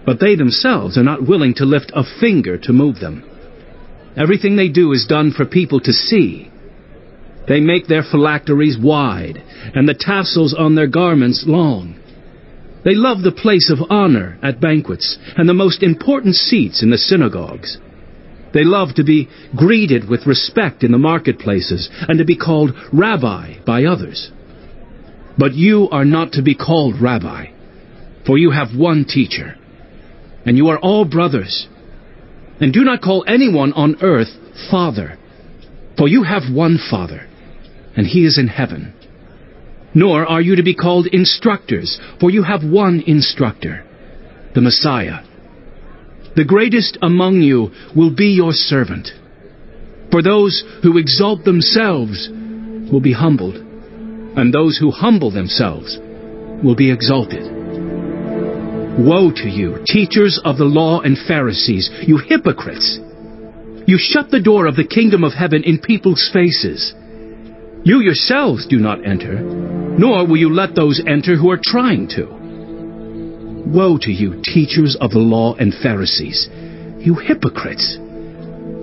[0.05, 3.23] but they themselves are not willing to lift a finger to move them.
[4.15, 6.51] Everything they do is done for people to see.
[7.47, 9.41] They make their phylacteries wide
[9.73, 11.99] and the tassels on their garments long.
[12.87, 16.97] They love the place of honor at banquets and the most important seats in the
[16.97, 17.77] synagogues.
[18.53, 23.55] They love to be greeted with respect in the marketplaces and to be called rabbi
[23.65, 24.31] by others.
[25.37, 27.47] But you are not to be called rabbi,
[28.25, 29.57] for you have one teacher,
[30.45, 31.67] and you are all brothers.
[32.61, 34.31] And do not call anyone on earth
[34.71, 35.19] father,
[35.97, 37.27] for you have one father,
[37.97, 38.93] and he is in heaven.
[39.97, 43.83] Nor are you to be called instructors, for you have one instructor,
[44.53, 45.23] the Messiah.
[46.35, 49.09] The greatest among you will be your servant.
[50.11, 52.29] For those who exalt themselves
[52.91, 55.97] will be humbled, and those who humble themselves
[56.63, 57.45] will be exalted.
[58.99, 62.99] Woe to you, teachers of the law and Pharisees, you hypocrites!
[63.87, 66.93] You shut the door of the kingdom of heaven in people's faces.
[67.83, 72.25] You yourselves do not enter, nor will you let those enter who are trying to.
[73.67, 76.49] Woe to you, teachers of the law and Pharisees,
[76.99, 77.97] you hypocrites!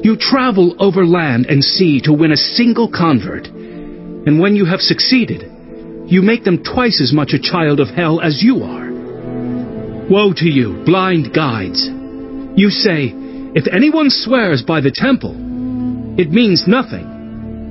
[0.03, 4.81] You travel over land and sea to win a single convert, and when you have
[4.81, 5.51] succeeded,
[6.07, 8.91] you make them twice as much a child of hell as you are.
[10.11, 11.89] Woe to you, blind guides!
[12.57, 13.13] You say,
[13.55, 15.35] If anyone swears by the temple,
[16.19, 17.14] it means nothing.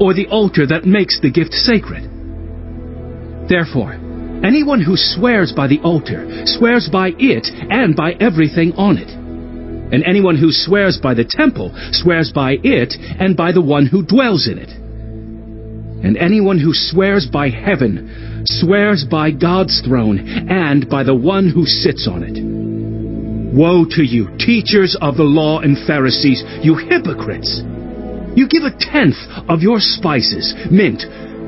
[0.00, 2.08] or the altar that makes the gift sacred?
[3.48, 3.92] Therefore,
[4.42, 9.10] anyone who swears by the altar swears by it and by everything on it.
[9.92, 14.06] And anyone who swears by the temple swears by it and by the one who
[14.06, 14.70] dwells in it.
[14.70, 20.18] And anyone who swears by heaven swears by God's throne
[20.48, 22.40] and by the one who sits on it.
[23.52, 27.62] Woe to you, teachers of the law and Pharisees, you hypocrites!
[28.36, 29.16] You give a tenth
[29.48, 31.02] of your spices, mint,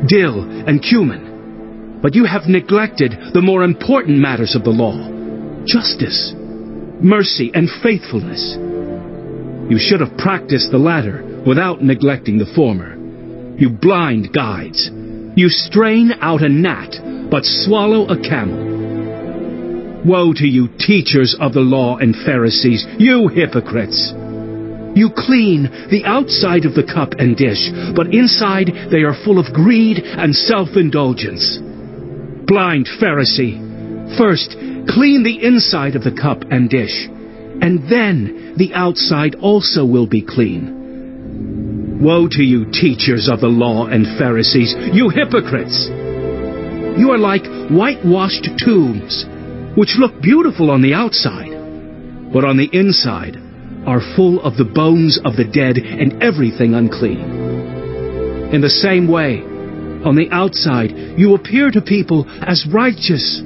[0.08, 5.10] dill, and cumin, but you have neglected the more important matters of the law
[5.64, 6.32] justice,
[7.00, 8.56] mercy, and faithfulness.
[9.70, 12.96] You should have practiced the latter without neglecting the former.
[13.56, 14.90] You blind guides!
[15.36, 20.02] You strain out a gnat, but swallow a camel.
[20.04, 24.12] Woe to you, teachers of the law and Pharisees, you hypocrites!
[24.94, 29.52] You clean the outside of the cup and dish, but inside they are full of
[29.54, 31.58] greed and self-indulgence.
[32.44, 33.56] Blind Pharisee,
[34.18, 34.52] first
[34.88, 40.20] clean the inside of the cup and dish, and then the outside also will be
[40.20, 41.98] clean.
[42.02, 45.88] Woe to you, teachers of the law and Pharisees, you hypocrites!
[46.98, 49.24] You are like whitewashed tombs,
[49.74, 51.50] which look beautiful on the outside,
[52.30, 53.40] but on the inside
[53.86, 58.52] are full of the bones of the dead and everything unclean.
[58.52, 59.40] In the same way,
[60.04, 63.40] on the outside, you appear to people as righteous,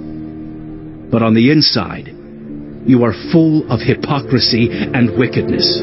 [1.11, 2.09] but on the inside,
[2.87, 5.83] you are full of hypocrisy and wickedness.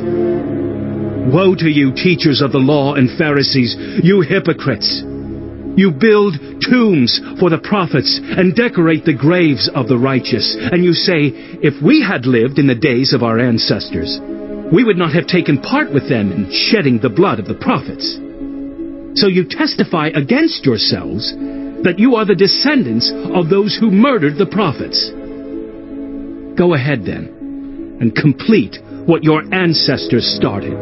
[1.32, 5.04] Woe to you, teachers of the law and Pharisees, you hypocrites!
[5.76, 10.94] You build tombs for the prophets and decorate the graves of the righteous, and you
[10.94, 11.32] say,
[11.64, 14.20] If we had lived in the days of our ancestors,
[14.74, 18.18] we would not have taken part with them in shedding the blood of the prophets.
[19.22, 21.32] So you testify against yourselves,
[21.84, 25.12] that you are the descendants of those who murdered the prophets.
[26.58, 30.74] Go ahead then, and complete what your ancestors started.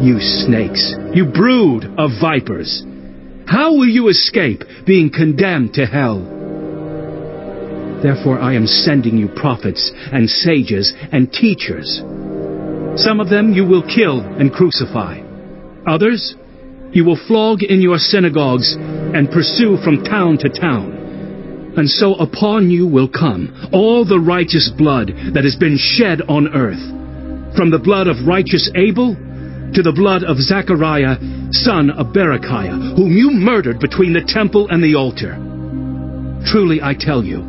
[0.00, 2.84] You snakes, you brood of vipers,
[3.46, 6.20] how will you escape being condemned to hell?
[8.00, 12.02] Therefore I am sending you prophets and sages and teachers.
[12.96, 15.20] Some of them you will kill and crucify.
[15.86, 16.36] Others
[16.92, 21.74] you will flog in your synagogues and pursue from town to town.
[21.76, 26.54] And so upon you will come all the righteous blood that has been shed on
[26.54, 26.78] earth,
[27.56, 29.16] from the blood of righteous Abel
[29.74, 31.18] to the blood of Zechariah,
[31.50, 35.34] son of Berechiah, whom you murdered between the temple and the altar.
[36.46, 37.42] Truly I tell you,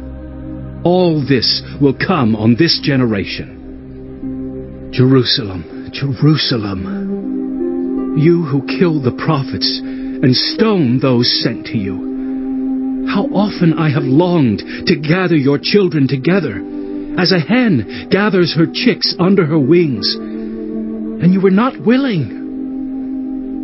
[0.84, 3.55] all this will come on this generation.
[4.96, 13.08] Jerusalem, Jerusalem, you who kill the prophets and stone those sent to you.
[13.10, 16.64] How often I have longed to gather your children together,
[17.20, 22.44] as a hen gathers her chicks under her wings and you were not willing.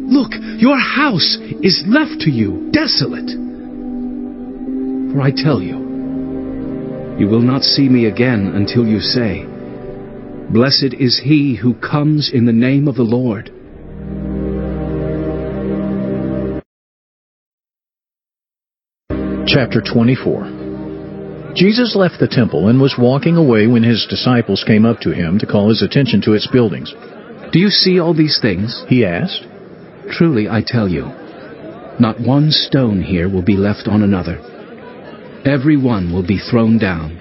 [0.09, 3.29] Look, your house is left to you desolate.
[5.13, 5.77] For I tell you,
[7.19, 9.45] you will not see me again until you say,
[10.49, 13.51] Blessed is he who comes in the name of the Lord.
[19.47, 24.99] Chapter 24 Jesus left the temple and was walking away when his disciples came up
[25.01, 26.93] to him to call his attention to its buildings.
[27.51, 28.85] Do you see all these things?
[28.87, 29.45] He asked.
[30.09, 31.03] Truly, I tell you,
[31.99, 34.39] not one stone here will be left on another.
[35.45, 37.20] Every one will be thrown down.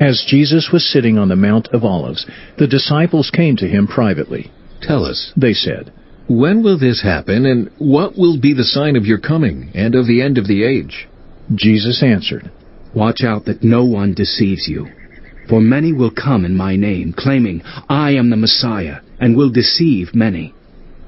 [0.00, 4.50] As Jesus was sitting on the Mount of Olives, the disciples came to him privately.
[4.80, 5.92] Tell us, they said,
[6.26, 10.06] when will this happen, and what will be the sign of your coming and of
[10.06, 11.08] the end of the age?
[11.54, 12.50] Jesus answered,
[12.94, 14.88] Watch out that no one deceives you.
[15.48, 20.14] For many will come in my name, claiming, I am the Messiah, and will deceive
[20.14, 20.54] many.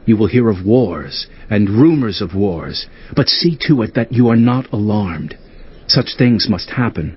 [0.04, 4.28] You will hear of wars and rumors of wars, but see to it that you
[4.28, 5.38] are not alarmed.
[5.86, 7.16] Such things must happen,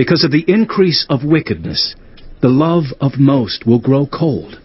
[0.00, 1.94] Because of the increase of wickedness,
[2.40, 4.58] the love of most will grow cold.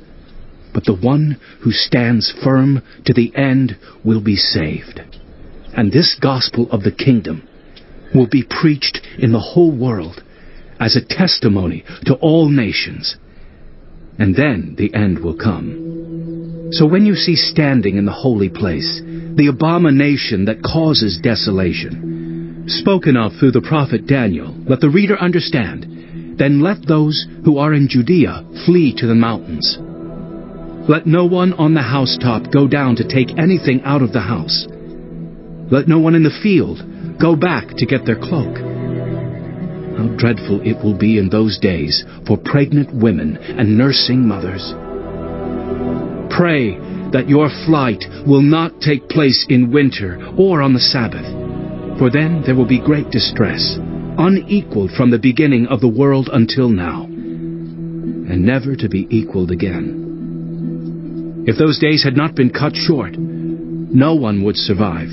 [0.73, 5.01] But the one who stands firm to the end will be saved.
[5.75, 7.45] And this gospel of the kingdom
[8.15, 10.23] will be preached in the whole world
[10.79, 13.17] as a testimony to all nations.
[14.17, 16.69] And then the end will come.
[16.71, 22.15] So when you see standing in the holy place the abomination that causes desolation,
[22.67, 27.73] spoken of through the prophet Daniel, let the reader understand, then let those who are
[27.73, 29.77] in Judea flee to the mountains.
[30.87, 34.67] Let no one on the housetop go down to take anything out of the house.
[35.71, 36.79] Let no one in the field
[37.19, 38.57] go back to get their cloak.
[39.97, 44.73] How dreadful it will be in those days for pregnant women and nursing mothers.
[46.35, 46.77] Pray
[47.11, 51.44] that your flight will not take place in winter or on the Sabbath,
[51.97, 53.77] for then there will be great distress,
[54.17, 61.45] unequaled from the beginning of the world until now, and never to be equaled again.
[61.47, 65.09] If those days had not been cut short, no one would survive.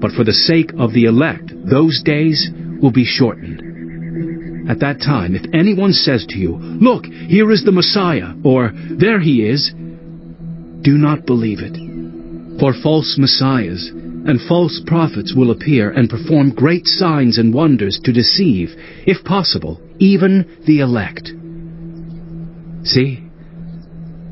[0.00, 2.48] But for the sake of the elect, those days
[2.80, 4.70] will be shortened.
[4.70, 9.18] At that time, if anyone says to you, Look, here is the Messiah, or There
[9.18, 9.72] he is,
[10.82, 11.76] do not believe it.
[12.60, 13.90] For false messiahs
[14.28, 18.68] and false prophets will appear and perform great signs and wonders to deceive,
[19.06, 21.28] if possible, even the elect.
[22.86, 23.24] See,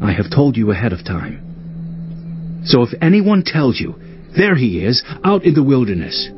[0.02, 2.62] I have told you ahead of time.
[2.66, 3.94] So if anyone tells you,
[4.36, 6.28] There he is, out in the wilderness,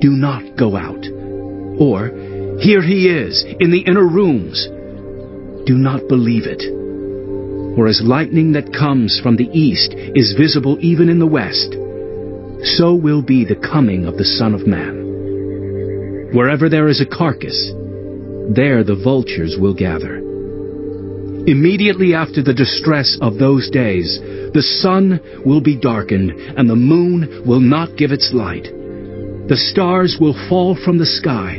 [0.00, 1.06] do not go out.
[1.78, 2.08] Or,
[2.58, 4.66] here he is, in the inner rooms.
[5.64, 6.62] Do not believe it.
[7.76, 11.76] For as lightning that comes from the east is visible even in the west,
[12.62, 16.30] so will be the coming of the Son of Man.
[16.32, 17.72] Wherever there is a carcass,
[18.54, 20.18] there the vultures will gather.
[21.46, 24.20] Immediately after the distress of those days,
[24.52, 28.66] the sun will be darkened, and the moon will not give its light
[29.50, 31.56] the stars will fall from the sky,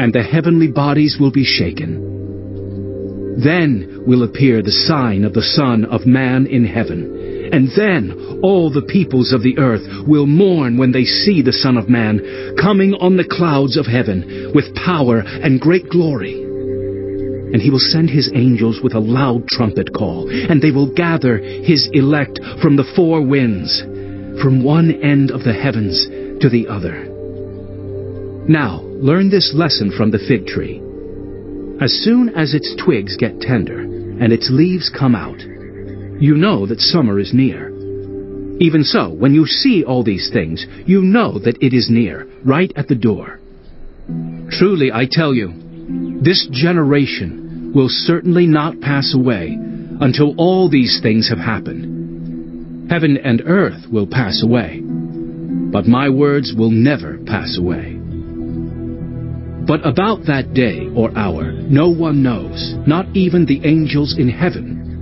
[0.00, 3.38] and the heavenly bodies will be shaken.
[3.38, 7.23] Then will appear the sign of the Son of Man in heaven.
[7.54, 11.76] And then all the peoples of the earth will mourn when they see the Son
[11.76, 12.18] of Man
[12.60, 16.34] coming on the clouds of heaven with power and great glory.
[16.34, 21.38] And he will send his angels with a loud trumpet call, and they will gather
[21.38, 23.82] his elect from the four winds,
[24.42, 26.08] from one end of the heavens
[26.42, 27.06] to the other.
[28.48, 30.82] Now, learn this lesson from the fig tree.
[31.80, 35.38] As soon as its twigs get tender and its leaves come out,
[36.20, 37.70] you know that summer is near.
[38.60, 42.72] Even so, when you see all these things, you know that it is near, right
[42.76, 43.40] at the door.
[44.50, 49.58] Truly, I tell you, this generation will certainly not pass away
[50.00, 52.90] until all these things have happened.
[52.90, 57.98] Heaven and earth will pass away, but my words will never pass away.
[59.66, 64.73] But about that day or hour no one knows, not even the angels in heaven,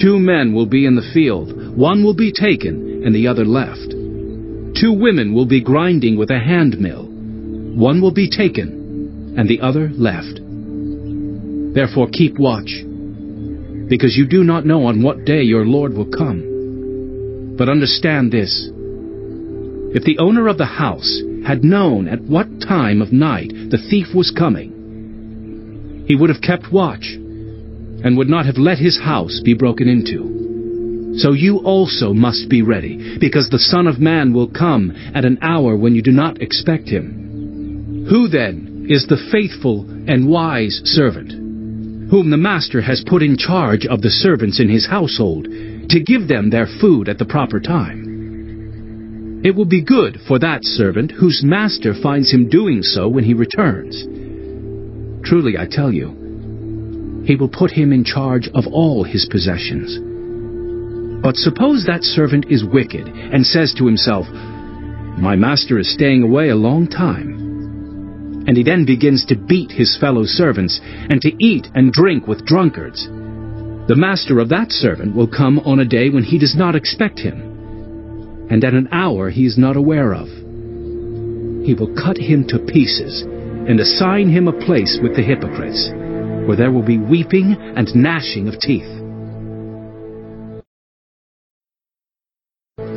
[0.00, 3.90] Two men will be in the field, one will be taken and the other left.
[4.80, 9.60] Two women will be grinding with a hand mill, one will be taken and the
[9.60, 10.40] other left.
[11.74, 12.82] Therefore keep watch,
[13.88, 17.56] because you do not know on what day your Lord will come.
[17.58, 18.70] But understand this.
[19.92, 24.14] If the owner of the house had known at what time of night the thief
[24.14, 27.19] was coming, he would have kept watch
[28.04, 31.16] and would not have let his house be broken into.
[31.18, 35.38] So you also must be ready, because the Son of Man will come at an
[35.42, 38.06] hour when you do not expect him.
[38.08, 41.30] Who then is the faithful and wise servant,
[42.10, 46.28] whom the master has put in charge of the servants in his household, to give
[46.28, 49.42] them their food at the proper time?
[49.44, 53.34] It will be good for that servant whose master finds him doing so when he
[53.34, 54.04] returns.
[55.26, 56.19] Truly, I tell you,
[57.24, 59.98] he will put him in charge of all his possessions.
[61.22, 64.26] But suppose that servant is wicked and says to himself,
[65.18, 68.44] My master is staying away a long time.
[68.46, 72.46] And he then begins to beat his fellow servants and to eat and drink with
[72.46, 73.06] drunkards.
[73.06, 77.18] The master of that servant will come on a day when he does not expect
[77.18, 77.50] him
[78.50, 80.26] and at an hour he is not aware of.
[80.26, 85.88] He will cut him to pieces and assign him a place with the hypocrites,
[86.46, 88.88] where there will be weeping and gnashing of teeth.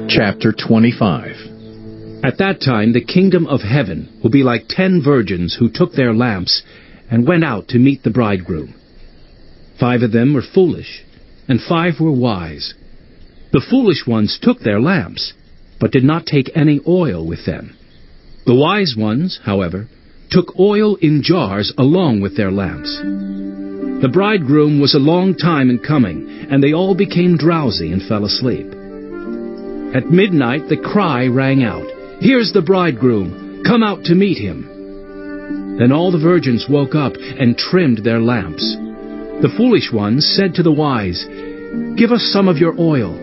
[0.09, 5.69] Chapter 25 At that time the kingdom of heaven will be like ten virgins who
[5.71, 6.63] took their lamps
[7.09, 8.73] and went out to meet the bridegroom.
[9.79, 11.03] Five of them were foolish,
[11.47, 12.73] and five were wise.
[13.51, 15.33] The foolish ones took their lamps
[15.83, 17.75] but did not take any oil with them.
[18.45, 19.89] The wise ones, however,
[20.33, 22.89] took oil in jars along with their lamps.
[24.01, 28.25] The bridegroom was a long time in coming, and they all became drowsy and fell
[28.25, 28.65] asleep.
[29.95, 31.85] At midnight the cry rang out,
[32.19, 33.63] Here's the bridegroom!
[33.63, 35.77] Come out to meet him!
[35.77, 38.75] Then all the virgins woke up and trimmed their lamps.
[39.41, 41.25] The foolish ones said to the wise,
[41.95, 43.13] Give us some of your oil.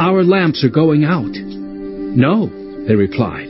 [0.00, 1.34] Our lamps are going out.
[1.34, 2.46] No,
[2.86, 3.49] they replied.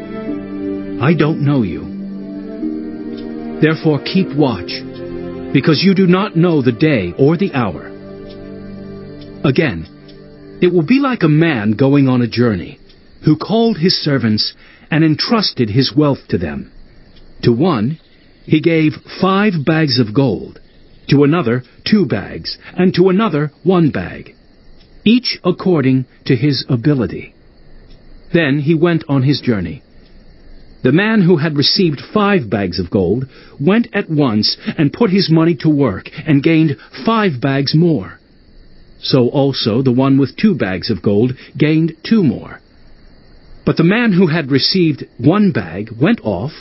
[1.01, 3.59] I don't know you.
[3.59, 4.71] Therefore keep watch,
[5.51, 7.87] because you do not know the day or the hour.
[9.43, 12.79] Again, it will be like a man going on a journey,
[13.25, 14.53] who called his servants
[14.91, 16.71] and entrusted his wealth to them.
[17.41, 17.99] To one,
[18.45, 20.59] he gave five bags of gold,
[21.09, 24.35] to another two bags, and to another one bag,
[25.03, 27.33] each according to his ability.
[28.31, 29.81] Then he went on his journey.
[30.83, 33.27] The man who had received five bags of gold
[33.59, 38.19] went at once and put his money to work and gained five bags more.
[38.99, 42.61] So also the one with two bags of gold gained two more.
[43.65, 46.51] But the man who had received one bag went off,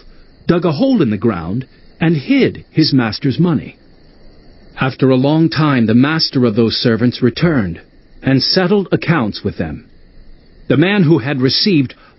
[0.47, 1.66] dug a hole in the ground,
[1.98, 3.76] and hid his master's money.
[4.78, 7.80] After a long time the master of those servants returned
[8.22, 9.88] and settled accounts with them.
[10.68, 11.94] The man who had received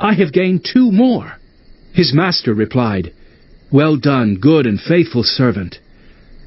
[0.00, 1.34] I have gained two more.
[1.92, 3.12] His master replied,
[3.70, 5.78] Well done, good and faithful servant.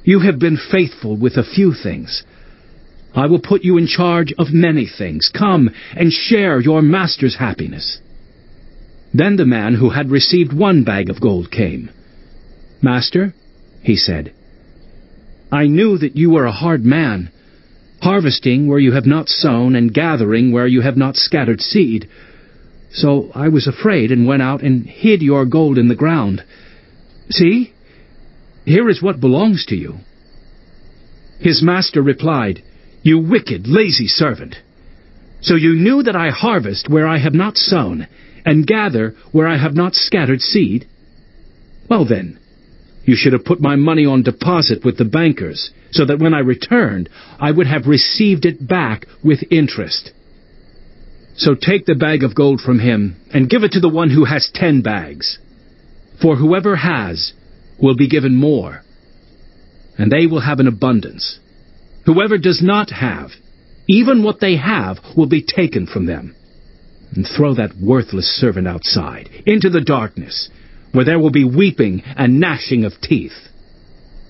[0.04, 2.24] You have been faithful with a few things.
[3.14, 5.30] I will put you in charge of many things.
[5.32, 8.00] Come and share your master's happiness.
[9.14, 11.92] Then the man who had received one bag of gold came.
[12.82, 13.36] Master,
[13.84, 14.34] he said,
[15.52, 17.32] I knew that you were a hard man,
[18.02, 22.10] harvesting where you have not sown and gathering where you have not scattered seed.
[22.94, 26.44] So I was afraid and went out and hid your gold in the ground.
[27.30, 27.74] See,
[28.65, 29.95] here is what belongs to you.
[31.40, 32.64] His master replied,
[33.02, 34.56] You wicked, lazy servant.
[35.41, 38.07] So you knew that I harvest where I have not sown,
[38.45, 40.88] and gather where I have not scattered seed?
[41.90, 42.40] Well then,
[43.03, 46.40] you should have put my money on deposit with the bankers, so that when I
[46.40, 47.10] returned,
[47.40, 50.11] I would have received it back with interest.
[51.36, 54.26] So take the bag of gold from him, and give it to the one who
[54.26, 55.40] has ten bags.
[56.22, 57.34] For whoever has
[57.80, 58.84] will be given more,
[59.98, 61.40] and they will have an abundance.
[62.06, 63.32] Whoever does not have,
[63.88, 66.36] even what they have will be taken from them.
[67.16, 70.50] And throw that worthless servant outside, into the darkness,
[70.94, 73.50] where there will be weeping and gnashing of teeth.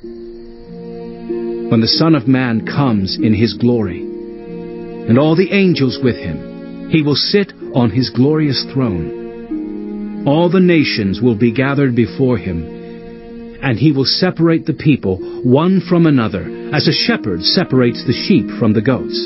[0.02, 6.53] When the Son of Man comes in his glory, and all the angels with him,
[6.94, 10.28] he will sit on his glorious throne.
[10.28, 15.82] All the nations will be gathered before him, and he will separate the people one
[15.90, 19.18] from another, as a shepherd separates the sheep from the goats.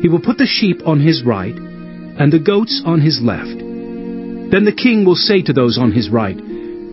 [0.00, 3.58] He will put the sheep on his right, and the goats on his left.
[3.58, 6.38] Then the king will say to those on his right,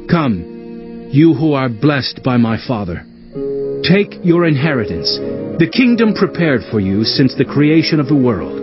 [0.09, 3.05] Come, you who are blessed by my Father.
[3.83, 5.19] Take your inheritance,
[5.59, 8.62] the kingdom prepared for you since the creation of the world.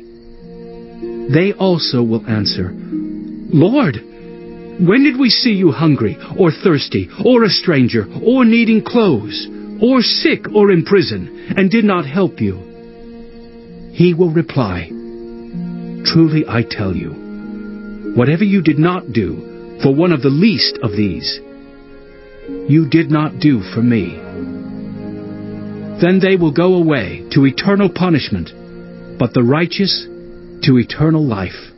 [1.29, 3.97] They also will answer, Lord,
[4.79, 9.47] when did we see you hungry, or thirsty, or a stranger, or needing clothes,
[9.81, 13.91] or sick, or in prison, and did not help you?
[13.93, 14.87] He will reply,
[16.05, 20.91] Truly I tell you, whatever you did not do for one of the least of
[20.91, 21.39] these,
[22.67, 24.15] you did not do for me.
[26.01, 28.49] Then they will go away to eternal punishment,
[29.19, 30.07] but the righteous
[30.63, 31.71] to eternal life.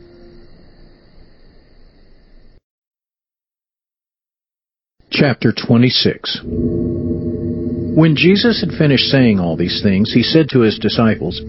[5.10, 11.40] Chapter 26 When Jesus had finished saying all these things, he said to his disciples,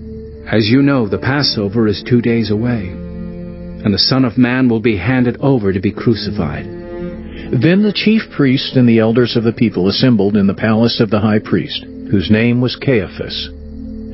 [0.51, 4.81] As you know, the Passover is two days away, and the Son of Man will
[4.81, 6.65] be handed over to be crucified.
[6.65, 11.09] Then the chief priests and the elders of the people assembled in the palace of
[11.09, 13.49] the high priest, whose name was Caiaphas.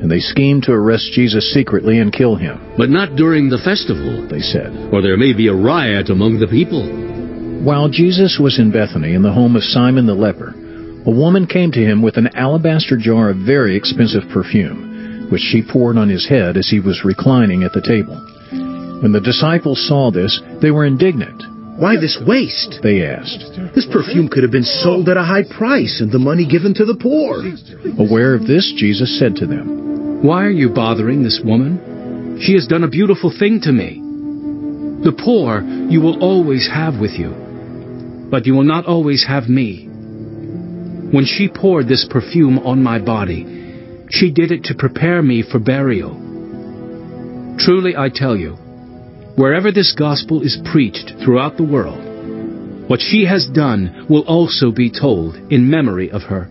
[0.02, 2.74] And they schemed to arrest Jesus secretly and kill him.
[2.76, 6.48] But not during the festival, they said, or there may be a riot among the
[6.48, 6.84] people.
[7.64, 10.56] While Jesus was in Bethany in the home of Simon the leper,
[11.06, 15.62] a woman came to him with an alabaster jar of very expensive perfume, which she
[15.62, 18.18] poured on his head as he was reclining at the table.
[19.02, 21.42] When the disciples saw this, they were indignant.
[21.82, 22.78] Why this waste?
[22.84, 23.58] They asked.
[23.74, 26.86] This perfume could have been sold at a high price and the money given to
[26.86, 27.42] the poor.
[27.98, 32.38] Aware of this, Jesus said to them, Why are you bothering this woman?
[32.40, 34.00] She has done a beautiful thing to me.
[35.04, 37.32] The poor you will always have with you,
[38.30, 39.88] but you will not always have me.
[39.88, 45.58] When she poured this perfume on my body, she did it to prepare me for
[45.58, 46.14] burial.
[47.58, 48.61] Truly I tell you,
[49.36, 54.92] wherever this gospel is preached throughout the world, what she has done will also be
[54.92, 56.50] told in memory of her.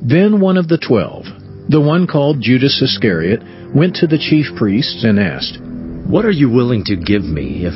[0.00, 1.24] Then one of the twelve,
[1.68, 3.42] the one called Judas Iscariot,
[3.74, 5.58] went to the chief priests and asked,
[6.08, 7.74] What are you willing to give me if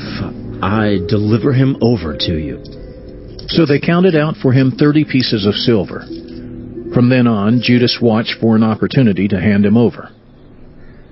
[0.62, 2.62] I deliver him over to you?
[3.48, 6.07] So they counted out for him thirty pieces of silver.
[6.94, 10.11] From then on, Judas watched for an opportunity to hand him over.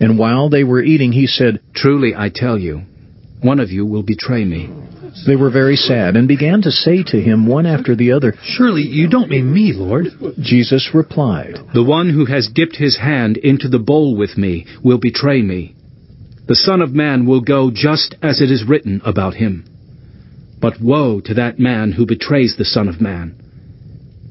[0.00, 2.82] And while they were eating, he said, Truly I tell you,
[3.42, 4.70] one of you will betray me.
[5.26, 8.82] They were very sad and began to say to him one after the other, Surely
[8.82, 10.06] you don't mean me, Lord.
[10.40, 14.98] Jesus replied, The one who has dipped his hand into the bowl with me will
[14.98, 15.74] betray me.
[16.46, 19.64] The Son of Man will go just as it is written about him.
[20.60, 23.34] But woe to that man who betrays the Son of Man.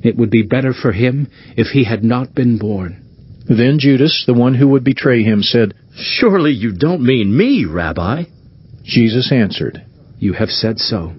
[0.04, 3.07] It would be better for him if he had not been born.
[3.50, 8.24] Then Judas, the one who would betray him, said, Surely you don't mean me, Rabbi.
[8.84, 9.84] Jesus answered,
[10.20, 11.14] You have said so.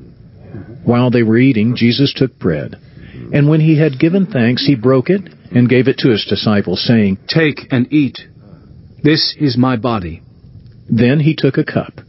[0.84, 2.76] While they were eating, Jesus took bread.
[3.32, 6.84] And when he had given thanks, he broke it and gave it to his disciples,
[6.86, 8.18] saying, Take and eat.
[9.02, 10.22] This is my body.
[10.88, 12.00] Then he took a cup.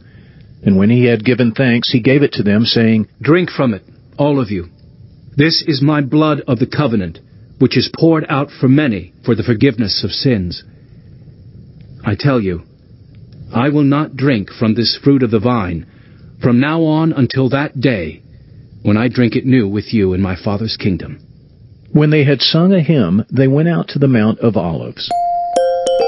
[0.62, 3.82] And when he had given thanks, he gave it to them, saying, Drink from it,
[4.18, 4.68] all of you.
[5.36, 7.18] This is my blood of the covenant,
[7.60, 10.64] which is poured out for many for the forgiveness of sins.
[12.04, 12.62] I tell you,
[13.54, 15.86] I will not drink from this fruit of the vine
[16.42, 18.22] from now on until that day
[18.82, 21.20] when I drink it new with you in my Father's kingdom.
[21.92, 25.10] When they had sung a hymn, they went out to the Mount of Olives.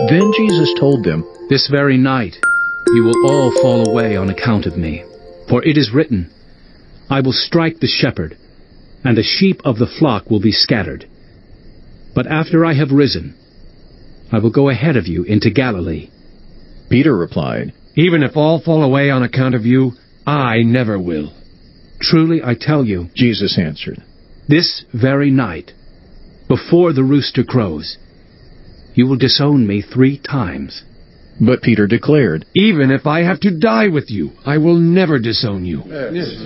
[0.09, 2.35] Then Jesus told them, This very night
[2.95, 5.05] you will all fall away on account of me.
[5.51, 6.31] For it is written,
[7.11, 8.39] I will strike the shepherd,
[9.05, 11.07] and the sheep of the flock will be scattered.
[12.15, 13.35] But after I have risen,
[14.31, 16.11] I will go ahead of you into Galilee.
[16.89, 19.93] Peter replied, Even if all fall away on account of you,
[20.27, 21.33] I never will.
[22.01, 24.03] Truly I tell you, Jesus answered,
[24.49, 25.73] this very night,
[26.49, 27.97] before the rooster crows,
[28.95, 30.83] you will disown me three times.
[31.41, 35.65] But Peter declared, Even if I have to die with you, I will never disown
[35.65, 35.83] you.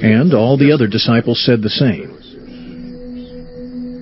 [0.03, 2.17] And all the other disciples said the same.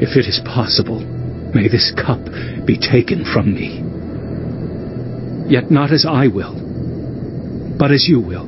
[0.00, 1.00] if it is possible,
[1.54, 2.20] may this cup
[2.66, 3.82] be taken from me.
[5.50, 6.54] Yet not as I will,
[7.78, 8.46] but as you will.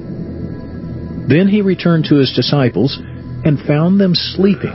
[1.29, 2.99] Then he returned to his disciples
[3.45, 4.75] and found them sleeping.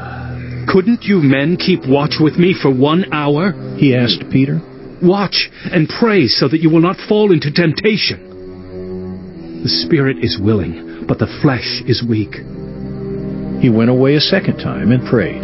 [0.68, 3.52] Couldn't you men keep watch with me for one hour?
[3.78, 4.62] He asked Peter.
[5.02, 9.62] Watch and pray so that you will not fall into temptation.
[9.64, 12.36] The spirit is willing, but the flesh is weak.
[13.62, 15.44] He went away a second time and prayed,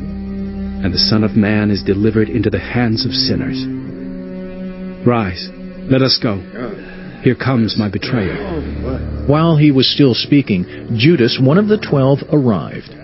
[0.83, 3.65] and the Son of Man is delivered into the hands of sinners.
[5.05, 5.49] Rise,
[5.89, 6.37] let us go.
[7.23, 9.25] Here comes my betrayer.
[9.27, 10.65] While he was still speaking,
[10.97, 12.95] Judas, one of the twelve, arrived.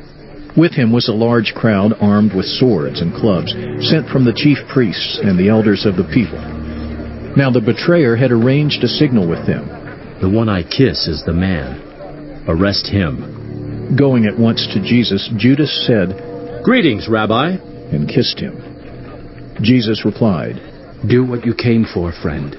[0.57, 3.53] With him was a large crowd armed with swords and clubs,
[3.87, 6.41] sent from the chief priests and the elders of the people.
[7.37, 9.69] Now the betrayer had arranged a signal with them.
[10.19, 12.45] The one I kiss is the man.
[12.47, 13.93] Arrest him.
[13.95, 16.09] Going at once to Jesus, Judas said,
[16.67, 17.51] Greetings, Rabbi,
[17.95, 18.59] and kissed him.
[19.61, 20.59] Jesus replied,
[21.07, 22.51] Do what you came for, friend.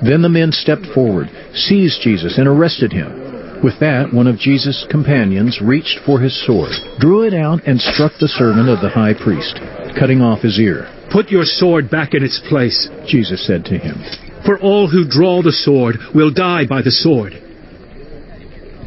[0.00, 3.60] Then the men stepped forward, seized Jesus, and arrested him.
[3.62, 8.12] With that, one of Jesus' companions reached for his sword, drew it out, and struck
[8.18, 9.60] the servant of the high priest,
[10.00, 10.88] cutting off his ear.
[11.12, 14.00] Put your sword back in its place, Jesus said to him.
[14.46, 17.34] For all who draw the sword will die by the sword.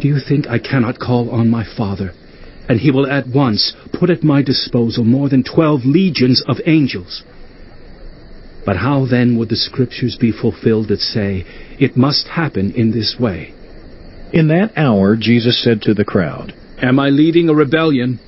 [0.02, 2.14] Do you think I cannot call on my Father,
[2.69, 7.23] and he will at once put at my disposal more than twelve legions of angels?
[8.65, 11.43] But how then would the scriptures be fulfilled that say,
[11.79, 13.53] It must happen in this way?
[14.31, 18.19] In that hour Jesus said to the crowd, Am I leading a rebellion,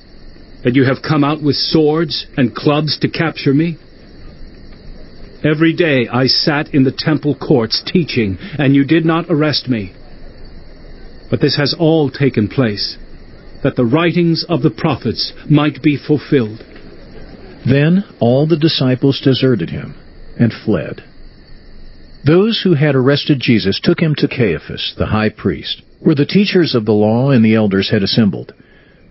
[0.64, 3.78] that you have come out with swords and clubs to capture me?
[5.44, 9.92] Every day I sat in the temple courts teaching, and you did not arrest me.
[11.30, 12.96] But this has all taken place,
[13.62, 16.64] that the writings of the prophets might be fulfilled.
[17.64, 19.94] Then all the disciples deserted him
[20.38, 21.02] and fled.
[22.24, 26.74] Those who had arrested Jesus took him to Caiaphas, the high priest, where the teachers
[26.74, 28.52] of the law and the elders had assembled.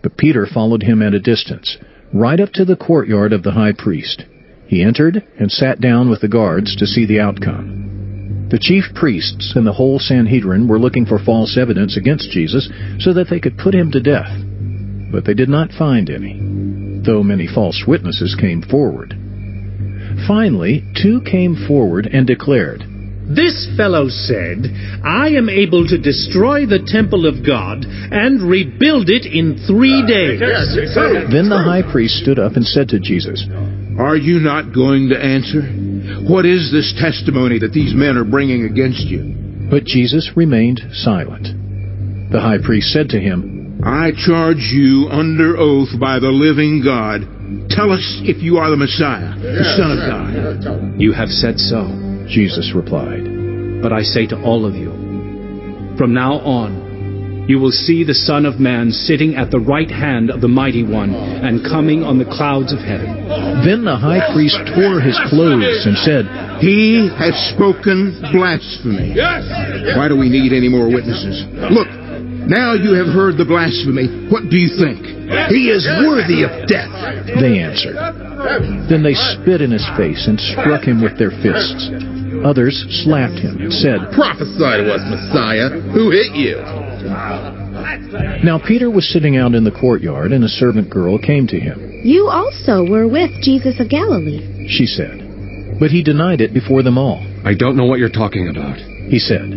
[0.01, 1.77] But Peter followed him at a distance,
[2.13, 4.23] right up to the courtyard of the high priest.
[4.67, 7.80] He entered and sat down with the guards to see the outcome.
[8.51, 12.67] The chief priests and the whole Sanhedrin were looking for false evidence against Jesus
[12.99, 14.27] so that they could put him to death.
[15.09, 16.35] But they did not find any,
[17.05, 19.15] though many false witnesses came forward.
[20.27, 22.83] Finally, two came forward and declared,
[23.23, 24.67] This fellow said,
[24.99, 30.07] I am able to destroy the temple of God and rebuild it in three uh,
[30.07, 30.39] days.
[31.31, 33.47] Then the high priest stood up and said to Jesus,
[34.01, 35.61] Are you not going to answer?
[36.25, 39.69] What is this testimony that these men are bringing against you?
[39.69, 41.45] But Jesus remained silent.
[42.33, 47.21] The high priest said to him, I charge you under oath by the living God.
[47.69, 50.99] Tell us if you are the Messiah, the Son of God.
[50.99, 51.85] You have said so,
[52.25, 53.81] Jesus replied.
[53.81, 54.89] But I say to all of you,
[55.97, 56.90] from now on,
[57.47, 60.83] you will see the Son of Man sitting at the right hand of the Mighty
[60.83, 63.27] One and coming on the clouds of heaven.
[63.65, 66.23] Then the high priest tore his clothes and said,
[66.61, 69.17] He has spoken blasphemy.
[69.97, 71.43] Why do we need any more witnesses?
[71.73, 71.89] Look,
[72.45, 74.29] now you have heard the blasphemy.
[74.29, 75.01] What do you think?
[75.49, 76.91] He is worthy of death.
[77.25, 77.97] They answered.
[78.89, 81.89] Then they spit in his face and struck him with their fists.
[82.43, 85.69] Others slapped him and said, Prophesy to us, Messiah.
[85.93, 86.57] Who hit you?
[88.43, 92.01] Now Peter was sitting out in the courtyard, and a servant girl came to him.
[92.03, 95.77] You also were with Jesus of Galilee, she said.
[95.79, 97.21] But he denied it before them all.
[97.45, 99.49] I don't know what you're talking about, he said.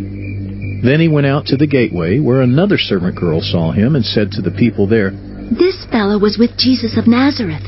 [0.85, 4.31] Then he went out to the gateway, where another servant girl saw him and said
[4.33, 7.65] to the people there, This fellow was with Jesus of Nazareth.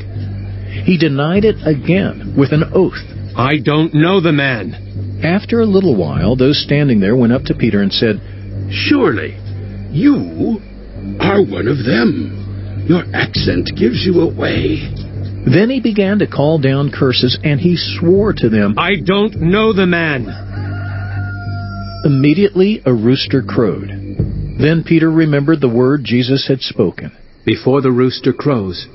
[0.85, 3.01] He denied it again with an oath.
[3.35, 4.86] I don't know the man.
[5.23, 8.21] After a little while, those standing there went up to Peter and said,
[8.71, 9.37] Surely,
[9.91, 10.59] you
[11.19, 12.85] are one of them.
[12.87, 14.93] Your accent gives you away.
[15.45, 19.73] Then he began to call down curses, and he swore to them, I don't know
[19.73, 20.27] the man.
[22.05, 23.89] Immediately a rooster crowed.
[24.59, 27.11] Then Peter remembered the word Jesus had spoken.
[27.45, 28.87] Before the rooster crows,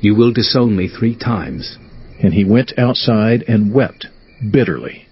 [0.00, 1.78] you will disown me three times.
[2.22, 4.06] And he went outside and wept
[4.50, 5.06] bitterly.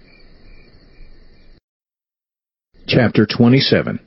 [2.91, 3.99] Chapter 27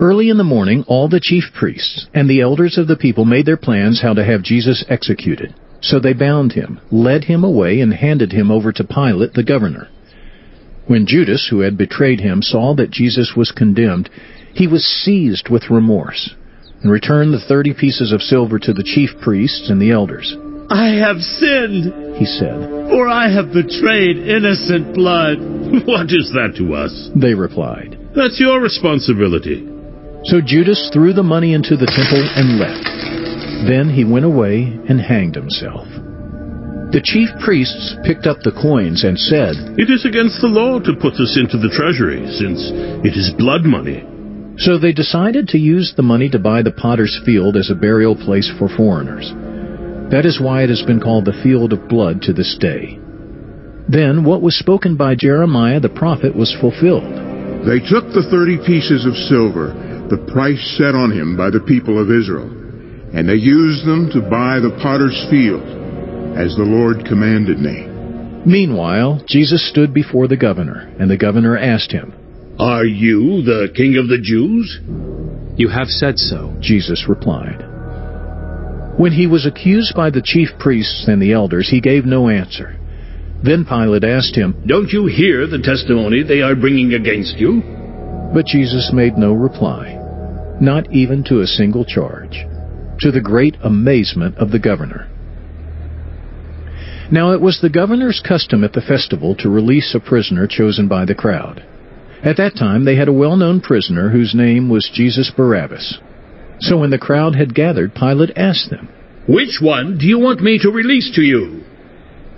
[0.00, 3.46] Early in the morning, all the chief priests and the elders of the people made
[3.46, 5.54] their plans how to have Jesus executed.
[5.80, 9.86] So they bound him, led him away, and handed him over to Pilate the governor.
[10.88, 14.10] When Judas, who had betrayed him, saw that Jesus was condemned,
[14.52, 16.34] he was seized with remorse.
[16.82, 20.36] and returned the thirty pieces of silver to the chief priests and the elders.
[20.72, 25.36] I have sinned, he said, for I have betrayed innocent blood.
[25.84, 26.92] What is that to us?
[27.16, 27.96] They replied.
[28.16, 29.68] That's your responsibility.
[30.24, 32.88] So Judas threw the money into the temple and left.
[33.68, 35.84] Then he went away and hanged himself.
[36.92, 40.96] The chief priests picked up the coins and said, It is against the law to
[40.96, 42.72] put this into the treasury, since
[43.04, 44.04] it is blood money.
[44.56, 48.16] So they decided to use the money to buy the potter's field as a burial
[48.16, 49.32] place for foreigners.
[50.12, 53.00] That is why it has been called the field of blood to this day.
[53.88, 57.08] Then what was spoken by Jeremiah the prophet was fulfilled.
[57.64, 59.72] They took the thirty pieces of silver,
[60.12, 62.44] the price set on him by the people of Israel,
[63.16, 65.64] and they used them to buy the potter's field,
[66.36, 67.88] as the Lord commanded me.
[68.44, 72.12] Meanwhile, Jesus stood before the governor, and the governor asked him,
[72.58, 74.78] Are you the king of the Jews?
[75.56, 77.71] You have said so, Jesus replied.
[78.96, 82.76] When he was accused by the chief priests and the elders, he gave no answer.
[83.42, 87.62] Then Pilate asked him, Don't you hear the testimony they are bringing against you?
[88.34, 89.98] But Jesus made no reply,
[90.60, 92.44] not even to a single charge,
[93.00, 95.08] to the great amazement of the governor.
[97.10, 101.04] Now it was the governor's custom at the festival to release a prisoner chosen by
[101.04, 101.64] the crowd.
[102.22, 105.98] At that time they had a well-known prisoner whose name was Jesus Barabbas.
[106.62, 108.88] So when the crowd had gathered, Pilate asked them,
[109.28, 111.64] Which one do you want me to release to you?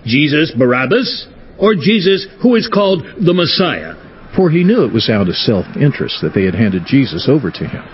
[0.06, 1.28] Jesus Barabbas
[1.58, 3.94] or Jesus who is called the Messiah?
[4.34, 7.68] For he knew it was out of self-interest that they had handed Jesus over to
[7.68, 7.84] him.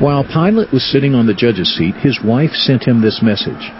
[0.00, 3.70] While Pilate was sitting on the judge's seat, his wife sent him this message.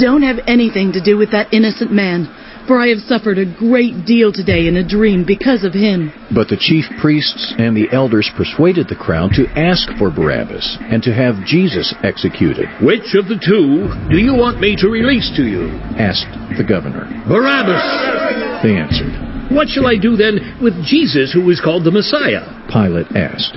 [0.00, 2.26] Don't have anything to do with that innocent man,
[2.66, 6.12] for I have suffered a great deal today in a dream because of him.
[6.34, 11.02] But the chief priests and the elders persuaded the crowd to ask for Barabbas and
[11.02, 12.66] to have Jesus executed.
[12.80, 15.68] Which of the two do you want me to release to you?
[16.00, 17.04] asked the governor.
[17.28, 18.64] Barabbas!
[18.64, 19.12] They answered.
[19.52, 22.42] What shall I do then with Jesus who is called the Messiah?
[22.72, 23.54] Pilate asked.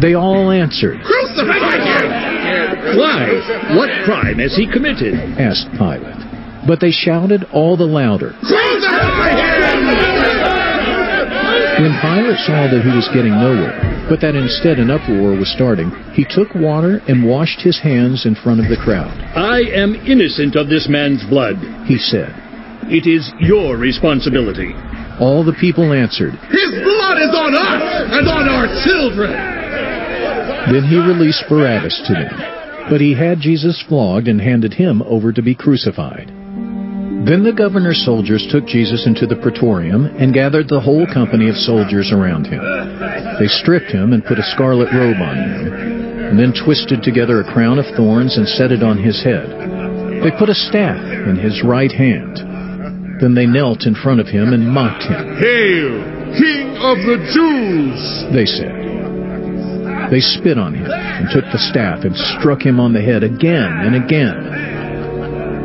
[0.00, 1.00] They all answered.
[1.00, 2.26] Crucify him!
[3.00, 3.76] Why?
[3.76, 5.14] What crime has he committed?
[5.40, 6.35] asked Pilate.
[6.66, 8.34] But they shouted all the louder.
[11.76, 15.92] When Pilate saw that he was getting nowhere, but that instead an uproar was starting,
[16.16, 19.12] he took water and washed his hands in front of the crowd.
[19.36, 22.32] I am innocent of this man's blood, he said.
[22.88, 24.72] It is your responsibility.
[25.20, 27.82] All the people answered, His blood is on us
[28.14, 29.36] and on our children!
[30.72, 32.36] Then he released Barabbas to them.
[32.88, 36.35] But he had Jesus flogged and handed him over to be crucified.
[37.24, 41.56] Then the governor's soldiers took Jesus into the praetorium and gathered the whole company of
[41.56, 42.60] soldiers around him.
[43.40, 45.72] They stripped him and put a scarlet robe on him,
[46.30, 49.48] and then twisted together a crown of thorns and set it on his head.
[50.22, 52.38] They put a staff in his right hand.
[53.20, 55.40] Then they knelt in front of him and mocked him.
[55.40, 55.96] Hail,
[56.36, 58.00] King of the Jews!
[58.34, 58.86] They said.
[60.10, 63.72] They spit on him and took the staff and struck him on the head again
[63.82, 64.85] and again.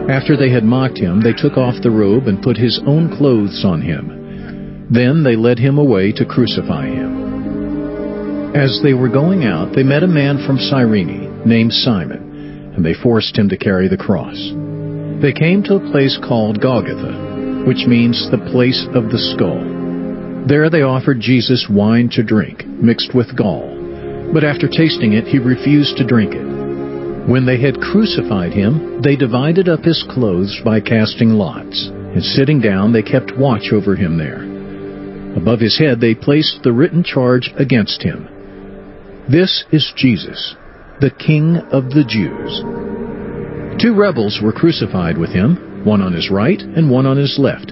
[0.10, 3.64] After they had mocked him, they took off the robe and put his own clothes
[3.66, 4.88] on him.
[4.90, 7.22] Then they led him away to crucify him.
[8.56, 12.94] As they were going out, they met a man from Cyrene named Simon, and they
[12.94, 14.36] forced him to carry the cross.
[15.22, 19.64] They came to a place called Golgotha, which means the place of the skull.
[20.48, 23.70] There they offered Jesus wine to drink, mixed with gall,
[24.34, 26.51] but after tasting it, he refused to drink it.
[27.28, 32.60] When they had crucified him, they divided up his clothes by casting lots, and sitting
[32.60, 34.44] down, they kept watch over him there.
[35.38, 38.28] Above his head, they placed the written charge against him
[39.30, 40.56] This is Jesus,
[41.00, 42.62] the King of the Jews.
[43.82, 47.72] Two rebels were crucified with him, one on his right and one on his left.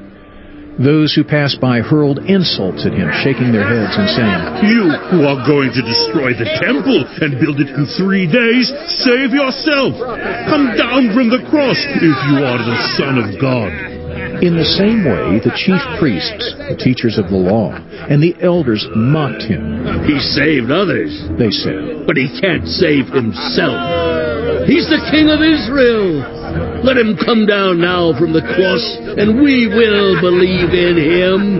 [0.80, 4.40] Those who passed by hurled insults at him, shaking their heads and saying,
[4.72, 8.72] You who are going to destroy the temple and build it in three days,
[9.04, 10.00] save yourself!
[10.48, 14.00] Come down from the cross if you are the Son of God.
[14.40, 18.88] In the same way, the chief priests, the teachers of the law, and the elders
[18.96, 19.84] mocked him.
[20.08, 24.64] He saved others, they said, but he can't save himself.
[24.64, 26.39] He's the King of Israel.
[26.84, 28.84] Let him come down now from the cross,
[29.20, 31.60] and we will believe in him.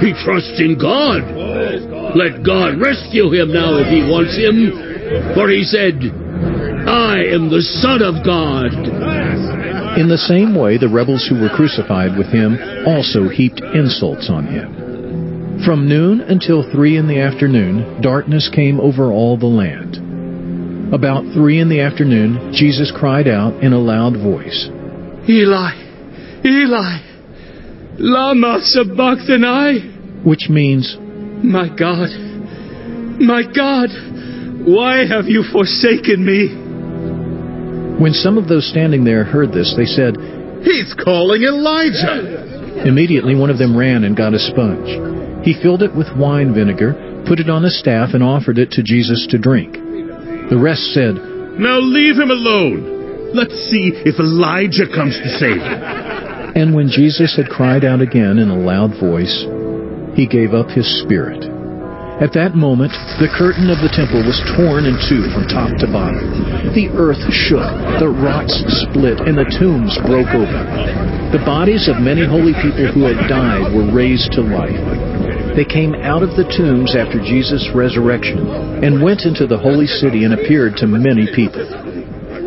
[0.00, 1.24] He trusts in God.
[2.14, 5.34] Let God rescue him now if he wants him.
[5.34, 5.98] For he said,
[6.86, 8.72] I am the Son of God.
[9.98, 14.46] In the same way, the rebels who were crucified with him also heaped insults on
[14.46, 15.64] him.
[15.64, 19.97] From noon until three in the afternoon, darkness came over all the land.
[20.92, 24.70] About three in the afternoon, Jesus cried out in a loud voice,
[25.28, 25.76] Eli,
[26.46, 26.96] Eli,
[27.98, 30.24] lama sabachthani?
[30.24, 30.96] Which means,
[31.44, 32.08] My God,
[33.20, 33.90] my God,
[34.64, 36.56] why have you forsaken me?
[38.00, 40.16] When some of those standing there heard this, they said,
[40.62, 42.86] He's calling Elijah!
[42.86, 45.44] Immediately one of them ran and got a sponge.
[45.44, 48.82] He filled it with wine vinegar, put it on a staff, and offered it to
[48.82, 49.76] Jesus to drink.
[50.50, 51.14] The rest said,
[51.60, 53.34] Now leave him alone.
[53.34, 55.82] Let's see if Elijah comes to save him.
[56.56, 59.44] And when Jesus had cried out again in a loud voice,
[60.16, 61.44] he gave up his spirit.
[62.18, 65.86] At that moment, the curtain of the temple was torn in two from top to
[65.86, 66.18] bottom.
[66.74, 67.68] The earth shook,
[68.00, 70.64] the rocks split, and the tombs broke open.
[71.30, 74.80] The bodies of many holy people who had died were raised to life.
[75.58, 78.46] They came out of the tombs after Jesus' resurrection
[78.86, 81.66] and went into the holy city and appeared to many people.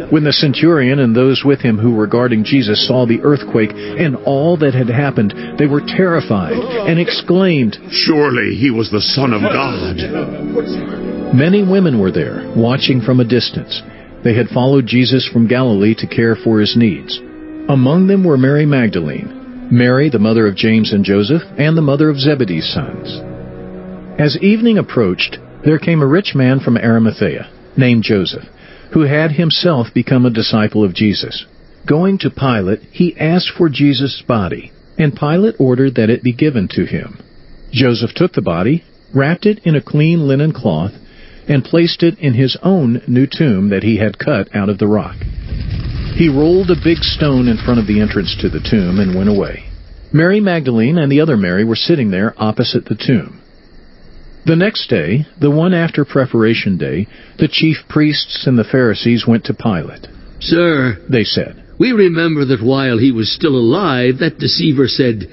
[0.08, 4.16] When the centurion and those with him who were guarding Jesus saw the earthquake and
[4.24, 9.42] all that had happened, they were terrified and exclaimed, Surely he was the Son of
[9.42, 11.36] God.
[11.36, 13.82] Many women were there, watching from a distance.
[14.24, 17.20] They had followed Jesus from Galilee to care for his needs.
[17.68, 19.41] Among them were Mary Magdalene,
[19.72, 23.22] Mary, the mother of James and Joseph, and the mother of Zebedee's sons.
[24.20, 28.44] As evening approached, there came a rich man from Arimathea, named Joseph,
[28.94, 31.46] who had himself become a disciple of Jesus.
[31.88, 36.68] Going to Pilate, he asked for Jesus' body, and Pilate ordered that it be given
[36.72, 37.20] to him.
[37.72, 38.84] Joseph took the body,
[39.14, 40.92] wrapped it in a clean linen cloth,
[41.52, 44.88] and placed it in his own new tomb that he had cut out of the
[44.88, 45.18] rock.
[46.16, 49.30] He rolled a big stone in front of the entrance to the tomb and went
[49.30, 49.66] away.
[50.14, 53.42] Mary Magdalene and the other Mary were sitting there opposite the tomb.
[54.46, 57.08] The next day, the one after preparation day,
[57.38, 60.08] the chief priests and the Pharisees went to Pilate.
[60.40, 65.28] Sir, they said, we remember that while he was still alive, that deceiver said,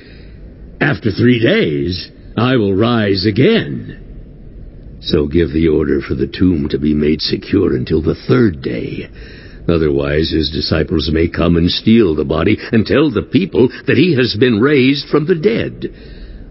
[0.80, 4.07] After three days, I will rise again.
[5.00, 9.08] So give the order for the tomb to be made secure until the third day.
[9.68, 14.16] Otherwise, his disciples may come and steal the body and tell the people that he
[14.16, 15.84] has been raised from the dead.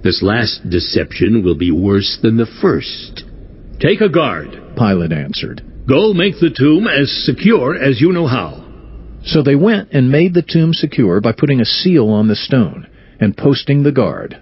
[0.03, 3.23] This last deception will be worse than the first.
[3.79, 5.61] Take a guard, Pilate answered.
[5.87, 8.63] Go make the tomb as secure as you know how.
[9.23, 12.87] So they went and made the tomb secure by putting a seal on the stone
[13.19, 14.41] and posting the guard.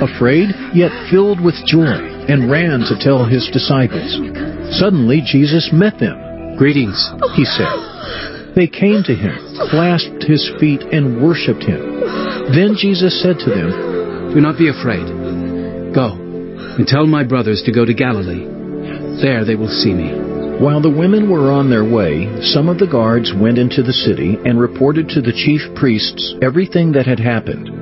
[0.00, 1.98] afraid yet filled with joy,
[2.28, 4.16] and ran to tell his disciples.
[4.78, 6.56] Suddenly Jesus met them.
[6.56, 6.96] Greetings,
[7.34, 8.54] he said.
[8.54, 9.36] They came to him,
[9.70, 12.00] clasped his feet, and worshipped him.
[12.54, 15.04] Then Jesus said to them, Do not be afraid.
[15.94, 16.16] Go
[16.76, 18.48] and tell my brothers to go to Galilee.
[19.20, 20.12] There they will see me.
[20.60, 24.38] While the women were on their way, some of the guards went into the city
[24.44, 27.81] and reported to the chief priests everything that had happened.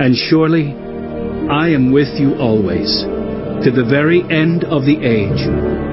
[0.00, 0.72] And surely
[1.50, 3.02] I am with you always,
[3.64, 5.89] to the very end of the age.